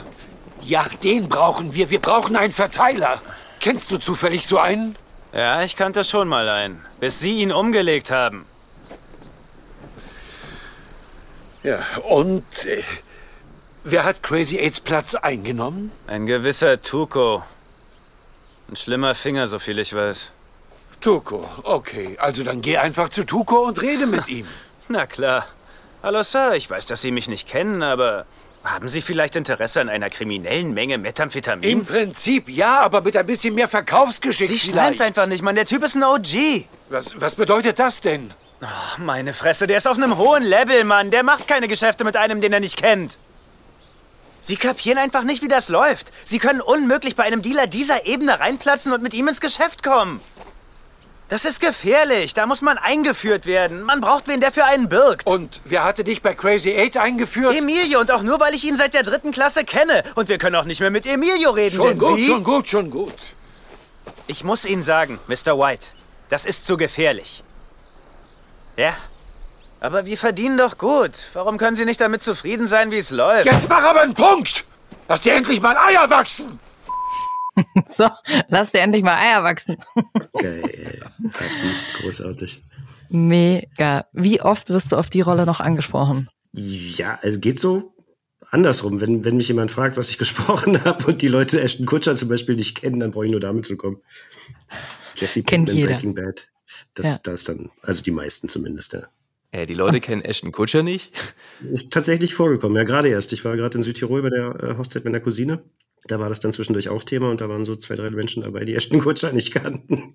ja, 0.63 0.87
den 1.03 1.29
brauchen 1.29 1.75
wir. 1.75 1.91
Wir 1.91 2.01
brauchen 2.01 2.37
einen 2.37 2.53
Verteiler. 2.53 3.21
Kennst 3.59 3.91
du 3.91 3.99
zufällig 3.99 4.47
so 4.47 4.59
einen? 4.59 4.97
Ja, 5.33 5.63
ich 5.63 5.75
kannte 5.75 6.05
schon 6.05 6.29
mal 6.29 6.49
einen. 6.49 6.85
Bis 7.01 7.19
Sie 7.19 7.39
ihn 7.39 7.51
umgelegt 7.51 8.11
haben. 8.13 8.47
Ja, 11.65 11.81
und 12.05 12.45
äh, 12.65 12.85
wer 13.83 14.05
hat 14.05 14.23
Crazy 14.23 14.57
Aids 14.59 14.79
Platz 14.79 15.17
eingenommen? 15.17 15.91
Ein 16.07 16.27
gewisser 16.27 16.81
Tuko. 16.81 17.43
Ein 18.69 18.77
schlimmer 18.77 19.17
Finger, 19.17 19.49
so 19.49 19.59
viel 19.59 19.81
ich 19.81 19.93
weiß. 19.93 20.31
Tuko, 21.01 21.49
okay. 21.63 22.17
Also 22.21 22.43
dann 22.43 22.63
geh 22.63 22.79
einfach 22.79 23.09
zu 23.09 23.25
Tuko 23.25 23.61
und 23.67 23.81
rede 23.81 24.07
mit 24.07 24.29
ihm. 24.29 24.47
Na 24.89 25.07
klar. 25.07 25.47
Hallo 26.03 26.23
Sir, 26.23 26.55
ich 26.55 26.69
weiß, 26.69 26.87
dass 26.87 27.01
Sie 27.01 27.11
mich 27.11 27.29
nicht 27.29 27.49
kennen, 27.49 27.83
aber 27.83 28.27
haben 28.65 28.89
Sie 28.89 29.01
vielleicht 29.01 29.37
Interesse 29.37 29.81
an 29.81 29.89
einer 29.89 30.11
kriminellen 30.11 30.75
Menge 30.75 30.99
Methamphetamin? 30.99 31.69
Im 31.69 31.85
Prinzip 31.85 32.49
ja, 32.49 32.81
aber 32.81 33.01
mit 33.01 33.17
ein 33.17 33.27
bisschen 33.27 33.55
mehr 33.55 33.69
Verkaufsgeschick 33.69 34.49
Sie 34.49 34.59
schnallen's 34.59 35.01
einfach 35.01 35.27
nicht, 35.27 35.43
Mann. 35.43 35.55
Der 35.55 35.67
Typ 35.67 35.85
ist 35.85 35.95
ein 35.95 36.03
OG. 36.03 36.67
Was, 36.89 37.21
was 37.21 37.37
bedeutet 37.37 37.79
das 37.79 38.01
denn? 38.01 38.33
Ach, 38.61 38.99
meine 38.99 39.35
Fresse, 39.35 39.67
der 39.67 39.77
ist 39.77 39.87
auf 39.87 39.97
einem 39.97 40.17
hohen 40.17 40.43
Level, 40.43 40.85
Mann. 40.85 41.11
Der 41.11 41.23
macht 41.23 41.47
keine 41.47 41.69
Geschäfte 41.69 42.05
mit 42.05 42.17
einem, 42.17 42.41
den 42.41 42.53
er 42.53 42.61
nicht 42.61 42.77
kennt. 42.77 43.19
Sie 44.41 44.57
kapieren 44.57 44.99
einfach 44.99 45.25
nicht, 45.25 45.43
wie 45.43 45.49
das 45.49 45.69
läuft. 45.69 46.13
Sie 46.25 46.39
können 46.39 46.61
unmöglich 46.61 47.17
bei 47.17 47.25
einem 47.25 47.43
Dealer 47.43 47.67
dieser 47.67 48.07
Ebene 48.07 48.39
reinplatzen 48.39 48.93
und 48.93 49.03
mit 49.03 49.13
ihm 49.13 49.29
ins 49.29 49.41
Geschäft 49.41 49.83
kommen. 49.83 50.21
Das 51.29 51.45
ist 51.45 51.61
gefährlich. 51.61 52.35
Da 52.35 52.47
muss 52.47 52.63
man 52.63 52.79
eingeführt 52.79 53.47
werden. 53.47 53.83
Man 53.83 54.01
braucht 54.01 54.29
wen, 54.29 54.41
der 54.41 54.53
für 54.53 54.65
einen 54.65 54.89
birgt. 54.89 55.27
Und 55.27 55.61
wer 55.65 55.83
hatte 55.83 56.05
dich 56.05 56.23
bei 56.23 56.35
Crazy 56.35 56.71
Eight 56.71 56.97
eingeführt? 56.97 57.57
Emilio. 57.57 58.01
Und 58.01 58.11
auch 58.13 58.23
nur, 58.23 58.39
weil 58.39 58.55
ich 58.55 58.65
ihn 58.65 58.77
seit 58.77 58.95
der 58.95 59.03
dritten 59.03 59.33
Klasse 59.33 59.65
kenne. 59.65 60.05
Und 60.15 60.29
wir 60.29 60.39
können 60.39 60.55
auch 60.55 60.65
nicht 60.65 60.81
mehr 60.81 60.91
mit 60.91 61.05
Emilio 61.05 61.51
reden, 61.51 61.77
Schon 61.77 61.89
denn 61.89 61.99
gut, 61.99 62.17
Sie... 62.17 62.27
schon 62.27 62.45
gut, 62.45 62.69
schon 62.69 62.91
gut. 62.91 63.35
Ich 64.29 64.45
muss 64.45 64.65
Ihnen 64.65 64.83
sagen, 64.83 65.19
Mr. 65.27 65.59
White, 65.59 65.89
das 66.29 66.45
ist 66.45 66.65
zu 66.65 66.77
gefährlich. 66.77 67.43
Ja, 68.77 68.95
aber 69.81 70.07
wir 70.07 70.19
verdienen 70.19 70.57
doch 70.57 70.79
gut. 70.79 71.13
Warum 71.33 71.59
können 71.59 71.77
Sie 71.77 71.85
nicht 71.85 72.01
damit 72.01 72.23
zufrieden 72.23 72.67
sein, 72.67 72.91
wie 72.91 72.99
es 72.99 73.11
läuft? 73.11 73.47
Jetzt 73.47 73.69
mach 73.69 73.83
aber 73.83 74.03
einen 74.03 74.15
Punkt! 74.15 74.65
Lass 75.09 75.23
dir 75.23 75.35
endlich 75.35 75.61
mal 75.61 75.77
Eier 75.77 76.09
wachsen! 76.11 76.59
So, 77.87 78.09
lass 78.49 78.71
dir 78.71 78.81
endlich 78.81 79.03
mal 79.03 79.17
Eier 79.17 79.43
wachsen. 79.43 79.77
Geil. 80.39 81.01
Großartig. 82.01 82.63
Mega. 83.09 84.07
Wie 84.13 84.41
oft 84.41 84.69
wirst 84.71 84.93
du 84.93 84.97
auf 84.97 85.09
die 85.11 85.21
Rolle 85.21 85.47
noch 85.47 85.61
angesprochen? 85.61 86.29
Ja, 86.53 87.19
also 87.23 87.39
geht 87.39 87.59
so 87.59 87.95
andersrum. 88.51 89.01
Wenn, 89.01 89.25
wenn 89.25 89.37
mich 89.37 89.49
jemand 89.49 89.71
fragt, 89.71 89.97
was 89.97 90.09
ich 90.09 90.19
gesprochen 90.25 90.85
habe 90.85 91.07
und 91.07 91.23
die 91.23 91.29
Leute 91.29 91.61
Ashton 91.61 91.87
Kutscher 91.87 92.17
zum 92.17 92.29
Beispiel 92.29 92.57
nicht 92.57 92.77
kennen, 92.81 93.01
dann 93.01 93.11
brauche 93.13 93.27
ich 93.27 93.31
nur 93.31 93.41
damit 93.41 93.67
zu 93.67 93.77
kommen. 93.77 93.99
Jesse 95.17 95.43
Kennt 95.43 95.67
Pinkman, 95.67 95.77
jeder. 95.77 95.95
Breaking 95.95 96.15
Bad. 96.15 96.49
Das, 96.95 97.07
Ja. 97.07 97.19
das 97.23 97.45
dann, 97.45 97.71
also 97.83 98.03
die 98.03 98.11
meisten 98.11 98.49
zumindest, 98.49 98.93
ja. 98.93 99.05
Äh, 99.53 99.67
die 99.67 99.75
Leute 99.75 100.01
kennen 100.01 100.23
Ashton 100.23 100.53
Kutscher 100.53 100.83
nicht. 100.83 101.13
Ist 101.63 101.93
tatsächlich 101.93 102.35
vorgekommen, 102.35 102.77
ja, 102.77 102.85
gerade 102.85 103.09
erst. 103.09 103.33
Ich 103.33 103.45
war 103.45 103.57
gerade 103.57 103.79
in 103.79 103.83
Südtirol 103.83 104.23
bei 104.23 104.31
der 104.31 104.55
äh, 104.63 104.77
Hochzeit 104.77 105.05
meiner 105.05 105.21
Cousine. 105.21 105.63
Da 106.07 106.19
war 106.19 106.29
das 106.29 106.41
dann 106.41 106.53
zwischendurch 106.53 106.89
auch 106.89 107.03
Thema 107.03 107.31
und 107.31 107.41
da 107.41 107.49
waren 107.49 107.65
so 107.65 107.77
zwei, 107.77 107.95
drei 107.97 108.11
Menschen 108.11 108.43
dabei, 108.43 108.65
die 108.65 108.75
Ashton 108.75 109.01
Kutscher 109.01 109.33
nicht 109.33 109.53
kannten. 109.53 110.15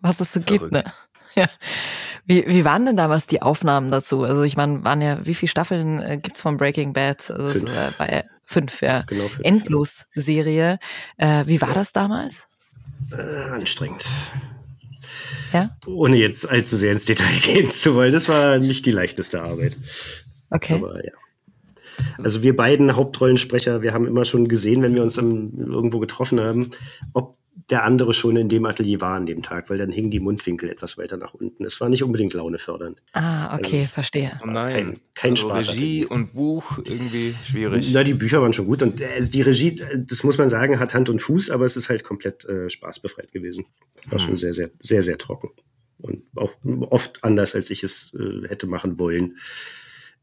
Was 0.00 0.20
es 0.20 0.32
so 0.32 0.40
gibt, 0.40 0.72
ne? 0.72 0.84
Ja. 1.34 1.48
Wie, 2.26 2.44
wie 2.46 2.64
waren 2.66 2.84
denn 2.84 2.96
damals 2.98 3.26
die 3.26 3.40
Aufnahmen 3.40 3.90
dazu? 3.90 4.22
Also 4.22 4.42
ich 4.42 4.54
meine, 4.54 4.84
waren 4.84 5.00
ja, 5.00 5.24
wie 5.24 5.34
viele 5.34 5.48
Staffeln 5.48 5.98
äh, 5.98 6.18
gibt's 6.18 6.42
von 6.42 6.58
Breaking 6.58 6.92
Bad? 6.92 7.30
Also 7.30 7.46
es 7.46 7.52
Fünf. 7.60 7.70
äh, 7.70 7.98
war 7.98 8.12
ja 8.12 8.24
fünf, 8.44 8.82
ja. 8.82 9.02
Genau, 9.06 9.28
fünf. 9.28 9.44
Endlos-Serie. 9.46 10.78
Äh, 11.16 11.46
wie 11.46 11.62
war 11.62 11.72
das 11.72 11.92
damals? 11.92 12.48
Äh, 13.10 13.50
anstrengend. 13.50 14.04
Ja? 15.54 15.70
Ohne 15.86 16.16
jetzt 16.16 16.48
allzu 16.48 16.76
sehr 16.76 16.92
ins 16.92 17.06
Detail 17.06 17.38
gehen 17.42 17.70
zu 17.70 17.94
wollen. 17.94 18.12
Das 18.12 18.28
war 18.28 18.58
nicht 18.58 18.84
die 18.84 18.92
leichteste 18.92 19.40
Arbeit. 19.40 19.76
Okay. 20.50 20.74
Aber 20.74 21.02
ja. 21.04 21.12
Also 22.22 22.42
wir 22.42 22.56
beiden 22.56 22.96
Hauptrollensprecher, 22.96 23.82
wir 23.82 23.92
haben 23.92 24.06
immer 24.06 24.24
schon 24.24 24.48
gesehen, 24.48 24.82
wenn 24.82 24.94
wir 24.94 25.02
uns 25.02 25.16
irgendwo 25.16 25.98
getroffen 25.98 26.40
haben, 26.40 26.70
ob 27.12 27.38
der 27.70 27.84
andere 27.84 28.12
schon 28.12 28.36
in 28.36 28.48
dem 28.48 28.64
Atelier 28.64 29.00
war 29.00 29.14
an 29.14 29.26
dem 29.26 29.42
Tag, 29.42 29.70
weil 29.70 29.78
dann 29.78 29.90
hingen 29.90 30.10
die 30.10 30.20
Mundwinkel 30.20 30.68
etwas 30.68 30.98
weiter 30.98 31.16
nach 31.16 31.34
unten. 31.34 31.64
Es 31.64 31.80
war 31.80 31.88
nicht 31.88 32.02
unbedingt 32.02 32.32
launefördernd. 32.32 33.00
Ah, 33.12 33.56
okay, 33.56 33.86
verstehe. 33.86 34.40
Oh 34.42 34.46
nein. 34.46 34.72
Kein, 34.74 35.00
kein 35.14 35.30
also 35.32 35.48
Spaß. 35.48 35.68
Regie 35.68 36.04
und 36.04 36.34
Buch 36.34 36.78
irgendwie 36.78 37.32
schwierig. 37.32 37.90
Na, 37.92 38.04
die 38.04 38.14
Bücher 38.14 38.42
waren 38.42 38.52
schon 38.52 38.66
gut 38.66 38.82
und 38.82 39.00
äh, 39.00 39.22
die 39.22 39.42
Regie, 39.42 39.78
äh, 39.80 39.98
das 39.98 40.24
muss 40.24 40.38
man 40.38 40.48
sagen, 40.48 40.80
hat 40.80 40.94
Hand 40.94 41.08
und 41.08 41.20
Fuß, 41.20 41.50
aber 41.50 41.64
es 41.64 41.76
ist 41.76 41.88
halt 41.88 42.04
komplett 42.04 42.44
äh, 42.46 42.68
spaßbefreit 42.68 43.32
gewesen. 43.32 43.66
Das 43.96 44.10
war 44.10 44.18
Mhm. 44.18 44.24
schon 44.24 44.36
sehr, 44.36 44.54
sehr, 44.54 44.70
sehr, 44.80 45.02
sehr 45.02 45.18
trocken. 45.18 45.50
Und 46.00 46.22
auch 46.34 46.52
oft 46.90 47.22
anders, 47.22 47.54
als 47.54 47.70
ich 47.70 47.84
es 47.84 48.12
äh, 48.18 48.48
hätte 48.48 48.66
machen 48.66 48.98
wollen. 48.98 49.36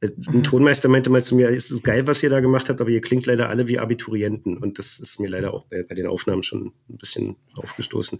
Äh, 0.01 0.09
Ein 0.27 0.43
Tonmeister 0.43 0.87
meinte 0.89 1.09
mal 1.09 1.21
zu 1.21 1.35
mir, 1.35 1.49
es 1.49 1.71
ist 1.71 1.83
geil, 1.83 2.07
was 2.07 2.23
ihr 2.23 2.29
da 2.29 2.39
gemacht 2.39 2.69
habt, 2.69 2.79
aber 2.81 2.89
ihr 2.89 3.01
klingt 3.01 3.25
leider 3.25 3.49
alle 3.49 3.67
wie 3.67 3.79
Abiturienten. 3.79 4.57
Und 4.57 4.79
das 4.79 4.99
ist 4.99 5.19
mir 5.19 5.29
leider 5.29 5.53
auch 5.53 5.65
bei, 5.65 5.83
bei 5.83 5.95
den 5.95 6.07
Aufnahmen 6.07 6.43
schon 6.43 6.73
ein 6.89 6.97
bisschen 6.97 7.35
aufgestoßen. 7.57 8.19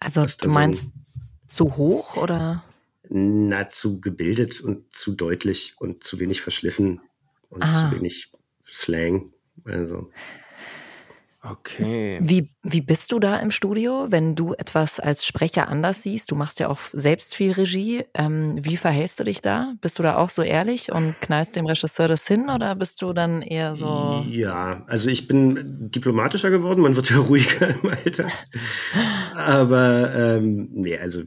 Also 0.00 0.22
du 0.22 0.28
so 0.28 0.48
meinst 0.48 0.88
zu 1.46 1.76
hoch 1.76 2.16
oder? 2.16 2.64
Na, 3.08 3.68
zu 3.68 4.00
gebildet 4.00 4.60
und 4.60 4.94
zu 4.94 5.12
deutlich 5.12 5.74
und 5.78 6.04
zu 6.04 6.18
wenig 6.20 6.40
verschliffen 6.42 7.00
und 7.48 7.64
Ah. 7.64 7.90
zu 7.90 7.96
wenig 7.96 8.30
Slang. 8.70 9.32
Also. 9.64 10.10
Okay. 11.50 12.18
Wie, 12.22 12.50
wie 12.62 12.80
bist 12.80 13.12
du 13.12 13.18
da 13.18 13.36
im 13.36 13.50
Studio, 13.50 14.06
wenn 14.10 14.34
du 14.34 14.54
etwas 14.54 15.00
als 15.00 15.26
Sprecher 15.26 15.68
anders 15.68 16.02
siehst? 16.02 16.30
Du 16.30 16.36
machst 16.36 16.60
ja 16.60 16.68
auch 16.68 16.78
selbst 16.92 17.34
viel 17.34 17.52
Regie. 17.52 18.04
Ähm, 18.14 18.56
wie 18.60 18.76
verhältst 18.76 19.20
du 19.20 19.24
dich 19.24 19.40
da? 19.40 19.74
Bist 19.80 19.98
du 19.98 20.02
da 20.02 20.16
auch 20.16 20.28
so 20.28 20.42
ehrlich 20.42 20.92
und 20.92 21.14
knallst 21.20 21.56
dem 21.56 21.66
Regisseur 21.66 22.08
das 22.08 22.26
hin 22.26 22.50
oder 22.50 22.74
bist 22.74 23.02
du 23.02 23.12
dann 23.12 23.42
eher 23.42 23.76
so? 23.76 24.24
Ja, 24.28 24.84
also 24.86 25.08
ich 25.08 25.28
bin 25.28 25.90
diplomatischer 25.90 26.50
geworden, 26.50 26.80
man 26.80 26.96
wird 26.96 27.10
ja 27.10 27.16
ruhiger 27.28 27.70
im 27.70 27.90
Alter. 27.90 28.28
Aber 29.34 30.14
ähm, 30.14 30.68
nee, 30.72 30.98
also 30.98 31.22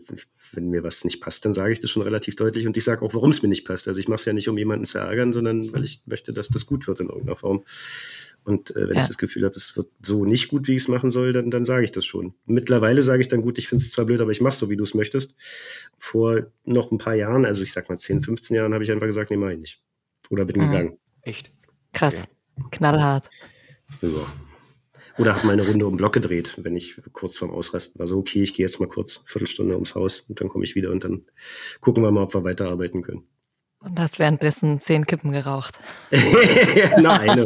wenn 0.53 0.69
mir 0.69 0.83
was 0.83 1.03
nicht 1.03 1.21
passt, 1.21 1.45
dann 1.45 1.53
sage 1.53 1.73
ich 1.73 1.79
das 1.79 1.89
schon 1.89 2.03
relativ 2.03 2.35
deutlich 2.35 2.67
und 2.67 2.77
ich 2.77 2.83
sage 2.83 3.03
auch, 3.03 3.13
warum 3.13 3.31
es 3.31 3.41
mir 3.41 3.49
nicht 3.49 3.65
passt. 3.65 3.87
Also 3.87 3.99
ich 3.99 4.07
mache 4.07 4.17
es 4.17 4.25
ja 4.25 4.33
nicht, 4.33 4.49
um 4.49 4.57
jemanden 4.57 4.85
zu 4.85 4.97
ärgern, 4.97 5.33
sondern 5.33 5.71
weil 5.73 5.83
ich 5.83 6.01
möchte, 6.05 6.33
dass 6.33 6.49
das 6.49 6.65
gut 6.65 6.87
wird 6.87 6.99
in 6.99 7.07
irgendeiner 7.07 7.37
Form. 7.37 7.63
Und 8.43 8.75
äh, 8.75 8.87
wenn 8.89 8.95
Ja. 8.95 9.01
ich 9.03 9.07
das 9.07 9.17
Gefühl 9.17 9.45
habe, 9.45 9.55
es 9.55 9.77
wird 9.77 9.87
so 10.01 10.25
nicht 10.25 10.47
gut, 10.47 10.67
wie 10.67 10.75
ich 10.75 10.81
es 10.83 10.87
machen 10.87 11.11
soll, 11.11 11.31
dann, 11.31 11.51
dann 11.51 11.63
sage 11.65 11.83
ich 11.85 11.91
das 11.91 12.05
schon. 12.05 12.33
Mittlerweile 12.45 13.01
sage 13.03 13.21
ich 13.21 13.27
dann 13.27 13.41
gut, 13.41 13.57
ich 13.59 13.67
finde 13.67 13.83
es 13.83 13.91
zwar 13.91 14.05
blöd, 14.05 14.19
aber 14.21 14.31
ich 14.31 14.41
mache 14.41 14.55
so, 14.55 14.69
wie 14.69 14.75
du 14.77 14.83
es 14.83 14.93
möchtest. 14.95 15.35
Vor 15.97 16.47
noch 16.65 16.91
ein 16.91 16.97
paar 16.97 17.13
Jahren, 17.15 17.45
also 17.45 17.61
ich 17.61 17.71
sag 17.71 17.87
mal 17.89 17.97
10, 17.97 18.23
15 18.23 18.55
Jahren, 18.55 18.73
habe 18.73 18.83
ich 18.83 18.91
einfach 18.91 19.05
gesagt, 19.07 19.29
nee, 19.29 19.37
mach 19.37 19.49
ich 19.51 19.59
nicht. 19.59 19.81
Oder 20.29 20.45
bin 20.45 20.59
Mhm. 20.61 20.71
gegangen. 20.71 20.97
Echt? 21.21 21.51
Krass. 21.93 22.23
Knallhart. 22.71 23.29
Ja. 24.01 24.09
Oder 25.17 25.35
habe 25.35 25.45
mal 25.45 25.53
eine 25.53 25.67
Runde 25.67 25.85
um 25.85 25.97
Block 25.97 26.13
gedreht, 26.13 26.57
wenn 26.63 26.75
ich 26.75 26.99
kurz 27.11 27.37
vorm 27.37 27.51
Ausrasten 27.51 27.99
war. 27.99 28.07
So, 28.07 28.17
okay, 28.17 28.41
ich 28.41 28.53
gehe 28.53 28.65
jetzt 28.65 28.79
mal 28.79 28.87
kurz 28.87 29.21
Viertelstunde 29.25 29.75
ums 29.75 29.93
Haus 29.93 30.21
und 30.21 30.39
dann 30.39 30.47
komme 30.49 30.63
ich 30.63 30.73
wieder 30.75 30.89
und 30.89 31.03
dann 31.03 31.25
gucken 31.81 32.01
wir 32.01 32.11
mal, 32.11 32.23
ob 32.23 32.33
wir 32.33 32.43
weiterarbeiten 32.43 33.01
können. 33.03 33.23
Und 33.83 33.99
hast 33.99 34.19
währenddessen 34.19 34.79
zehn 34.79 35.07
Kippen 35.07 35.31
geraucht. 35.31 35.79
Dann 36.11 37.45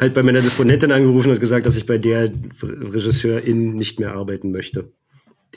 halt 0.00 0.14
bei 0.14 0.22
meiner 0.24 0.40
Disponentin 0.40 0.90
angerufen 0.90 1.30
und 1.30 1.38
gesagt, 1.38 1.64
dass 1.64 1.76
ich 1.76 1.86
bei 1.86 1.96
der 1.96 2.32
Regisseurin 2.60 3.74
nicht 3.74 4.00
mehr 4.00 4.14
arbeiten 4.14 4.50
möchte. 4.50 4.92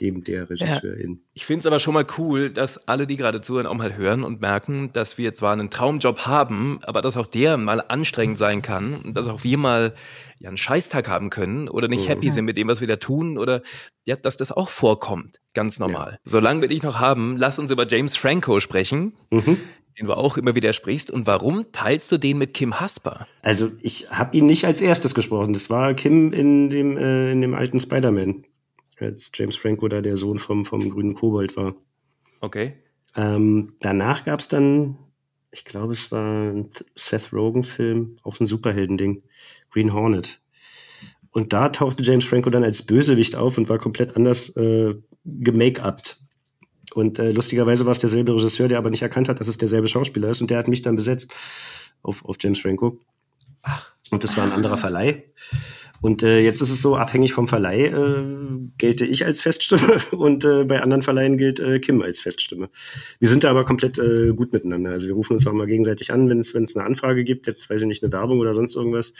Dem 0.02 0.24
der 0.24 0.50
Regisseurin. 0.50 1.20
Ich 1.32 1.46
finde 1.46 1.60
es 1.60 1.66
aber 1.66 1.78
schon 1.78 1.94
mal 1.94 2.04
cool, 2.18 2.50
dass 2.50 2.88
alle, 2.88 3.06
die 3.06 3.16
gerade 3.16 3.40
zuhören, 3.40 3.66
auch 3.66 3.74
mal 3.74 3.96
hören 3.96 4.24
und 4.24 4.40
merken, 4.40 4.90
dass 4.92 5.16
wir 5.16 5.32
zwar 5.32 5.52
einen 5.52 5.70
Traumjob 5.70 6.26
haben, 6.26 6.80
aber 6.82 7.02
dass 7.02 7.16
auch 7.16 7.28
der 7.28 7.56
mal 7.56 7.80
anstrengend 7.86 8.36
sein 8.38 8.62
kann 8.62 8.96
und 8.96 9.14
dass 9.16 9.28
auch 9.28 9.44
wir 9.44 9.58
mal 9.58 9.94
ja, 10.40 10.48
einen 10.48 10.58
Scheißtag 10.58 11.08
haben 11.08 11.30
können 11.30 11.68
oder 11.68 11.86
nicht 11.86 12.04
Mhm. 12.04 12.08
happy 12.08 12.30
sind 12.30 12.44
mit 12.46 12.56
dem, 12.56 12.66
was 12.66 12.80
wir 12.80 12.88
da 12.88 12.96
tun 12.96 13.38
oder 13.38 13.62
ja, 14.04 14.16
dass 14.16 14.36
das 14.36 14.50
auch 14.50 14.70
vorkommt. 14.70 15.38
Ganz 15.54 15.78
normal. 15.78 16.18
Solange 16.24 16.62
wir 16.62 16.68
dich 16.68 16.82
noch 16.82 16.98
haben, 16.98 17.36
lass 17.36 17.60
uns 17.60 17.70
über 17.70 17.86
James 17.86 18.16
Franco 18.16 18.58
sprechen, 18.58 19.12
Mhm. 19.30 19.58
den 20.00 20.06
du 20.06 20.14
auch 20.14 20.36
immer 20.36 20.56
wieder 20.56 20.72
sprichst. 20.72 21.12
Und 21.12 21.28
warum 21.28 21.66
teilst 21.70 22.10
du 22.10 22.18
den 22.18 22.38
mit 22.38 22.54
Kim 22.54 22.80
Hasper? 22.80 23.26
Also 23.44 23.70
ich 23.82 24.10
habe 24.10 24.36
ihn 24.36 24.46
nicht 24.46 24.64
als 24.64 24.80
erstes 24.80 25.14
gesprochen. 25.14 25.52
Das 25.52 25.70
war 25.70 25.94
Kim 25.94 26.32
in 26.32 26.70
dem, 26.70 26.96
äh, 26.96 27.30
in 27.30 27.40
dem 27.40 27.54
alten 27.54 27.78
Spider-Man. 27.78 28.44
Als 29.02 29.30
James 29.34 29.56
Franco 29.56 29.88
da 29.88 30.00
der 30.00 30.16
Sohn 30.16 30.38
vom, 30.38 30.64
vom 30.64 30.88
grünen 30.90 31.14
Kobold 31.14 31.56
war. 31.56 31.74
Okay. 32.40 32.74
Ähm, 33.14 33.74
danach 33.80 34.24
gab's 34.24 34.48
dann, 34.48 34.96
ich 35.50 35.64
glaube, 35.64 35.92
es 35.92 36.10
war 36.12 36.52
ein 36.52 36.70
Seth 36.94 37.32
Rogen-Film, 37.32 38.16
auch 38.22 38.40
ein 38.40 38.46
Superheldending, 38.46 39.22
Green 39.70 39.92
Hornet. 39.92 40.40
Und 41.30 41.52
da 41.52 41.70
tauchte 41.70 42.02
James 42.02 42.24
Franco 42.24 42.50
dann 42.50 42.64
als 42.64 42.82
Bösewicht 42.82 43.36
auf 43.36 43.56
und 43.56 43.68
war 43.68 43.78
komplett 43.78 44.16
anders 44.16 44.54
äh, 44.56 44.94
gemake-upt. 45.24 46.18
Und 46.94 47.18
äh, 47.18 47.32
lustigerweise 47.32 47.86
war 47.86 47.92
es 47.92 48.00
derselbe 48.00 48.34
Regisseur, 48.34 48.68
der 48.68 48.78
aber 48.78 48.90
nicht 48.90 49.02
erkannt 49.02 49.28
hat, 49.28 49.40
dass 49.40 49.48
es 49.48 49.56
derselbe 49.56 49.88
Schauspieler 49.88 50.28
ist. 50.28 50.42
Und 50.42 50.50
der 50.50 50.58
hat 50.58 50.68
mich 50.68 50.82
dann 50.82 50.96
besetzt 50.96 51.32
auf, 52.02 52.24
auf 52.24 52.36
James 52.38 52.60
Franco. 52.60 53.00
Und 54.10 54.24
das 54.24 54.36
war 54.36 54.44
ein 54.44 54.52
anderer 54.52 54.76
Verleih. 54.76 55.24
Und 56.02 56.24
äh, 56.24 56.40
jetzt 56.40 56.60
ist 56.60 56.70
es 56.70 56.82
so, 56.82 56.96
abhängig 56.96 57.32
vom 57.32 57.46
Verleih 57.46 57.86
äh, 57.86 58.24
gelte 58.76 59.06
ich 59.06 59.24
als 59.24 59.40
Feststimme 59.40 59.98
und 60.10 60.44
äh, 60.44 60.64
bei 60.64 60.82
anderen 60.82 61.02
Verleihen 61.02 61.38
gilt 61.38 61.60
äh, 61.60 61.78
Kim 61.78 62.02
als 62.02 62.20
Feststimme. 62.20 62.70
Wir 63.20 63.28
sind 63.28 63.44
da 63.44 63.50
aber 63.50 63.64
komplett 63.64 63.98
äh, 63.98 64.32
gut 64.34 64.52
miteinander. 64.52 64.90
Also 64.90 65.06
wir 65.06 65.14
rufen 65.14 65.34
uns 65.34 65.46
auch 65.46 65.52
mal 65.52 65.68
gegenseitig 65.68 66.12
an, 66.12 66.28
wenn 66.28 66.40
es 66.40 66.54
wenn 66.54 66.64
es 66.64 66.76
eine 66.76 66.84
Anfrage 66.84 67.22
gibt, 67.22 67.46
jetzt 67.46 67.70
weiß 67.70 67.82
ich 67.82 67.86
nicht, 67.86 68.02
eine 68.02 68.12
Werbung 68.12 68.40
oder 68.40 68.52
sonst 68.52 68.74
irgendwas, 68.74 69.14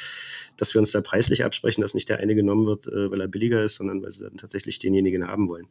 dass 0.57 0.75
wir 0.75 0.81
uns 0.81 0.91
da 0.91 1.01
preislich 1.01 1.45
absprechen, 1.45 1.83
dass 1.83 1.95
nicht 1.95 2.09
der 2.09 2.19
eine 2.19 2.35
genommen 2.35 2.67
wird, 2.67 2.89
äh, 2.89 3.13
weil 3.13 3.21
er 3.21 3.29
billiger 3.29 3.63
ist, 3.63 3.77
sondern 3.77 4.03
weil 4.03 4.11
sie 4.11 4.25
dann 4.25 4.37
tatsächlich 4.37 4.81
denjenigen 4.81 5.29
haben 5.29 5.49
wollen. 5.49 5.69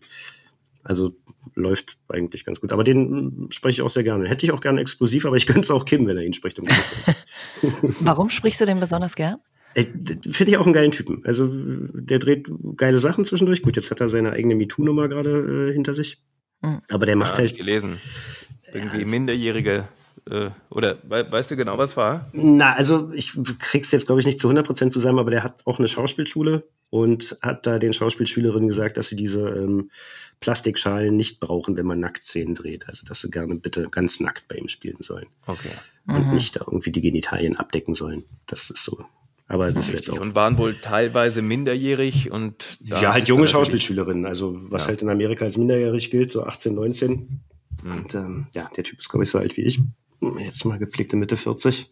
Also 0.82 1.14
läuft 1.56 1.98
eigentlich 2.08 2.46
ganz 2.46 2.62
gut. 2.62 2.72
Aber 2.72 2.86
den 2.86 3.48
mm, 3.48 3.52
spreche 3.52 3.76
ich 3.76 3.82
auch 3.82 3.90
sehr 3.90 4.04
gerne. 4.04 4.30
Hätte 4.30 4.46
ich 4.46 4.54
auch 4.54 4.62
gerne 4.62 4.80
exklusiv, 4.80 5.26
aber 5.26 5.36
ich 5.36 5.46
könnte 5.46 5.62
es 5.62 5.72
auch 5.72 5.84
Kim, 5.84 6.08
wenn 6.08 6.16
er 6.16 6.24
ihn 6.24 6.34
spricht. 6.34 6.58
Um 6.58 6.68
Warum 8.00 8.30
sprichst 8.30 8.62
du 8.62 8.66
den 8.66 8.80
besonders 8.80 9.16
gern? 9.16 9.40
Finde 9.76 10.52
ich 10.52 10.58
auch 10.58 10.66
einen 10.66 10.74
geilen 10.74 10.92
Typen. 10.92 11.22
Also 11.26 11.50
der 11.52 12.20
dreht 12.20 12.48
geile 12.78 12.98
Sachen 12.98 13.26
zwischendurch. 13.26 13.62
Gut, 13.62 13.76
jetzt 13.76 13.92
hat 13.92 14.02
er 14.02 14.10
seine 14.10 14.32
eigene 14.32 14.56
MeToo-Nummer 14.56 15.08
gerade 15.08 15.70
äh, 15.70 15.74
hinter 15.74 15.94
sich. 15.94 16.22
Hm. 16.62 16.82
Aber 16.90 17.06
der 17.06 17.16
macht 17.16 17.34
Ja, 17.34 17.38
hab 17.40 17.46
ich 17.46 17.52
halt. 17.52 17.60
gelesen. 17.60 17.98
Irgendwie 18.74 19.06
minderjährige 19.06 19.88
äh, 20.30 20.50
oder 20.70 20.98
we 21.04 21.26
weißt 21.30 21.52
du 21.52 21.56
genau, 21.58 21.78
was 21.78 21.98
war? 21.98 22.30
Na, 22.34 22.74
also 22.76 23.12
ich 23.14 23.34
krieg's 23.60 23.92
jetzt, 23.92 24.06
glaube 24.06 24.20
ich, 24.22 24.26
nicht 24.26 24.40
zu 24.40 24.50
100% 24.50 24.92
zusammen, 24.92 25.20
aber 25.20 25.32
der 25.32 25.44
hat 25.44 25.66
auch 25.66 25.80
eine 25.80 25.88
Schauspielschule 25.88 26.64
und 26.90 27.38
hat 27.42 27.66
da 27.66 27.80
den 27.80 27.94
Schauspielschülerinnen 27.94 28.68
gesagt, 28.68 28.98
dass 28.98 29.08
sie 29.08 29.16
diese 29.16 29.42
ähm, 29.50 29.90
Plastikschalen 30.40 31.16
nicht 31.16 31.40
brauchen, 31.40 31.76
wenn 31.78 31.86
man 31.86 32.00
Nacktszenen 32.00 32.56
dreht. 32.56 32.88
Also 32.88 33.06
dass 33.06 33.22
sie 33.22 33.30
gerne 33.32 33.56
bitte 33.56 33.90
ganz 33.90 34.20
nackt 34.20 34.48
bei 34.48 34.56
ihm 34.56 34.68
spielen 34.68 34.98
sollen. 35.02 35.28
Okay. 35.48 35.70
Und 36.08 36.28
Mhm. 36.28 36.34
nicht 36.34 36.56
da 36.56 36.62
irgendwie 36.66 36.92
die 36.92 37.02
Genitalien 37.02 37.56
abdecken 37.58 37.94
sollen. 37.94 38.24
Das 38.48 38.70
ist 38.70 38.84
so. 38.84 39.04
Aber 39.52 39.70
das 39.74 39.88
ist 39.90 39.94
jetzt 39.94 40.10
auch. 40.10 40.20
Und 40.20 40.34
waren 40.34 40.58
wohl 40.58 40.74
teilweise 40.76 41.42
minderjährig 41.42 42.32
und 42.32 42.78
Ja, 42.80 43.12
halt 43.12 43.28
junge 43.28 43.48
Schauspielschülerinnen, 43.48 44.26
also 44.26 44.56
was 44.72 44.84
Ja. 44.84 44.88
halt 44.90 45.02
in 45.02 45.10
Amerika 45.10 45.44
als 45.44 45.58
minderjährig 45.58 46.10
gilt, 46.10 46.32
so 46.32 46.44
18, 46.44 46.74
19. 46.74 47.42
Und 47.84 48.16
ähm, 48.16 48.48
ja, 48.54 48.70
der 48.78 48.84
Typ 48.86 49.00
ist, 49.00 49.10
glaube 49.10 49.26
ich, 49.26 49.30
so 49.30 49.40
alt 49.40 49.58
wie 49.58 49.62
ich. 49.62 49.82
Jetzt 50.40 50.64
mal 50.64 50.80
gepflegte 50.80 51.18
Mitte 51.18 51.36
40. 51.36 51.90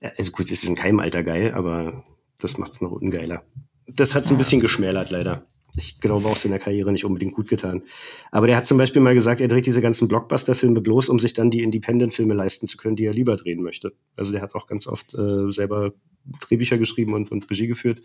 Ja, 0.00 0.12
Also 0.16 0.30
gut, 0.30 0.46
es 0.46 0.52
ist 0.52 0.64
in 0.64 0.76
keinem 0.76 1.00
Alter 1.00 1.22
geil, 1.22 1.52
aber 1.54 2.04
das 2.38 2.56
macht's 2.56 2.80
noch 2.80 2.92
ungeiler. 2.92 3.42
Das 3.86 4.14
hat's 4.14 4.30
ein 4.30 4.38
bisschen 4.38 4.60
geschmälert, 4.60 5.10
leider. 5.10 5.44
Ich 5.76 6.00
glaube 6.00 6.28
auch 6.28 6.36
seiner 6.36 6.58
Karriere 6.58 6.92
nicht 6.92 7.04
unbedingt 7.04 7.34
gut 7.34 7.48
getan. 7.48 7.82
Aber 8.30 8.46
der 8.46 8.56
hat 8.56 8.66
zum 8.66 8.78
Beispiel 8.78 9.02
mal 9.02 9.14
gesagt, 9.14 9.40
er 9.40 9.48
dreht 9.48 9.66
diese 9.66 9.80
ganzen 9.80 10.08
Blockbuster-Filme 10.08 10.80
bloß, 10.80 11.08
um 11.08 11.18
sich 11.18 11.32
dann 11.32 11.50
die 11.50 11.62
Independent-Filme 11.62 12.34
leisten 12.34 12.66
zu 12.66 12.76
können, 12.76 12.96
die 12.96 13.04
er 13.04 13.12
lieber 13.12 13.36
drehen 13.36 13.62
möchte. 13.62 13.92
Also 14.16 14.32
der 14.32 14.42
hat 14.42 14.54
auch 14.54 14.66
ganz 14.66 14.86
oft 14.86 15.14
äh, 15.14 15.50
selber 15.52 15.92
Drehbücher 16.40 16.78
geschrieben 16.78 17.14
und, 17.14 17.30
und 17.30 17.48
Regie 17.50 17.66
geführt. 17.66 18.00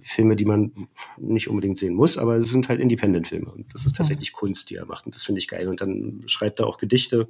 Filme, 0.00 0.36
die 0.36 0.44
man 0.44 0.72
nicht 1.18 1.48
unbedingt 1.48 1.78
sehen 1.78 1.94
muss, 1.94 2.18
aber 2.18 2.36
es 2.36 2.50
sind 2.50 2.68
halt 2.68 2.80
Independent-Filme. 2.80 3.50
Und 3.50 3.72
das 3.72 3.86
ist 3.86 3.96
tatsächlich 3.96 4.32
Kunst, 4.32 4.68
die 4.68 4.76
er 4.76 4.84
macht. 4.84 5.06
Und 5.06 5.14
das 5.14 5.22
finde 5.22 5.38
ich 5.38 5.48
geil. 5.48 5.68
Und 5.68 5.80
dann 5.80 6.22
schreibt 6.26 6.60
er 6.60 6.66
auch 6.66 6.76
Gedichte 6.76 7.28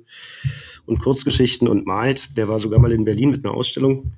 und 0.85 1.01
Kurzgeschichten 1.01 1.69
und 1.69 1.87
malt. 1.87 2.37
Der 2.37 2.49
war 2.49 2.59
sogar 2.59 2.81
mal 2.81 2.93
in 2.93 3.05
Berlin 3.05 3.31
mit 3.31 3.45
einer 3.45 3.55
Ausstellung. 3.55 4.13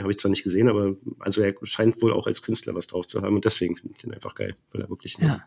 Habe 0.00 0.10
ich 0.10 0.18
zwar 0.18 0.30
nicht 0.30 0.44
gesehen, 0.44 0.68
aber 0.68 0.94
also 1.18 1.42
er 1.42 1.54
scheint 1.62 2.02
wohl 2.02 2.12
auch 2.12 2.26
als 2.26 2.42
Künstler 2.42 2.74
was 2.74 2.86
drauf 2.86 3.06
zu 3.06 3.22
haben. 3.22 3.34
Und 3.36 3.44
deswegen 3.44 3.76
finde 3.76 3.94
ich 3.98 4.04
ihn 4.04 4.12
einfach 4.12 4.34
geil, 4.34 4.56
weil 4.72 4.82
er 4.82 4.88
wirklich 4.90 5.18
ein, 5.18 5.26
Ja. 5.26 5.42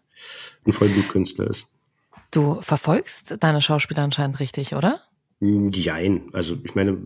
ein 0.66 0.72
Vollblutkünstler 0.72 1.50
ist. 1.50 1.68
Du 2.32 2.62
verfolgst 2.62 3.38
deine 3.40 3.62
Schauspieler 3.62 4.04
anscheinend 4.04 4.40
richtig, 4.40 4.74
oder? 4.76 5.00
Jein. 5.42 6.30
Also 6.32 6.58
ich 6.64 6.76
meine, 6.76 6.98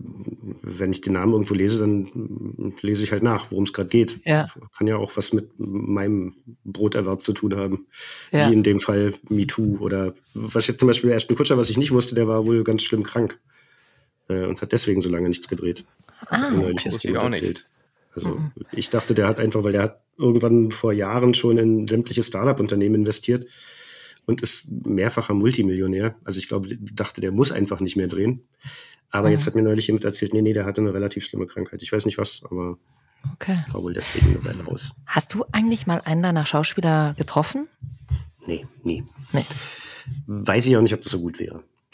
wenn 0.61 0.91
ich 0.91 1.01
den 1.01 1.13
Namen 1.13 1.33
irgendwo 1.33 1.55
lese, 1.55 1.79
dann 1.79 2.71
lese 2.81 3.03
ich 3.03 3.11
halt 3.11 3.23
nach, 3.23 3.49
worum 3.51 3.63
es 3.63 3.73
gerade 3.73 3.89
geht. 3.89 4.19
Ja. 4.23 4.47
Kann 4.77 4.85
ja 4.87 4.97
auch 4.97 5.17
was 5.17 5.33
mit 5.33 5.51
meinem 5.57 6.35
Broterwerb 6.63 7.23
zu 7.23 7.33
tun 7.33 7.55
haben. 7.55 7.87
Ja. 8.31 8.47
Wie 8.49 8.53
in 8.53 8.63
dem 8.63 8.79
Fall 8.79 9.13
MeToo 9.29 9.77
oder 9.79 10.13
was 10.35 10.67
jetzt 10.67 10.79
zum 10.79 10.87
Beispiel 10.87 11.09
der 11.09 11.17
Ashton 11.17 11.35
Kutscher, 11.35 11.57
was 11.57 11.71
ich 11.71 11.77
nicht 11.77 11.91
wusste, 11.91 12.13
der 12.13 12.27
war 12.27 12.45
wohl 12.45 12.63
ganz 12.63 12.83
schlimm 12.83 13.03
krank 13.03 13.39
äh, 14.29 14.45
und 14.45 14.61
hat 14.61 14.71
deswegen 14.71 15.01
so 15.01 15.09
lange 15.09 15.27
nichts 15.27 15.47
gedreht. 15.47 15.83
Ah, 16.27 16.49
mir 16.49 16.57
neulich 16.57 16.85
wusste 16.85 17.09
ich 17.09 17.17
auch 17.17 17.29
nicht. 17.29 17.35
erzählt. 17.41 17.65
Also 18.15 18.41
ich 18.71 18.89
dachte, 18.89 19.13
der 19.13 19.27
hat 19.27 19.39
einfach, 19.39 19.63
weil 19.63 19.71
der 19.71 19.83
hat 19.83 20.01
irgendwann 20.17 20.71
vor 20.71 20.91
Jahren 20.93 21.33
schon 21.33 21.57
in 21.57 21.87
sämtliche 21.87 22.23
Startup-Unternehmen 22.23 22.95
investiert 22.95 23.47
und 24.25 24.41
ist 24.41 24.65
mehrfacher 24.69 25.33
Multimillionär. 25.33 26.15
Also 26.23 26.39
ich 26.39 26.47
glaube, 26.47 26.75
dachte, 26.77 27.21
der 27.21 27.31
muss 27.31 27.51
einfach 27.51 27.79
nicht 27.79 27.95
mehr 27.95 28.07
drehen. 28.07 28.41
Aber 29.11 29.27
Mhm. 29.29 29.33
jetzt 29.35 29.45
hat 29.45 29.55
mir 29.55 29.61
neulich 29.61 29.87
jemand 29.87 30.05
erzählt, 30.05 30.33
nee, 30.33 30.41
nee, 30.41 30.53
der 30.53 30.65
hatte 30.65 30.81
eine 30.81 30.93
relativ 30.93 31.25
schlimme 31.25 31.47
Krankheit. 31.47 31.81
Ich 31.81 31.91
weiß 31.91 32.05
nicht 32.05 32.17
was, 32.17 32.41
aber 32.43 32.77
Okay. 33.33 33.57
war 33.71 33.81
wohl 33.83 33.93
deswegen 33.93 34.27
eine 34.29 34.43
Weile 34.45 34.63
raus. 34.63 34.91
Hast 35.05 35.33
du 35.33 35.45
eigentlich 35.51 35.87
mal 35.87 36.01
einen 36.05 36.21
deiner 36.23 36.45
Schauspieler 36.45 37.13
getroffen? 37.17 37.67
Nee, 38.45 38.65
nie. 38.83 39.03
Nee. 39.31 39.45
Weiß 40.27 40.65
ich 40.65 40.75
auch 40.75 40.81
nicht, 40.81 40.93
ob 40.93 41.03
das 41.03 41.11
so 41.11 41.19
gut 41.21 41.39
wäre. 41.39 41.63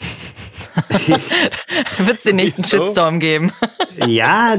Wird 1.98 2.16
es 2.16 2.22
den 2.22 2.36
nächsten 2.36 2.62
Wieso? 2.64 2.84
Shitstorm 2.84 3.20
geben? 3.20 3.52
Ja, 4.06 4.56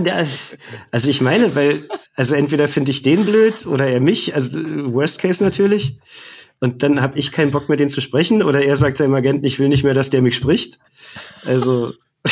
also 0.92 1.10
ich 1.10 1.22
meine, 1.22 1.56
weil, 1.56 1.88
also 2.16 2.36
entweder 2.36 2.68
finde 2.68 2.92
ich 2.92 3.02
den 3.02 3.26
blöd 3.26 3.66
oder 3.66 3.88
er 3.88 4.00
mich, 4.00 4.34
also 4.36 4.60
Worst 4.94 5.20
Case 5.20 5.44
natürlich. 5.44 6.00
Und 6.60 6.82
dann 6.82 7.02
habe 7.02 7.20
ich 7.20 7.32
keinen 7.32 7.52
Bock 7.52 7.70
mehr, 7.70 7.78
den 7.78 7.90
zu 7.90 8.02
sprechen. 8.02 8.42
Oder 8.42 8.64
er 8.64 8.78
sagt 8.78 8.98
seinem 8.98 9.14
Agenten, 9.14 9.46
ich 9.46 9.60
will 9.60 9.70
nicht 9.70 9.84
mehr, 9.84 9.94
dass 9.94 10.10
der 10.10 10.22
mich 10.22 10.36
spricht. 10.36 10.80
Also, 11.46 11.94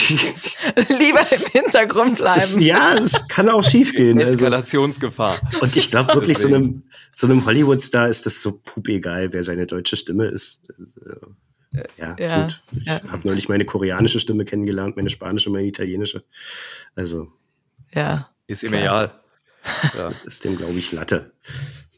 Lieber 0.90 1.22
im 1.32 1.46
Hintergrund 1.52 2.18
bleiben. 2.18 2.42
das, 2.42 2.60
ja, 2.60 2.98
es 2.98 3.28
kann 3.28 3.50
auch 3.50 3.64
schief 3.64 3.94
gehen. 3.94 4.20
Also. 4.20 4.34
Eskalationsgefahr. 4.34 5.40
Und 5.62 5.76
ich 5.78 5.90
glaube 5.90 6.14
wirklich, 6.16 6.38
so 6.38 6.48
einem, 6.48 6.84
so 7.14 7.28
einem 7.28 7.46
Hollywood-Star 7.46 8.10
ist 8.10 8.26
das 8.26 8.42
so 8.42 8.60
pup 8.64 8.88
egal, 8.90 9.32
wer 9.32 9.44
seine 9.44 9.68
deutsche 9.68 9.96
Stimme 9.96 10.26
ist. 10.26 10.60
Also, 10.78 11.28
Ja, 11.98 12.16
Ja, 12.18 12.42
gut. 12.44 12.62
Ich 12.80 12.86
ja. 12.86 13.02
habe 13.08 13.28
neulich 13.28 13.50
meine 13.50 13.66
koreanische 13.66 14.20
Stimme 14.20 14.46
kennengelernt, 14.46 14.96
meine 14.96 15.10
spanische, 15.10 15.50
meine 15.50 15.68
italienische. 15.68 16.24
Also, 16.96 17.32
Ja. 17.94 18.30
Ist 18.48 18.64
ihm 18.64 18.74
egal. 18.74 19.20
Ja. 19.98 20.12
ist 20.26 20.44
dem, 20.44 20.58
glaube 20.58 20.74
ich, 20.74 20.92
Latte. 20.92 21.32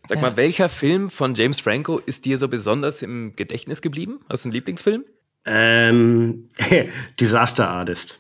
Sag 0.08 0.22
mal, 0.22 0.38
welcher 0.38 0.70
Film 0.70 1.10
von 1.10 1.36
James 1.36 1.60
Franco 1.60 1.98
ist 1.98 2.24
dir 2.24 2.38
so 2.38 2.48
besonders 2.48 3.02
im 3.02 3.36
Gedächtnis 3.36 3.82
geblieben? 3.82 4.20
Hast 4.30 4.46
du 4.46 4.48
einen 4.48 4.54
Lieblingsfilm? 4.54 5.04
Ähm, 5.46 6.50
Disaster 7.20 7.70
Artist. 7.70 8.20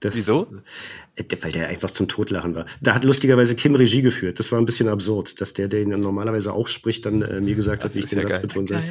Das, 0.00 0.16
Wieso? 0.16 0.46
Äh, 1.16 1.24
Weil 1.42 1.52
der 1.52 1.68
einfach 1.68 1.90
zum 1.90 2.08
Totlachen 2.08 2.54
war. 2.54 2.66
Da 2.80 2.94
hat 2.94 3.04
lustigerweise 3.04 3.56
Kim 3.56 3.74
Regie 3.74 4.00
geführt. 4.00 4.38
Das 4.38 4.52
war 4.52 4.58
ein 4.58 4.64
bisschen 4.66 4.88
absurd, 4.88 5.40
dass 5.40 5.52
der, 5.52 5.68
der 5.68 5.82
ihn 5.82 5.88
normalerweise 5.90 6.52
auch 6.52 6.68
spricht, 6.68 7.04
dann 7.04 7.20
äh, 7.22 7.40
mir 7.40 7.54
gesagt 7.54 7.84
hat, 7.84 7.94
wie 7.94 8.00
ich 8.00 8.06
den 8.06 8.20
ja 8.20 8.22
Satz 8.22 8.32
geil. 8.36 8.40
betonen 8.42 8.66
soll. 8.68 8.82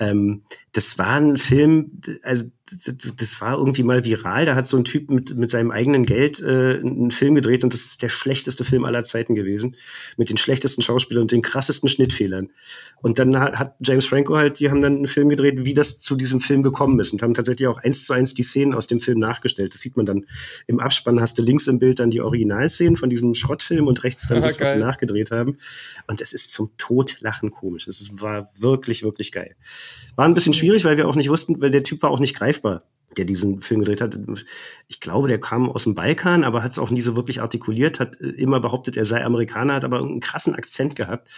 Geil. 0.00 0.10
Ähm, 0.10 0.42
das 0.72 0.98
war 0.98 1.16
ein 1.20 1.36
Film, 1.36 2.00
also 2.22 2.44
das 3.16 3.40
war 3.40 3.58
irgendwie 3.58 3.82
mal 3.82 4.04
viral. 4.04 4.46
Da 4.46 4.54
hat 4.54 4.68
so 4.68 4.76
ein 4.76 4.84
Typ 4.84 5.10
mit, 5.10 5.36
mit 5.36 5.50
seinem 5.50 5.72
eigenen 5.72 6.06
Geld 6.06 6.40
äh, 6.40 6.78
einen 6.78 7.10
Film 7.10 7.34
gedreht 7.34 7.64
und 7.64 7.74
das 7.74 7.80
ist 7.86 8.02
der 8.02 8.08
schlechteste 8.08 8.62
Film 8.62 8.84
aller 8.84 9.02
Zeiten 9.02 9.34
gewesen. 9.34 9.74
Mit 10.16 10.30
den 10.30 10.36
schlechtesten 10.36 10.80
Schauspielern 10.82 11.22
und 11.22 11.32
den 11.32 11.42
krassesten 11.42 11.88
Schnittfehlern. 11.88 12.50
Und 13.02 13.18
dann 13.18 13.36
hat, 13.36 13.58
hat 13.58 13.76
James 13.80 14.06
Franco 14.06 14.36
halt, 14.36 14.60
die 14.60 14.70
haben 14.70 14.80
dann 14.80 14.96
einen 14.98 15.06
Film 15.08 15.28
gedreht, 15.28 15.64
wie 15.64 15.74
das 15.74 15.98
zu 15.98 16.14
diesem 16.14 16.38
Film 16.38 16.62
gekommen 16.62 17.00
ist 17.00 17.12
und 17.12 17.22
haben 17.22 17.34
tatsächlich 17.34 17.66
auch 17.66 17.78
eins 17.78 18.04
zu 18.04 18.12
eins 18.12 18.34
die 18.34 18.44
Szenen 18.44 18.74
aus 18.74 18.86
dem 18.86 19.00
Film 19.00 19.18
nachgestellt. 19.18 19.74
Das 19.74 19.80
sieht 19.80 19.96
man 19.96 20.06
dann 20.06 20.24
im 20.68 20.78
Abspann, 20.78 21.20
hast 21.20 21.36
du 21.38 21.42
links 21.42 21.66
im 21.66 21.80
Bild 21.80 21.98
dann 21.98 22.10
die 22.12 22.20
Originalszenen 22.20 22.94
von 22.94 23.10
diesem 23.10 23.34
Schrottfilm 23.34 23.88
und 23.88 24.04
rechts 24.04 24.28
dann 24.28 24.38
Ah, 24.38 24.42
das, 24.42 24.60
was 24.60 24.68
sie 24.68 24.74
geil. 24.74 24.78
nachgedreht 24.84 25.32
haben. 25.32 25.56
Und 26.06 26.20
es 26.20 26.32
ist 26.32 26.52
zum 26.52 26.70
Totlachen 26.78 27.50
komisch. 27.50 27.88
Es 27.88 28.08
war 28.20 28.52
wirklich, 28.56 29.02
wirklich 29.02 29.32
geil. 29.32 29.56
War 30.16 30.26
ein 30.26 30.34
bisschen 30.34 30.54
schwierig, 30.54 30.84
weil 30.84 30.96
wir 30.96 31.08
auch 31.08 31.16
nicht 31.16 31.30
wussten, 31.30 31.60
weil 31.60 31.70
der 31.70 31.82
Typ 31.82 32.02
war 32.02 32.10
auch 32.10 32.20
nicht 32.20 32.36
greifbar, 32.36 32.82
der 33.16 33.24
diesen 33.24 33.60
Film 33.60 33.80
gedreht 33.80 34.00
hat. 34.00 34.18
Ich 34.86 35.00
glaube, 35.00 35.28
der 35.28 35.40
kam 35.40 35.68
aus 35.68 35.84
dem 35.84 35.94
Balkan, 35.94 36.44
aber 36.44 36.62
hat 36.62 36.70
es 36.70 36.78
auch 36.78 36.90
nie 36.90 37.02
so 37.02 37.16
wirklich 37.16 37.40
artikuliert, 37.40 37.98
hat 37.98 38.20
äh, 38.20 38.28
immer 38.28 38.60
behauptet, 38.60 38.96
er 38.96 39.04
sei 39.04 39.24
Amerikaner, 39.24 39.74
hat 39.74 39.84
aber 39.84 39.98
einen 39.98 40.20
krassen 40.20 40.54
Akzent 40.54 40.94
gehabt. 40.94 41.28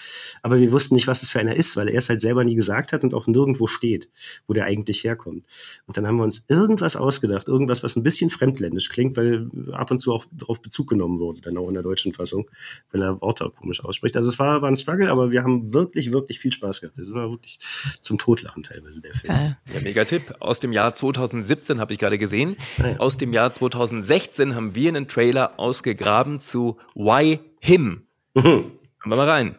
Aber 0.43 0.61
wir 0.61 0.71
wussten 0.71 0.95
nicht, 0.95 1.07
was 1.07 1.23
es 1.23 1.31
für 1.31 1.41
einer 1.41 1.57
ist, 1.57 1.77
weil 1.77 1.89
er 1.89 1.99
es 1.99 2.09
halt 2.09 2.21
selber 2.21 2.45
nie 2.45 2.55
gesagt 2.55 2.93
hat 2.93 3.05
und 3.05 3.15
auch 3.15 3.27
nirgendwo 3.27 3.67
steht, 3.67 4.11
wo 4.47 4.53
der 4.53 4.67
eigentlich 4.67 5.03
herkommt. 5.03 5.45
Und 5.87 5.97
dann 5.97 6.07
haben 6.07 6.17
wir 6.17 6.25
uns 6.25 6.45
irgendwas 6.49 6.95
ausgedacht, 6.95 7.49
irgendwas, 7.49 7.83
was 7.83 7.97
ein 7.97 8.03
bisschen 8.03 8.29
fremdländisch 8.29 8.91
klingt, 8.91 9.17
weil 9.17 9.49
ab 9.73 9.91
und 9.91 9.99
zu 9.99 10.13
auch 10.13 10.27
darauf 10.31 10.61
Bezug 10.61 10.91
genommen 10.91 11.21
wurde, 11.21 11.41
dann 11.41 11.57
auch 11.57 11.69
in 11.69 11.75
der 11.75 11.83
deutschen 11.83 12.13
Fassung, 12.13 12.51
weil 12.91 13.03
er 13.03 13.21
Worte 13.23 13.51
komisch 13.57 13.83
ausspricht. 13.83 14.17
Also 14.17 14.29
es 14.29 14.39
war, 14.39 14.61
war 14.61 14.69
ein 14.69 14.77
Struggle, 14.77 15.11
aber 15.11 15.33
wir 15.33 15.43
haben 15.43 15.73
wirklich, 15.73 16.13
wirklich 16.13 16.39
viel 16.39 16.53
Spaß 16.53 16.83
gehabt. 16.83 16.99
Das 16.99 17.11
war 17.13 17.31
wirklich 17.31 17.59
zum 18.01 18.19
Totlachen 18.19 18.63
teilweise, 18.63 19.01
der 19.01 19.15
Film. 19.15 19.33
Ja, 19.33 19.81
mega 19.83 20.05
Tipp. 20.05 20.35
Aus 20.41 20.61
dem 20.61 20.73
Jahr 20.73 20.95
2017 20.95 21.62
habe 21.71 21.93
ich 21.93 21.99
gerade 21.99 22.19
gesehen. 22.19 22.57
Aus 22.99 23.17
dem 23.17 23.33
Jahr 23.33 23.53
2016 23.53 24.55
haben 24.55 24.75
wir 24.75 24.89
einen 24.89 25.09
Trailer 25.09 25.59
ausgegraben 25.59 26.41
zu 26.41 26.79
Why 26.95 27.41
Him. 27.61 28.07
Hören 28.37 28.73
wir 29.05 29.17
mal 29.17 29.29
rein. 29.29 29.59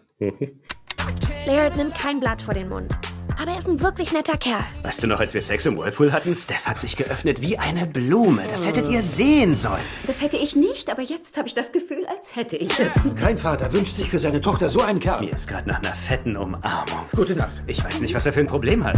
Laird 1.46 1.76
nimmt 1.76 1.96
kein 1.96 2.20
Blatt 2.20 2.42
vor 2.42 2.54
den 2.54 2.70
Mund. 2.70 2.98
Aber 3.42 3.52
er 3.52 3.58
ist 3.58 3.68
ein 3.68 3.80
wirklich 3.82 4.14
netter 4.14 4.38
Kerl. 4.38 4.64
Weißt 4.84 5.02
du 5.04 5.08
noch, 5.08 5.20
als 5.20 5.34
wir 5.34 5.42
Sex 5.42 5.66
im 5.66 5.78
Whirlpool 5.78 6.12
hatten? 6.12 6.36
Steph 6.36 6.66
hat 6.66 6.80
sich 6.80 6.96
geöffnet 6.96 7.42
wie 7.42 7.58
eine 7.58 7.86
Blume. 7.86 8.48
Das 8.48 8.66
hättet 8.66 8.90
ihr 8.90 9.04
sehen 9.04 9.56
sollen. 9.56 9.82
Das 10.06 10.22
hätte 10.22 10.38
ich 10.38 10.56
nicht, 10.56 10.90
aber 10.90 11.02
jetzt 11.02 11.38
habe 11.38 11.48
ich 11.48 11.56
das 11.56 11.72
Gefühl, 11.72 12.06
als 12.08 12.36
hätte 12.36 12.56
ich 12.56 12.80
es. 12.80 12.94
Kein 13.20 13.38
Vater 13.38 13.72
wünscht 13.74 13.96
sich 13.96 14.10
für 14.10 14.20
seine 14.20 14.42
Tochter 14.42 14.70
so 14.70 14.82
einen 14.82 15.00
Kerl. 15.00 15.22
Mir 15.22 15.34
ist 15.34 15.48
gerade 15.48 15.68
nach 15.68 15.80
einer 15.80 15.94
fetten 15.94 16.38
Umarmung. 16.38 17.06
Gute 17.16 17.36
Nacht. 17.36 17.64
Ich 17.68 17.84
weiß 17.84 18.02
nicht, 18.02 18.14
was 18.14 18.26
er 18.26 18.34
für 18.34 18.40
ein 18.42 18.48
Problem 18.48 18.84
hat. 18.84 18.96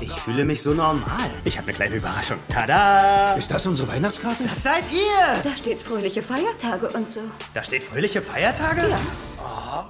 Ich 0.00 0.12
fühle 0.12 0.44
mich 0.44 0.62
so 0.62 0.70
normal. 0.70 1.30
Ich 1.44 1.56
habe 1.56 1.68
eine 1.68 1.76
kleine 1.76 1.94
Überraschung. 1.96 2.38
Tada! 2.48 3.34
Ist 3.34 3.50
das 3.50 3.66
unsere 3.66 3.88
Weihnachtskarte? 3.88 4.44
Das 4.48 4.62
seid 4.62 4.84
ihr! 4.92 5.42
Da 5.42 5.56
steht 5.56 5.82
fröhliche 5.82 6.22
Feiertage 6.22 6.88
und 6.96 7.08
so. 7.08 7.20
Da 7.54 7.62
steht 7.62 7.84
fröhliche 7.84 8.22
Feiertage? 8.22 8.88
Ja. 8.88 8.96
Oh, 9.38 9.84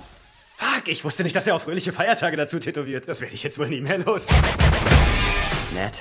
fuck. 0.61 0.88
Ich 0.88 1.04
wusste 1.04 1.22
nicht, 1.22 1.34
dass 1.34 1.46
er 1.46 1.54
auch 1.54 1.62
fröhliche 1.62 1.92
Feiertage 1.92 2.36
dazu 2.36 2.58
tätowiert. 2.58 3.08
Das 3.08 3.20
werde 3.20 3.34
ich 3.34 3.42
jetzt 3.42 3.58
wohl 3.58 3.68
nie 3.68 3.80
mehr 3.80 3.98
los. 3.98 4.26
Ned, 5.72 5.92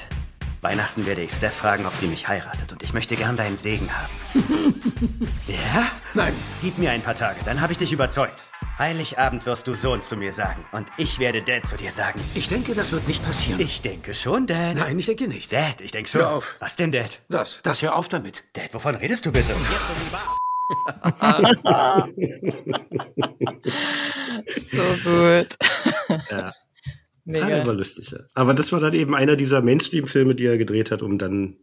Weihnachten 0.62 1.06
werde 1.06 1.22
ich 1.22 1.32
Steph 1.32 1.54
fragen, 1.54 1.86
ob 1.86 1.94
sie 1.94 2.08
mich 2.08 2.28
heiratet. 2.28 2.72
Und 2.72 2.84
ich 2.84 2.94
möchte 2.94 3.16
gern 3.16 3.38
deinen 3.38 3.58
Segen 3.58 3.90
haben. 3.96 4.14
ja? 5.48 5.88
Nein. 6.14 6.34
Gib 6.62 6.78
mir 6.78 6.92
ein 6.92 7.02
paar 7.02 7.16
Tage, 7.16 7.40
dann 7.46 7.62
habe 7.62 7.72
ich 7.72 7.78
dich 7.78 7.92
überzeugt. 7.92 8.46
Heiligabend 8.78 9.46
wirst 9.46 9.68
du 9.68 9.74
Sohn 9.74 10.02
zu 10.02 10.16
mir 10.16 10.32
sagen. 10.32 10.66
Und 10.72 10.88
ich 10.98 11.20
werde 11.20 11.44
Dad 11.44 11.66
zu 11.66 11.76
dir 11.76 11.92
sagen. 11.92 12.22
Ich 12.34 12.48
denke, 12.48 12.74
das 12.74 12.94
wird 12.94 13.08
nicht 13.10 13.24
passieren. 13.26 13.60
Ich 13.60 13.82
denke 13.82 14.14
schon, 14.14 14.48
Dad. 14.48 14.76
Nein, 14.76 14.98
ich 14.98 15.06
denke 15.06 15.28
nicht. 15.28 15.52
Dad, 15.52 15.82
ich 15.82 15.92
denke 15.92 16.10
schon. 16.10 16.22
Hör 16.22 16.32
auf. 16.32 16.56
Was 16.60 16.78
denn, 16.78 16.92
Dad? 16.92 17.20
Das, 17.28 17.60
das 17.62 17.82
hör 17.82 17.96
auf 17.96 18.08
damit. 18.08 18.46
Dad, 18.54 18.74
wovon 18.74 18.96
redest 18.96 19.26
du 19.26 19.32
bitte? 19.34 19.54
So 24.62 24.82
gut. 25.04 25.58
Ja. 26.30 26.54
Mega. 27.26 27.50
Ja, 27.50 27.68
war 27.68 27.74
lustig, 27.74 28.12
ja. 28.12 28.20
Aber 28.34 28.54
das 28.54 28.72
war 28.72 28.80
dann 28.80 28.94
eben 28.94 29.14
einer 29.14 29.36
dieser 29.36 29.62
Mainstream-Filme, 29.62 30.36
die 30.36 30.46
er 30.46 30.58
gedreht 30.58 30.90
hat, 30.92 31.02
um 31.02 31.18
dann 31.18 31.58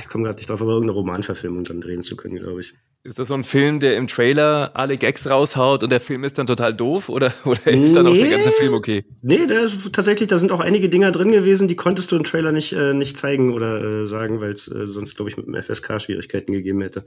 ich 0.00 0.08
komme 0.08 0.24
gerade 0.24 0.36
nicht 0.36 0.48
drauf, 0.50 0.60
aber 0.62 0.72
irgendeine 0.72 0.92
Romanverfilmung 0.98 1.64
dann 1.64 1.80
drehen 1.80 2.02
zu 2.02 2.16
können, 2.16 2.36
glaube 2.36 2.60
ich. 2.60 2.74
Ist 3.04 3.18
das 3.18 3.26
so 3.26 3.34
ein 3.34 3.42
Film, 3.42 3.80
der 3.80 3.96
im 3.96 4.06
Trailer 4.06 4.70
alle 4.74 4.96
Gags 4.96 5.28
raushaut 5.28 5.82
und 5.82 5.90
der 5.90 5.98
Film 5.98 6.22
ist 6.22 6.38
dann 6.38 6.46
total 6.46 6.72
doof? 6.72 7.08
Oder, 7.08 7.34
oder 7.44 7.66
ist 7.66 7.96
dann 7.96 8.06
auch 8.06 8.14
der 8.14 8.30
ganze 8.30 8.50
Film 8.52 8.74
okay? 8.74 9.04
Nee, 9.22 9.46
da 9.48 9.58
ist, 9.60 9.92
tatsächlich, 9.92 10.28
da 10.28 10.38
sind 10.38 10.52
auch 10.52 10.60
einige 10.60 10.88
Dinger 10.88 11.10
drin 11.10 11.32
gewesen, 11.32 11.66
die 11.66 11.74
konntest 11.74 12.12
du 12.12 12.16
im 12.16 12.22
Trailer 12.22 12.52
nicht, 12.52 12.72
äh, 12.74 12.94
nicht 12.94 13.16
zeigen 13.18 13.52
oder 13.54 13.82
äh, 13.82 14.06
sagen, 14.06 14.40
weil 14.40 14.52
es 14.52 14.68
äh, 14.68 14.86
sonst, 14.86 15.16
glaube 15.16 15.30
ich, 15.30 15.36
mit 15.36 15.46
dem 15.48 15.60
FSK 15.60 16.00
Schwierigkeiten 16.00 16.52
gegeben 16.52 16.80
hätte. 16.80 17.04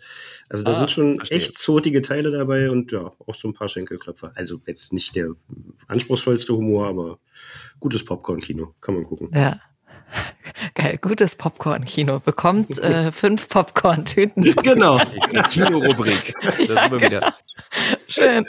Also 0.50 0.66
da 0.66 0.72
Ah, 0.72 0.76
sind 0.76 0.92
schon 0.92 1.16
verstehe. 1.18 1.38
echt 1.38 1.58
zotige 1.58 2.02
Teile 2.02 2.32
dabei 2.32 2.70
und 2.70 2.92
ja, 2.92 3.14
auch 3.26 3.36
so 3.36 3.48
ein 3.48 3.54
paar 3.54 3.70
Schenkelklopfer. 3.70 4.34
Also 4.36 4.60
jetzt 4.68 4.92
nicht 4.92 5.16
der 5.16 5.30
anspruchsvollste 5.88 6.54
Humor, 6.54 6.88
aber 6.88 7.20
gutes 7.80 8.04
Popcorn-Kino. 8.04 8.76
Kann 8.82 8.96
man 8.96 9.04
gucken. 9.06 9.30
Ja. 9.34 9.62
Geil, 10.74 10.98
gutes 11.02 11.36
Popcorn-Kino. 11.36 12.20
Bekommt 12.20 12.80
äh, 12.84 13.12
fünf 13.12 13.50
Popcorn-Tüten. 13.50 14.44
Genau. 14.64 15.00
Kinorubrik. 15.52 16.34
Wieder. 17.02 17.34
Schön. 18.08 18.46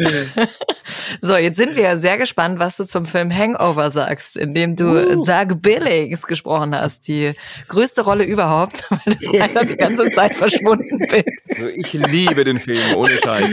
So, 1.21 1.37
jetzt 1.37 1.57
sind 1.57 1.77
wir 1.77 1.83
ja 1.83 1.97
sehr 1.97 2.17
gespannt, 2.19 2.59
was 2.59 2.77
du 2.77 2.85
zum 2.85 3.07
Film 3.07 3.31
Hangover 3.37 3.91
sagst, 3.91 4.37
in 4.37 4.55
dem 4.55 4.77
du 4.77 4.87
Uh. 4.87 5.23
Doug 5.25 5.61
Billings 5.61 6.27
gesprochen 6.27 6.75
hast. 6.75 7.09
Die 7.09 7.33
größte 7.69 8.03
Rolle 8.03 8.25
überhaupt, 8.25 8.85
weil 8.91 9.15
du 9.15 9.37
leider 9.37 9.65
die 9.65 9.77
ganze 9.77 10.11
Zeit 10.11 10.35
verschwunden 10.35 10.99
bist. 10.99 11.61
Also 11.61 11.77
ich 11.77 11.93
liebe 11.93 12.45
den 12.45 12.59
Film, 12.59 12.95
ohne 12.97 13.13
Scheiß. 13.13 13.49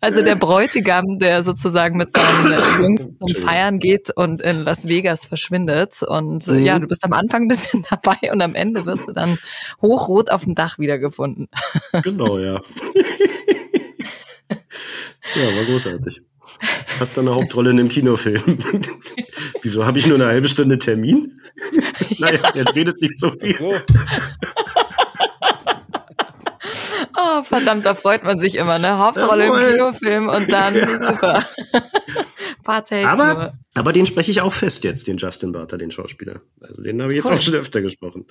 Also 0.00 0.22
der 0.22 0.36
Bräutigam, 0.36 1.18
der 1.18 1.42
sozusagen 1.42 1.96
mit 1.96 2.10
seinen 2.12 2.82
Jungs 2.82 3.08
zum 3.18 3.42
Feiern 3.42 3.78
geht 3.78 4.10
und 4.10 4.40
in 4.40 4.64
Las 4.64 4.88
Vegas 4.88 5.26
verschwindet. 5.26 6.02
Und 6.02 6.48
äh, 6.48 6.59
Mhm. 6.60 6.66
ja, 6.66 6.78
du 6.78 6.86
bist 6.86 7.04
am 7.04 7.12
Anfang 7.12 7.42
ein 7.42 7.48
bisschen 7.48 7.84
dabei 7.90 8.32
und 8.32 8.40
am 8.42 8.54
Ende 8.54 8.86
wirst 8.86 9.08
du 9.08 9.12
dann 9.12 9.38
hochrot 9.80 10.30
auf 10.30 10.44
dem 10.44 10.54
Dach 10.54 10.78
wiedergefunden. 10.78 11.48
Genau, 12.02 12.38
ja. 12.38 12.60
ja, 15.34 15.56
war 15.56 15.64
großartig. 15.64 16.22
Hast 16.98 17.16
dann 17.16 17.26
eine 17.26 17.36
Hauptrolle 17.36 17.70
in 17.70 17.80
einem 17.80 17.88
Kinofilm. 17.88 18.42
Wieso 19.62 19.86
habe 19.86 19.98
ich 19.98 20.06
nur 20.06 20.16
eine 20.16 20.26
halbe 20.26 20.48
Stunde 20.48 20.78
Termin? 20.78 21.40
naja, 22.18 22.40
jetzt 22.54 22.74
redet 22.74 23.00
nicht 23.00 23.18
so 23.18 23.30
viel. 23.30 23.82
Oh, 27.16 27.42
verdammt, 27.42 27.86
da 27.86 27.94
freut 27.94 28.22
man 28.22 28.40
sich 28.40 28.54
immer, 28.54 28.78
ne? 28.78 28.98
Hauptrolle 28.98 29.46
im 29.46 29.52
Jawohl. 29.52 29.72
Kinofilm 29.72 30.28
und 30.28 30.52
dann 30.52 30.74
super. 30.98 31.44
Paar 32.62 32.84
Takes 32.84 33.16
nur. 33.16 33.26
Aber, 33.26 33.52
aber 33.74 33.92
den 33.92 34.06
spreche 34.06 34.30
ich 34.30 34.40
auch 34.40 34.52
fest 34.52 34.84
jetzt, 34.84 35.06
den 35.06 35.16
Justin 35.16 35.52
Barter, 35.52 35.78
den 35.78 35.90
Schauspieler. 35.90 36.40
Also 36.60 36.82
den 36.82 37.00
habe 37.02 37.12
ich 37.12 37.16
jetzt 37.18 37.26
Cool. 37.30 37.36
auch 37.36 37.40
schon 37.40 37.54
öfter 37.54 37.80
gesprochen. 37.82 38.26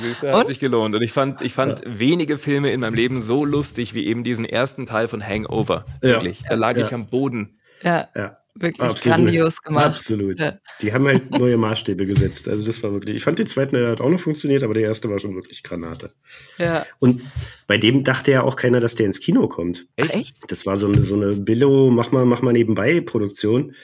Siehste, 0.00 0.32
hat 0.32 0.46
sich 0.46 0.58
gelohnt. 0.58 0.94
Und 0.94 1.02
ich 1.02 1.12
fand, 1.12 1.42
ich 1.42 1.52
fand 1.54 1.82
wenige 1.86 2.38
Filme 2.38 2.70
in 2.70 2.80
meinem 2.80 2.94
Leben 2.94 3.20
so 3.22 3.44
lustig 3.44 3.94
wie 3.94 4.06
eben 4.06 4.24
diesen 4.24 4.44
ersten 4.44 4.86
Teil 4.86 5.08
von 5.08 5.26
Hangover. 5.26 5.84
Ja. 6.02 6.08
Wirklich. 6.10 6.42
Da 6.48 6.54
lag 6.54 6.76
Ja. 6.76 6.86
ich 6.86 6.94
am 6.94 7.06
Boden. 7.06 7.58
Ja, 7.82 8.08
Ja. 8.14 8.38
Wirklich 8.60 9.00
grandios 9.02 9.62
gemacht. 9.62 9.86
Absolut. 9.86 10.38
Ja. 10.38 10.58
Die 10.80 10.92
haben 10.92 11.06
halt 11.06 11.30
neue 11.30 11.56
Maßstäbe 11.56 12.06
gesetzt. 12.06 12.48
Also 12.48 12.66
das 12.66 12.82
war 12.82 12.92
wirklich. 12.92 13.16
Ich 13.16 13.24
fand 13.24 13.38
den 13.38 13.46
zweiten 13.46 13.76
der 13.76 13.90
hat 13.90 14.00
auch 14.00 14.10
noch 14.10 14.20
funktioniert, 14.20 14.62
aber 14.62 14.74
der 14.74 14.84
erste 14.84 15.08
war 15.08 15.18
schon 15.18 15.34
wirklich 15.34 15.62
Granate. 15.62 16.12
Ja. 16.58 16.86
Und 16.98 17.22
bei 17.66 17.78
dem 17.78 18.04
dachte 18.04 18.32
ja 18.32 18.42
auch 18.42 18.56
keiner, 18.56 18.80
dass 18.80 18.94
der 18.94 19.06
ins 19.06 19.20
Kino 19.20 19.48
kommt. 19.48 19.86
Echt? 19.96 20.36
Das 20.48 20.66
war 20.66 20.76
so 20.76 20.86
eine, 20.86 21.02
so 21.04 21.14
eine 21.14 21.34
Billo, 21.34 21.90
mach 21.90 22.12
mal, 22.12 22.24
mach 22.24 22.42
mal 22.42 22.52
nebenbei 22.52 23.00
Produktion. 23.00 23.74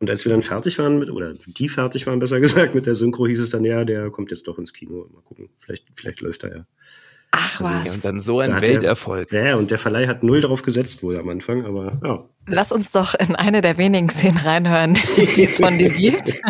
Und 0.00 0.08
als 0.08 0.24
wir 0.24 0.32
dann 0.32 0.42
fertig 0.42 0.78
waren 0.78 0.98
mit, 0.98 1.10
oder 1.10 1.34
die 1.34 1.68
fertig 1.68 2.06
waren, 2.06 2.18
besser 2.18 2.40
gesagt, 2.40 2.74
mit 2.74 2.86
der 2.86 2.94
Synchro, 2.94 3.26
hieß 3.26 3.40
es 3.40 3.50
dann, 3.50 3.64
ja, 3.64 3.84
der 3.84 4.10
kommt 4.10 4.30
jetzt 4.30 4.48
doch 4.48 4.58
ins 4.58 4.72
Kino. 4.72 5.06
Mal 5.12 5.22
gucken. 5.22 5.50
Vielleicht, 5.58 5.86
vielleicht 5.94 6.20
läuft 6.22 6.44
er 6.44 6.56
ja. 6.56 6.66
Ach 7.32 7.60
was. 7.60 7.84
Ja, 7.86 7.92
und 7.92 8.04
dann 8.04 8.20
so 8.20 8.40
Da 8.42 8.46
ein 8.54 8.60
der- 8.60 8.68
Welterfolg. 8.68 9.30
Ja, 9.32 9.54
und 9.56 9.70
der 9.70 9.78
Verleih 9.78 10.08
hat 10.08 10.22
null 10.24 10.40
drauf 10.40 10.62
gesetzt 10.62 11.02
wohl 11.02 11.18
am 11.18 11.28
Anfang, 11.28 11.64
aber 11.64 11.92
ja. 12.04 12.24
Lass 12.46 12.72
uns 12.72 12.90
doch 12.90 13.14
in 13.14 13.36
eine 13.36 13.60
der 13.60 13.78
wenigen 13.78 14.08
Szenen 14.08 14.38
reinhören, 14.38 14.94
die 15.16 15.44
es 15.44 15.58
von 15.58 15.78
dir 15.78 15.90
gibt. 15.90 16.34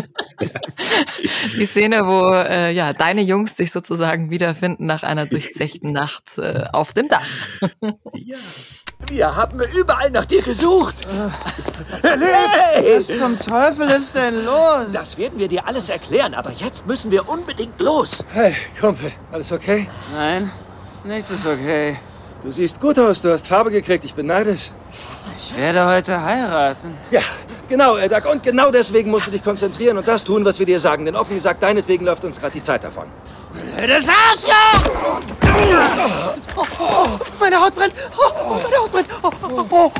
Die 1.58 1.66
Szene, 1.66 2.06
wo 2.06 2.32
äh, 2.32 2.72
ja 2.72 2.94
deine 2.94 3.20
Jungs 3.20 3.56
sich 3.58 3.70
sozusagen 3.72 4.30
wiederfinden 4.30 4.86
nach 4.86 5.02
einer 5.02 5.26
durchzechten 5.26 5.92
Nacht 5.92 6.38
äh, 6.38 6.64
auf 6.72 6.94
dem 6.94 7.08
Dach. 7.08 7.26
Wir 9.10 9.36
haben 9.36 9.60
überall 9.78 10.10
nach 10.10 10.24
dir 10.24 10.40
gesucht. 10.42 10.94
Hey, 12.02 12.96
was 12.96 13.18
zum 13.18 13.38
Teufel 13.38 13.88
ist 13.90 14.16
denn 14.16 14.44
los? 14.44 14.92
Das 14.92 15.18
werden 15.18 15.38
wir 15.38 15.48
dir 15.48 15.66
alles 15.66 15.90
erklären, 15.90 16.32
aber 16.34 16.50
jetzt 16.52 16.86
müssen 16.86 17.10
wir 17.10 17.28
unbedingt 17.28 17.78
los. 17.80 18.24
Hey, 18.32 18.54
Kumpel, 18.80 19.12
alles 19.32 19.52
okay? 19.52 19.88
Nein, 20.14 20.50
nichts 21.04 21.30
ist 21.30 21.46
okay. 21.46 21.98
Du 22.42 22.50
siehst 22.50 22.80
gut 22.80 22.98
aus, 22.98 23.20
du 23.20 23.30
hast 23.30 23.46
Farbe 23.46 23.70
gekriegt, 23.70 24.04
ich 24.04 24.14
bin 24.14 24.26
neidisch. 24.26 24.70
Ich 25.38 25.56
werde 25.56 25.84
heute 25.86 26.22
heiraten. 26.22 26.96
Ja, 27.10 27.20
genau, 27.68 27.96
Doug, 27.96 28.32
und 28.32 28.42
genau 28.42 28.70
deswegen 28.70 29.10
musst 29.10 29.26
du 29.26 29.30
dich 29.30 29.42
konzentrieren 29.42 29.98
und 29.98 30.08
das 30.08 30.24
tun, 30.24 30.44
was 30.44 30.58
wir 30.58 30.66
dir 30.66 30.80
sagen. 30.80 31.04
Denn 31.04 31.16
offen 31.16 31.34
gesagt, 31.34 31.62
deinetwegen 31.62 32.06
läuft 32.06 32.24
uns 32.24 32.40
gerade 32.40 32.52
die 32.52 32.62
Zeit 32.62 32.84
davon. 32.84 33.08
Das 33.76 34.06
Arschloch! 34.08 34.90
Oh, 36.56 36.64
oh, 36.78 37.06
meine 37.38 37.60
Haut 37.60 37.74
brennt. 37.74 37.94
Oh, 38.16 38.32
oh, 38.34 38.60
meine 38.62 38.76
Haut 38.76 38.92
brennt. 38.92 39.08
Oh, 39.22 39.30
oh, 39.42 39.64
oh. 39.70 39.90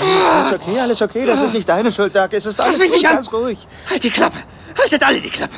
Alles 0.00 0.52
okay, 0.54 0.80
alles 0.80 1.02
okay. 1.02 1.26
Das 1.26 1.40
ist 1.40 1.54
nicht 1.54 1.68
deine 1.68 1.90
Schuld, 1.90 2.14
Doug. 2.14 2.28
Es 2.30 2.46
ist 2.46 2.60
alles 2.60 2.74
Fass 2.74 2.80
mich 2.80 2.90
gut, 2.90 2.98
nicht 2.98 3.08
an. 3.08 3.16
ganz 3.16 3.32
ruhig. 3.32 3.66
Halt 3.90 4.04
die 4.04 4.10
Klappe! 4.10 4.38
Haltet 4.80 5.02
alle 5.02 5.20
die 5.20 5.30
Klappe! 5.30 5.56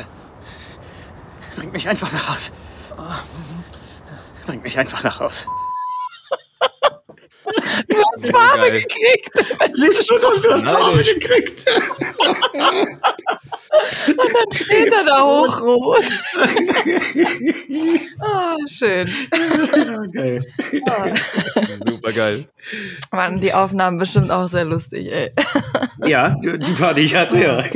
Bringt 1.56 1.72
mich 1.72 1.88
einfach 1.88 2.10
nach 2.12 2.34
Haus. 2.34 2.52
Bringt 4.46 4.62
mich 4.62 4.78
einfach 4.78 5.02
nach 5.04 5.20
Haus. 5.20 5.46
Du 7.88 7.96
hast 7.96 8.30
Farbe 8.30 8.70
Geil. 8.70 8.82
gekriegt. 8.82 9.30
Siehst 9.74 10.08
du 10.10 10.18
das? 10.18 10.42
Du 10.42 10.52
hast 10.52 10.64
Farbe 10.64 11.02
gekriegt. 11.02 11.64
Und 14.08 14.34
dann 14.34 14.52
steht 14.52 14.92
er 14.92 15.04
da 15.04 15.22
hochrot. 15.24 16.04
Ah, 18.22 18.54
schön. 18.68 19.08
Geil. 20.12 20.44
Ah. 20.86 21.08
Super 21.86 22.12
geil. 22.12 22.46
Waren 23.10 23.40
die 23.40 23.52
Aufnahmen 23.54 23.98
bestimmt 23.98 24.30
auch 24.30 24.46
sehr 24.48 24.64
lustig, 24.64 25.10
ey. 25.10 25.30
Ja, 26.04 26.34
die 26.40 26.72
Party 26.72 27.00
ich 27.02 27.14
hatte, 27.14 27.38
ja. 27.40 27.64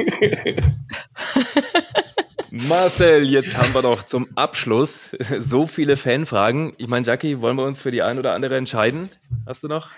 Marcel, 2.69 3.29
jetzt 3.29 3.57
haben 3.57 3.75
wir 3.75 3.83
doch 3.83 4.07
zum 4.07 4.29
Abschluss 4.37 5.17
so 5.41 5.67
viele 5.67 5.97
Fanfragen. 5.97 6.73
Ich 6.79 6.87
meine, 6.87 7.05
Jackie, 7.05 7.41
wollen 7.41 7.57
wir 7.57 7.65
uns 7.65 7.81
für 7.81 7.91
die 7.91 8.01
ein 8.01 8.17
oder 8.17 8.33
andere 8.33 8.57
entscheiden? 8.57 9.09
Hast 9.45 9.65
du 9.65 9.69
noch? 9.69 9.91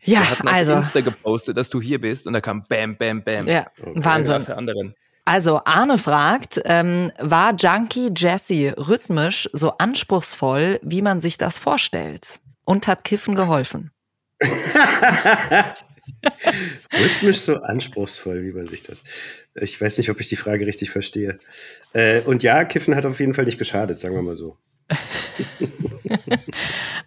Ja, 0.00 0.20
Wir 0.20 0.30
hatten 0.30 0.46
auf 0.46 0.54
also. 0.54 0.74
Insta 0.74 1.00
gepostet, 1.00 1.56
dass 1.56 1.68
du 1.68 1.80
hier 1.80 2.00
bist 2.00 2.28
und 2.28 2.34
da 2.34 2.40
kam 2.40 2.62
Bam, 2.68 2.96
Bam, 2.96 3.24
Bam. 3.24 3.48
Ja, 3.48 3.66
Wahnsinn. 3.78 4.42
Für 4.42 4.56
anderen. 4.56 4.94
Also 5.24 5.60
Arne 5.64 5.98
fragt, 5.98 6.60
ähm, 6.66 7.10
war 7.18 7.52
Junkie 7.56 8.12
Jesse 8.16 8.72
rhythmisch 8.78 9.50
so 9.52 9.72
anspruchsvoll, 9.72 10.78
wie 10.84 11.02
man 11.02 11.18
sich 11.18 11.36
das 11.36 11.58
vorstellt? 11.58 12.38
Und 12.64 12.86
hat 12.86 13.02
Kiffen 13.02 13.34
geholfen? 13.34 13.90
Rhythmisch 16.92 17.40
so 17.40 17.56
anspruchsvoll, 17.56 18.44
wie 18.44 18.52
man 18.52 18.66
sich 18.66 18.84
das. 18.84 19.02
Ich 19.60 19.80
weiß 19.80 19.98
nicht, 19.98 20.10
ob 20.10 20.20
ich 20.20 20.28
die 20.28 20.36
Frage 20.36 20.66
richtig 20.66 20.90
verstehe. 20.90 21.38
Äh, 21.92 22.20
und 22.22 22.42
ja, 22.42 22.64
Kiffen 22.64 22.94
hat 22.94 23.06
auf 23.06 23.20
jeden 23.20 23.34
Fall 23.34 23.44
nicht 23.44 23.58
geschadet, 23.58 23.98
sagen 23.98 24.14
wir 24.14 24.22
mal 24.22 24.36
so. 24.36 24.56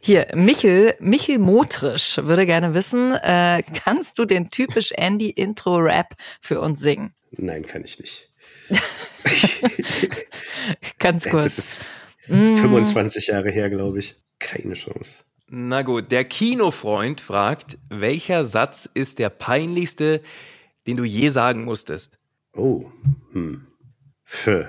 Hier, 0.02 0.28
Michel, 0.34 0.96
Michel 1.00 1.38
Motrisch 1.40 2.18
würde 2.18 2.46
gerne 2.46 2.74
wissen, 2.74 3.14
äh, 3.14 3.64
kannst 3.84 4.18
du 4.18 4.26
den 4.26 4.50
typisch 4.50 4.92
Andy 4.92 5.30
Intro-Rap 5.30 6.16
für 6.42 6.60
uns 6.62 6.80
singen? 6.80 7.14
Nein, 7.32 7.66
kann 7.66 7.84
ich 7.84 8.00
nicht. 8.00 8.30
Ganz 11.00 11.26
kurz. 11.26 11.44
Das 11.44 11.58
ist 11.58 11.80
Mm. 12.30 12.58
25 12.58 13.28
Jahre 13.28 13.50
her, 13.50 13.70
glaube 13.72 13.98
ich. 14.00 14.16
Keine 14.38 14.76
Chance. 14.76 15.16
Na 15.48 15.82
gut, 15.82 16.12
der 16.12 16.26
Kinofreund 16.26 17.22
fragt, 17.22 17.80
welcher 17.90 18.46
Satz 18.46 18.88
ist 18.94 19.18
der 19.18 19.32
peinlichste, 19.32 20.22
den 20.86 20.98
du 20.98 21.04
je 21.04 21.30
sagen 21.30 21.66
musstest? 21.66 22.19
Oh, 22.60 22.92
hm. 23.34 23.66
Pff. 24.26 24.66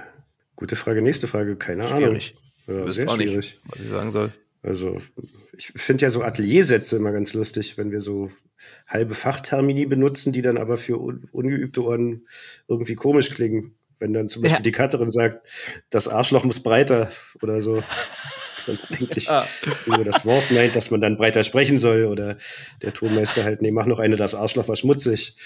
Gute 0.56 0.76
Frage. 0.76 1.02
Nächste 1.02 1.26
Frage. 1.26 1.56
Keine 1.56 1.86
Schwierig. 1.88 2.34
Ahnung. 2.66 2.86
Ja, 2.86 2.92
sehr 2.92 3.08
auch 3.08 3.16
nicht, 3.16 3.28
schwierig. 3.30 3.60
was 3.66 3.80
ich 3.80 3.88
sagen 3.88 4.12
soll. 4.12 4.32
Also, 4.62 4.98
ich 5.56 5.72
finde 5.74 6.02
ja 6.04 6.10
so 6.10 6.22
Ateliersätze 6.22 6.96
immer 6.96 7.12
ganz 7.12 7.32
lustig, 7.32 7.78
wenn 7.78 7.90
wir 7.92 8.00
so 8.02 8.30
halbe 8.86 9.14
Fachtermini 9.14 9.86
benutzen, 9.86 10.32
die 10.34 10.42
dann 10.42 10.58
aber 10.58 10.76
für 10.76 10.98
un 11.00 11.28
ungeübte 11.32 11.82
Ohren 11.82 12.26
irgendwie 12.68 12.94
komisch 12.94 13.30
klingen. 13.30 13.74
Wenn 13.98 14.12
dann 14.12 14.28
zum 14.28 14.42
Beispiel 14.42 14.58
Ja. 14.58 14.62
die 14.62 14.72
Cutterin 14.72 15.10
sagt, 15.10 15.46
das 15.90 16.08
Arschloch 16.08 16.44
muss 16.44 16.62
breiter 16.62 17.10
oder 17.42 17.60
so. 17.62 17.82
Und 18.66 18.78
eigentlich 18.90 19.28
Ah. 19.30 19.46
nur 19.86 20.04
das 20.04 20.24
Wort 20.26 20.50
meint, 20.50 20.76
dass 20.76 20.90
man 20.90 21.00
dann 21.00 21.16
breiter 21.16 21.42
sprechen 21.44 21.78
soll. 21.78 22.04
Oder 22.04 22.36
der 22.82 22.92
Tonmeister 22.92 23.44
halt, 23.44 23.62
nee, 23.62 23.70
mach 23.70 23.86
noch 23.86 23.98
eine, 23.98 24.16
das 24.16 24.34
Arschloch 24.34 24.68
war 24.68 24.76
schmutzig. 24.76 25.36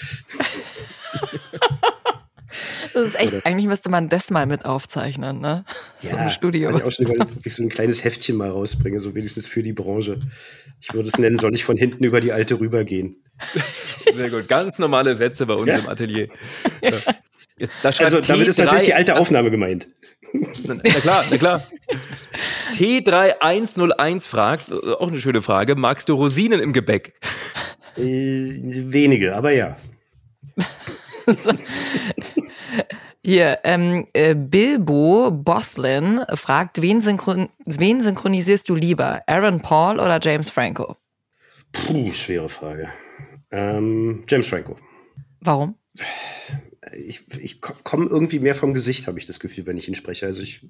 Das 2.94 3.04
ist 3.08 3.14
echt, 3.20 3.32
Oder- 3.32 3.44
eigentlich 3.46 3.66
müsste 3.66 3.88
man 3.90 4.08
das 4.08 4.30
mal 4.30 4.46
mit 4.46 4.64
aufzeichnen, 4.64 5.40
ne? 5.40 5.64
so 6.00 6.16
im 6.16 6.30
Studio. 6.30 6.68
kann 6.70 6.78
Ich 6.78 6.84
auch 6.84 6.90
schon 6.92 7.06
überlegt, 7.06 7.36
ob 7.36 7.44
ich 7.46 7.54
so 7.54 7.62
ein 7.62 7.68
kleines 7.68 8.04
Heftchen 8.04 8.36
mal 8.36 8.48
rausbringe, 8.50 9.00
so 9.00 9.14
wenigstens 9.14 9.46
für 9.46 9.62
die 9.62 9.72
Branche. 9.72 10.20
Ich 10.80 10.94
würde 10.94 11.08
es 11.08 11.18
nennen, 11.18 11.36
soll 11.36 11.54
ich 11.54 11.64
von 11.64 11.76
hinten 11.76 12.04
über 12.04 12.20
die 12.20 12.32
alte 12.32 12.58
rübergehen. 12.60 13.16
Sehr 14.14 14.30
gut. 14.30 14.46
Ganz 14.48 14.78
normale 14.78 15.14
Sätze 15.16 15.44
bei 15.46 15.54
uns 15.54 15.68
Ja. 15.70 15.78
im 15.78 15.88
Atelier. 15.88 16.28
Ja. 16.82 16.90
Da 17.82 17.90
Also 17.98 18.20
damit 18.20 18.48
ist 18.48 18.58
natürlich 18.58 18.82
T3 18.82 18.86
die 18.86 18.94
alte 18.94 19.16
Aufnahme 19.16 19.50
gemeint. 19.50 19.86
Na, 20.64 20.74
na 20.74 20.82
klar, 21.00 21.24
na 21.30 21.36
klar. 21.36 21.62
T3101 22.76 24.26
fragt, 24.26 24.70
äh, 24.70 24.74
auch 24.74 25.08
eine 25.08 25.20
schöne 25.20 25.40
Frage, 25.42 25.74
magst 25.76 26.08
du 26.08 26.14
Rosinen 26.14 26.58
im 26.60 26.72
Gebäck? 26.72 27.12
Äh, 27.96 28.02
wenige, 28.02 29.36
aber 29.36 29.52
ja. 29.52 29.76
Hier, 33.26 33.58
ähm, 33.64 34.06
äh, 34.12 34.34
Bilbo 34.34 35.30
Bothlin 35.30 36.20
fragt, 36.34 36.82
wen, 36.82 37.00
synchron 37.00 37.48
wen 37.64 38.02
synchronisierst 38.02 38.68
du 38.68 38.74
lieber? 38.74 39.22
Aaron 39.26 39.62
Paul 39.62 39.98
oder 39.98 40.20
James 40.22 40.50
Franco? 40.50 40.96
Puh, 41.72 42.12
schwere 42.12 42.50
Frage. 42.50 42.90
Ähm, 43.50 44.24
James 44.28 44.46
Franco. 44.46 44.76
Warum? 45.40 45.76
Ich, 46.98 47.24
ich 47.38 47.62
komme 47.62 48.10
irgendwie 48.10 48.40
mehr 48.40 48.54
vom 48.54 48.74
Gesicht, 48.74 49.06
habe 49.06 49.18
ich 49.18 49.24
das 49.24 49.40
Gefühl, 49.40 49.66
wenn 49.66 49.78
ich 49.78 49.88
ihn 49.88 49.94
spreche. 49.94 50.26
Also 50.26 50.42
ich 50.42 50.68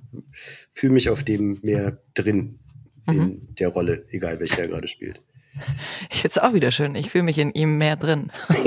fühle 0.71 0.93
mich 0.93 1.11
auf 1.11 1.25
dem 1.25 1.59
mehr 1.63 1.99
drin 2.15 2.61
in 3.07 3.55
der 3.57 3.69
Rolle, 3.69 4.07
egal 4.11 4.39
welche 4.39 4.63
er 4.63 4.69
gerade 4.69 4.87
spielt. 4.87 5.21
Jetzt 6.23 6.43
auch 6.43 6.53
wieder 6.53 6.71
schön. 6.71 6.95
Ich 6.95 7.11
fühle 7.11 7.25
mich 7.25 7.39
in 7.39 7.53
ihm 7.53 7.77
mehr 7.79 7.97
drin. 7.97 8.31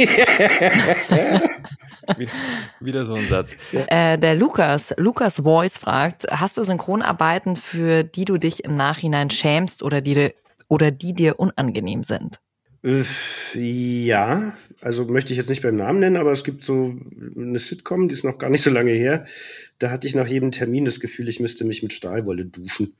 Wieder, 2.17 2.31
wieder 2.79 3.05
so 3.05 3.15
ein 3.15 3.25
Satz. 3.27 3.51
Äh, 3.73 4.17
der 4.17 4.33
Lukas, 4.35 4.93
Lukas 4.97 5.41
Voice 5.41 5.77
fragt, 5.77 6.25
hast 6.31 6.57
du 6.57 6.63
Synchronarbeiten, 6.63 7.57
für 7.57 8.03
die 8.05 8.23
du 8.23 8.37
dich 8.37 8.63
im 8.63 8.77
Nachhinein 8.77 9.29
schämst 9.29 9.83
oder 9.83 9.99
die, 9.99 10.13
dir- 10.13 10.33
oder 10.69 10.91
die 10.91 11.13
dir 11.13 11.37
unangenehm 11.37 12.03
sind? 12.03 12.39
Äh, 12.81 13.03
Ja, 13.53 14.53
also 14.79 15.03
möchte 15.03 15.33
ich 15.33 15.37
jetzt 15.37 15.49
nicht 15.49 15.63
beim 15.63 15.75
Namen 15.75 15.99
nennen, 15.99 16.15
aber 16.15 16.31
es 16.31 16.45
gibt 16.45 16.63
so 16.63 16.95
eine 17.35 17.59
Sitcom, 17.59 18.07
die 18.07 18.13
ist 18.13 18.23
noch 18.23 18.37
gar 18.37 18.49
nicht 18.49 18.61
so 18.63 18.69
lange 18.69 18.91
her. 18.91 19.25
Da 19.79 19.89
hatte 19.91 20.07
ich 20.07 20.15
nach 20.15 20.27
jedem 20.27 20.51
Termin 20.51 20.85
das 20.85 21.01
Gefühl, 21.01 21.27
ich 21.27 21.41
müsste 21.41 21.65
mich 21.65 21.83
mit 21.83 21.91
Stahlwolle 21.91 22.45
duschen. 22.45 22.95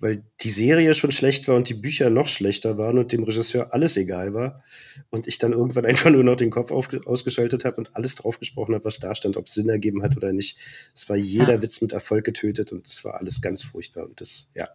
Weil 0.00 0.22
die 0.40 0.50
Serie 0.50 0.94
schon 0.94 1.10
schlecht 1.10 1.48
war 1.48 1.56
und 1.56 1.68
die 1.68 1.74
Bücher 1.74 2.08
noch 2.08 2.28
schlechter 2.28 2.78
waren 2.78 2.98
und 2.98 3.10
dem 3.12 3.24
Regisseur 3.24 3.72
alles 3.74 3.96
egal 3.96 4.32
war. 4.32 4.62
Und 5.10 5.26
ich 5.26 5.38
dann 5.38 5.52
irgendwann 5.52 5.84
einfach 5.86 6.10
nur 6.10 6.24
noch 6.24 6.36
den 6.36 6.50
Kopf 6.50 6.70
auf, 6.70 6.88
ausgeschaltet 7.06 7.64
habe 7.64 7.76
und 7.76 7.96
alles 7.96 8.14
drauf 8.14 8.38
gesprochen 8.38 8.74
habe, 8.74 8.84
was 8.84 8.98
da 8.98 9.14
stand, 9.14 9.36
ob 9.36 9.46
es 9.46 9.54
Sinn 9.54 9.68
ergeben 9.68 10.02
hat 10.02 10.16
oder 10.16 10.32
nicht. 10.32 10.58
Es 10.94 11.08
war 11.08 11.16
jeder 11.16 11.54
Ja. 11.54 11.62
Witz 11.62 11.80
mit 11.80 11.92
Erfolg 11.92 12.24
getötet 12.24 12.72
und 12.72 12.86
es 12.86 13.04
war 13.04 13.14
alles 13.14 13.40
ganz 13.40 13.62
furchtbar. 13.62 14.04
Und 14.04 14.20
das, 14.20 14.48
ja, 14.54 14.68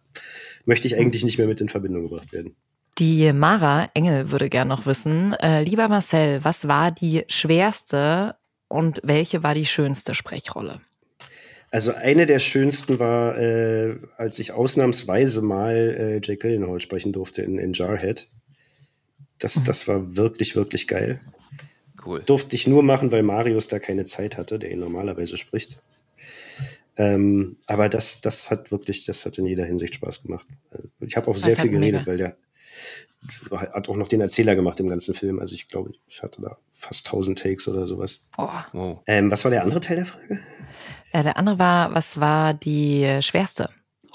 möchte 0.65 0.87
ich 0.87 0.97
eigentlich 0.97 1.23
nicht 1.23 1.37
mehr 1.37 1.47
mit 1.47 1.61
in 1.61 1.69
Verbindung 1.69 2.03
gebracht 2.09 2.33
werden. 2.33 2.55
Die 2.99 3.33
Mara 3.33 3.89
Engel 3.95 4.29
würde 4.29 4.49
gern 4.49 4.67
noch 4.67 4.85
wissen, 4.85 5.33
äh, 5.33 5.63
lieber 5.63 5.87
Marcel, 5.87 6.43
was 6.43 6.67
war 6.67 6.91
die 6.91 7.23
schwerste 7.27 8.35
und 8.67 9.01
welche 9.03 9.41
war 9.41 9.55
die 9.55 9.65
schönste 9.65 10.13
Sprechrolle? 10.13 10.79
Also 11.73 11.91
eine 11.95 12.27
der 12.27 12.37
schönsten 12.37 12.99
war, 12.99 13.35
äh, 13.35 13.95
als 14.17 14.37
ich 14.37 14.51
ausnahmsweise 14.51 15.41
mal 15.41 15.73
äh, 15.75 16.13
Jake 16.23 16.37
Gyllenhaal 16.37 16.79
sprechen 16.79 17.13
durfte 17.13 17.41
in, 17.41 17.57
in 17.57 17.73
Jarhead. 17.73 18.27
Das, 19.39 19.59
das 19.65 19.87
war 19.87 20.15
wirklich, 20.15 20.55
wirklich 20.55 20.87
geil. 20.87 21.19
Cool. 22.05 22.21
Durfte 22.21 22.55
ich 22.55 22.67
nur 22.67 22.83
machen, 22.83 23.11
weil 23.11 23.23
Marius 23.23 23.69
da 23.69 23.79
keine 23.79 24.05
Zeit 24.05 24.37
hatte, 24.37 24.59
der 24.59 24.71
ihn 24.71 24.81
normalerweise 24.81 25.35
spricht. 25.35 25.81
Ähm, 26.95 27.57
aber 27.65 27.89
das, 27.89 28.21
das 28.21 28.51
hat 28.51 28.71
wirklich, 28.71 29.05
das 29.05 29.25
hat 29.25 29.39
in 29.39 29.47
jeder 29.47 29.65
Hinsicht 29.65 29.95
Spaß 29.95 30.21
gemacht. 30.21 30.47
Äh, 30.71 31.05
Ich 31.07 31.17
habe 31.17 31.27
auch 31.31 31.35
sehr 31.35 31.55
Das 31.55 31.61
viel 31.63 31.71
hat 31.73 31.79
mega. 31.79 32.03
geredet, 32.03 32.07
weil 32.07 32.17
der 32.17 32.37
hat 33.73 33.89
auch 33.89 33.95
noch 33.95 34.09
den 34.09 34.21
Erzähler 34.21 34.53
gemacht 34.55 34.79
im 34.79 34.89
ganzen 34.89 35.15
Film. 35.15 35.39
Also 35.39 35.55
ich 35.55 35.69
glaube, 35.69 35.93
ich 36.07 36.21
hatte 36.21 36.39
da 36.39 36.57
fast 36.69 37.07
1000 37.07 37.39
Takes 37.39 37.67
oder 37.67 37.87
sowas. 37.87 38.23
Wow. 38.73 38.99
Ähm, 39.07 39.31
was 39.31 39.43
war 39.43 39.49
der 39.49 39.63
andere 39.63 39.79
Teil 39.79 39.95
der 39.95 40.05
Frage? 40.05 40.39
Äh, 41.13 41.23
der 41.23 41.37
andere 41.37 41.59
war, 41.59 41.93
was 41.93 42.19
war 42.19 42.53
die 42.53 43.19
schwerste 43.21 43.69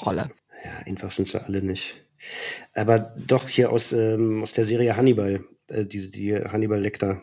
Rolle? 0.05 0.29
Ja, 0.65 0.73
einfach 0.85 1.11
sind 1.11 1.29
sie 1.29 1.43
alle 1.43 1.63
nicht. 1.63 1.95
Aber 2.75 3.15
doch 3.17 3.49
hier 3.49 3.71
aus, 3.71 3.93
ähm, 3.93 4.43
aus 4.43 4.53
der 4.53 4.65
Serie 4.65 4.97
Hannibal, 4.97 5.45
äh, 5.69 5.85
die, 5.85 6.11
die 6.11 6.35
Hannibal 6.35 6.81
Lecter. 6.81 7.23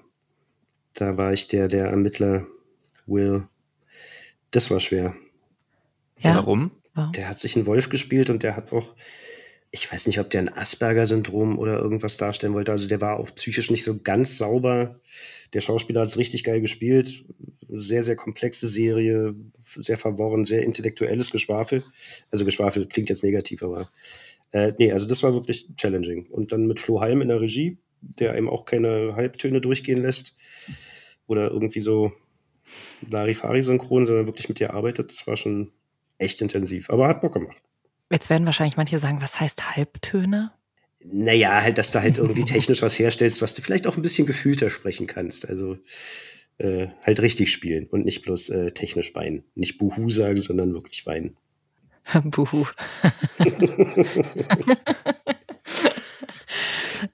Da 0.93 1.17
war 1.17 1.33
ich 1.33 1.49
der, 1.49 1.67
der 1.67 1.87
Ermittler 1.87 2.47
Will. 3.05 3.47
Das 4.51 4.71
war 4.71 4.79
schwer. 4.79 5.13
Ja? 6.19 6.35
Warum? 6.35 6.71
Der 7.13 7.27
hat 7.27 7.39
sich 7.39 7.57
einen 7.57 7.65
Wolf 7.65 7.89
gespielt 7.89 8.29
und 8.29 8.41
der 8.41 8.55
hat 8.55 8.71
auch, 8.71 8.95
ich 9.71 9.91
weiß 9.91 10.07
nicht, 10.07 10.19
ob 10.19 10.29
der 10.29 10.41
ein 10.41 10.53
Asperger-Syndrom 10.53 11.59
oder 11.59 11.79
irgendwas 11.79 12.17
darstellen 12.17 12.53
wollte. 12.53 12.71
Also 12.71 12.87
der 12.87 13.01
war 13.01 13.19
auch 13.19 13.33
psychisch 13.35 13.69
nicht 13.71 13.83
so 13.83 13.99
ganz 13.99 14.37
sauber. 14.37 14.99
Der 15.53 15.61
Schauspieler 15.61 16.01
hat 16.01 16.07
es 16.07 16.17
richtig 16.17 16.43
geil 16.43 16.61
gespielt. 16.61 17.25
Sehr, 17.67 18.03
sehr 18.03 18.15
komplexe 18.15 18.67
Serie, 18.67 19.35
sehr 19.53 19.97
verworren, 19.97 20.45
sehr 20.45 20.63
intellektuelles 20.63 21.31
Geschwafel. 21.31 21.83
Also 22.31 22.45
Geschwafel 22.45 22.87
klingt 22.87 23.09
jetzt 23.09 23.23
negativ, 23.23 23.63
aber 23.63 23.89
äh, 24.51 24.73
nee, 24.77 24.91
also 24.91 25.07
das 25.07 25.23
war 25.23 25.33
wirklich 25.33 25.67
challenging. 25.75 26.27
Und 26.27 26.51
dann 26.51 26.67
mit 26.67 26.79
Flo 26.79 27.01
Halm 27.01 27.21
in 27.21 27.27
der 27.27 27.41
Regie, 27.41 27.77
der 28.01 28.33
einem 28.33 28.49
auch 28.49 28.65
keine 28.65 29.15
Halbtöne 29.15 29.59
durchgehen 29.61 30.01
lässt 30.01 30.35
oder 31.27 31.51
irgendwie 31.51 31.81
so 31.81 32.13
Larifari-synchron, 33.09 34.05
sondern 34.05 34.25
wirklich 34.25 34.47
mit 34.47 34.59
dir 34.59 34.73
arbeitet. 34.73 35.11
Das 35.11 35.27
war 35.27 35.35
schon 35.37 35.71
echt 36.17 36.41
intensiv, 36.41 36.89
aber 36.89 37.07
hat 37.07 37.21
Bock 37.21 37.33
gemacht. 37.33 37.61
Jetzt 38.11 38.29
werden 38.29 38.45
wahrscheinlich 38.45 38.77
manche 38.77 38.99
sagen, 38.99 39.21
was 39.21 39.39
heißt 39.39 39.75
Halbtöne? 39.75 40.51
Naja, 41.03 41.61
halt, 41.61 41.77
dass 41.77 41.91
du 41.91 42.01
halt 42.01 42.17
irgendwie 42.17 42.43
technisch 42.43 42.81
was 42.81 42.97
herstellst, 42.97 43.41
was 43.41 43.53
du 43.53 43.61
vielleicht 43.61 43.87
auch 43.87 43.95
ein 43.95 44.01
bisschen 44.01 44.25
gefühlter 44.27 44.69
sprechen 44.69 45.07
kannst. 45.07 45.47
Also 45.47 45.77
äh, 46.57 46.87
halt 47.03 47.19
richtig 47.21 47.51
spielen 47.51 47.87
und 47.87 48.05
nicht 48.05 48.23
bloß 48.23 48.49
äh, 48.49 48.71
technisch 48.71 49.13
weinen. 49.15 49.43
Nicht 49.55 49.77
Buhu 49.77 50.09
sagen, 50.09 50.41
sondern 50.41 50.73
wirklich 50.73 51.05
weinen. 51.05 51.37
Buhu. 52.23 52.65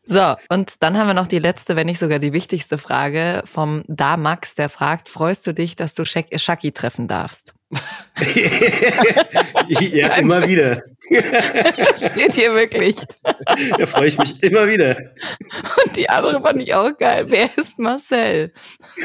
so, 0.06 0.36
und 0.50 0.76
dann 0.82 0.98
haben 0.98 1.08
wir 1.08 1.14
noch 1.14 1.28
die 1.28 1.40
letzte, 1.40 1.76
wenn 1.76 1.88
nicht 1.88 2.00
sogar 2.00 2.20
die 2.20 2.34
wichtigste 2.34 2.78
Frage 2.78 3.42
vom 3.46 3.84
Da 3.88 4.18
Max, 4.18 4.56
der 4.56 4.70
fragt, 4.70 5.10
freust 5.10 5.48
du 5.48 5.54
dich, 5.54 5.76
dass 5.76 5.94
du 5.94 6.04
Shak- 6.04 6.38
Shaki 6.40 6.72
treffen 6.72 7.08
darfst? 7.08 7.54
ja, 9.80 10.16
immer 10.16 10.48
wieder. 10.48 10.82
Steht 11.96 12.34
hier 12.34 12.54
wirklich. 12.54 12.96
Da 13.78 13.86
freue 13.86 14.08
ich 14.08 14.18
mich 14.18 14.42
immer 14.44 14.68
wieder. 14.68 14.98
Und 15.84 15.98
die 15.98 16.10
andere 16.10 16.42
fand 16.42 16.62
ich 16.62 16.74
auch 16.74 16.98
geil. 16.98 17.26
Wer 17.28 17.50
ist 17.56 17.80
Marcel? 17.80 18.52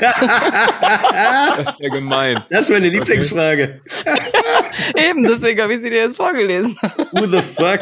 Das 0.00 1.58
ist 1.58 1.80
ja 1.80 1.88
gemein. 1.88 2.42
Das 2.50 2.62
ist 2.62 2.70
meine 2.70 2.88
Lieblingsfrage. 2.88 3.80
Eben, 4.96 5.24
deswegen 5.24 5.60
habe 5.60 5.74
ich 5.74 5.80
sie 5.80 5.90
dir 5.90 6.02
jetzt 6.02 6.16
vorgelesen. 6.16 6.78
Who 7.12 7.26
the 7.26 7.42
fuck? 7.42 7.80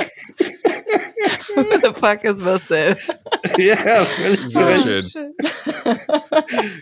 Who 1.57 1.63
the 1.83 1.93
fuck 1.99 2.25
ist 2.25 2.43
Marcel? 2.43 2.97
Ja, 3.59 3.77
völlig 3.77 4.41
zu 4.41 4.49
Sehr 4.51 4.67
Recht. 4.69 5.13
schön. 5.13 5.35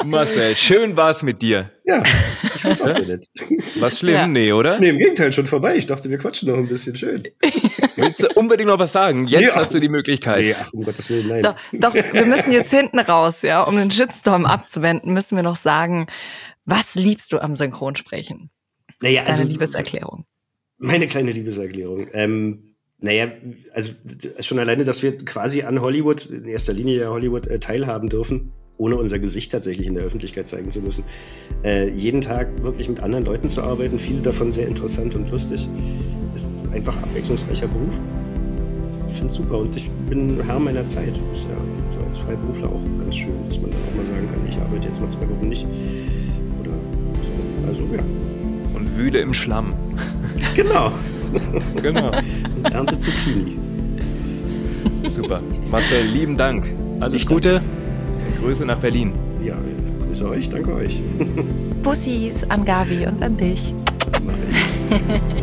Marcel, 0.04 0.54
schön 0.56 0.96
war's 0.96 1.22
mit 1.22 1.42
dir. 1.42 1.70
Ja, 1.84 2.02
ich 2.54 2.60
find's 2.62 2.80
auch 2.80 2.90
so 2.90 3.02
nett. 3.02 3.26
Was 3.76 3.98
schlimm? 3.98 4.14
Ja. 4.14 4.26
Nee, 4.28 4.52
oder? 4.52 4.78
Nee, 4.78 4.90
im 4.90 4.98
Gegenteil, 4.98 5.32
schon 5.32 5.46
vorbei. 5.46 5.76
Ich 5.76 5.86
dachte, 5.86 6.08
wir 6.08 6.18
quatschen 6.18 6.48
noch 6.50 6.56
ein 6.58 6.68
bisschen 6.68 6.96
schön. 6.96 7.24
Willst 7.96 8.22
du 8.22 8.28
unbedingt 8.34 8.68
noch 8.68 8.78
was 8.78 8.92
sagen? 8.92 9.26
Jetzt 9.26 9.40
Nee, 9.40 9.48
ach, 9.50 9.56
hast 9.56 9.74
du 9.74 9.80
die 9.80 9.88
Möglichkeit. 9.88 10.40
Nee, 10.40 10.54
ach, 10.58 10.72
um 10.72 10.84
Gottes 10.84 11.10
Willen, 11.10 11.28
nein. 11.28 11.42
Doch, 11.42 11.56
doch, 11.72 11.94
wir 11.94 12.26
müssen 12.26 12.52
jetzt 12.52 12.70
hinten 12.72 13.00
raus, 13.00 13.42
ja, 13.42 13.62
um 13.62 13.76
den 13.76 13.90
Shitstorm 13.90 14.46
abzuwenden, 14.46 15.12
müssen 15.12 15.34
wir 15.36 15.42
noch 15.42 15.56
sagen, 15.56 16.06
was 16.64 16.94
liebst 16.94 17.32
du 17.32 17.40
am 17.42 17.54
Synchronsprechen? 17.54 18.50
Naja, 19.00 19.22
Deine 19.22 19.32
also 19.38 19.42
Liebeserklärung. 19.44 20.26
meine 20.78 21.08
kleine 21.08 21.32
Liebeserklärung. 21.32 22.06
Ähm, 22.12 22.71
naja, 23.02 23.26
also 23.74 23.92
schon 24.40 24.60
alleine, 24.60 24.84
dass 24.84 25.02
wir 25.02 25.18
quasi 25.18 25.62
an 25.62 25.80
Hollywood, 25.80 26.26
in 26.26 26.44
erster 26.44 26.72
Linie 26.72 27.00
ja 27.00 27.10
Hollywood, 27.10 27.48
äh, 27.48 27.58
teilhaben 27.58 28.08
dürfen, 28.08 28.52
ohne 28.78 28.96
unser 28.96 29.18
Gesicht 29.18 29.50
tatsächlich 29.50 29.88
in 29.88 29.94
der 29.94 30.04
Öffentlichkeit 30.04 30.46
zeigen 30.46 30.70
zu 30.70 30.80
müssen. 30.80 31.02
Äh, 31.64 31.88
jeden 31.90 32.20
Tag 32.20 32.62
wirklich 32.62 32.88
mit 32.88 33.00
anderen 33.00 33.24
Leuten 33.24 33.48
zu 33.48 33.60
arbeiten, 33.60 33.98
viele 33.98 34.22
davon 34.22 34.52
sehr 34.52 34.68
interessant 34.68 35.16
und 35.16 35.28
lustig. 35.32 35.68
Ist 36.34 36.48
einfach 36.72 36.96
abwechslungsreicher 37.02 37.66
Beruf. 37.66 37.98
Ich 39.08 39.14
finde 39.14 39.32
super 39.32 39.58
und 39.58 39.74
ich 39.74 39.90
bin 40.08 40.40
Herr 40.46 40.60
meiner 40.60 40.86
Zeit. 40.86 41.12
Ist 41.32 41.42
ja 41.42 41.98
so 41.98 42.06
als 42.06 42.18
Freiberufler 42.18 42.68
auch 42.68 42.82
ganz 43.00 43.16
schön, 43.16 43.34
dass 43.48 43.60
man 43.60 43.70
auch 43.70 43.96
mal 43.96 44.06
sagen 44.06 44.28
kann, 44.28 44.48
ich 44.48 44.56
arbeite 44.58 44.86
jetzt 44.86 45.00
mal 45.00 45.08
zwei 45.08 45.28
Wochen 45.28 45.48
nicht. 45.48 45.66
Oder 46.60 46.70
so. 46.70 47.68
Also 47.68 47.82
ja. 47.94 48.02
Und 48.74 48.96
wühle 48.96 49.20
im 49.20 49.34
Schlamm. 49.34 49.74
Genau. 50.54 50.92
Genau. 51.82 52.10
Ernte 52.64 52.96
Zucchini. 52.96 53.56
Super. 55.10 55.40
Marcel, 55.70 56.06
lieben 56.06 56.36
Dank. 56.36 56.66
Alles 57.00 57.22
Ich 57.22 57.26
Gute. 57.26 57.60
Grüße 58.40 58.64
nach 58.64 58.78
Berlin. 58.78 59.12
Ja, 59.44 59.54
grüße 60.06 60.28
euch, 60.28 60.48
danke 60.48 60.74
euch. 60.74 61.00
Bussis 61.82 62.44
an 62.44 62.64
Gavi 62.64 63.06
und 63.06 63.22
an 63.22 63.36
dich. 63.36 63.74
Mach 64.24 64.34
ich. 64.50 65.42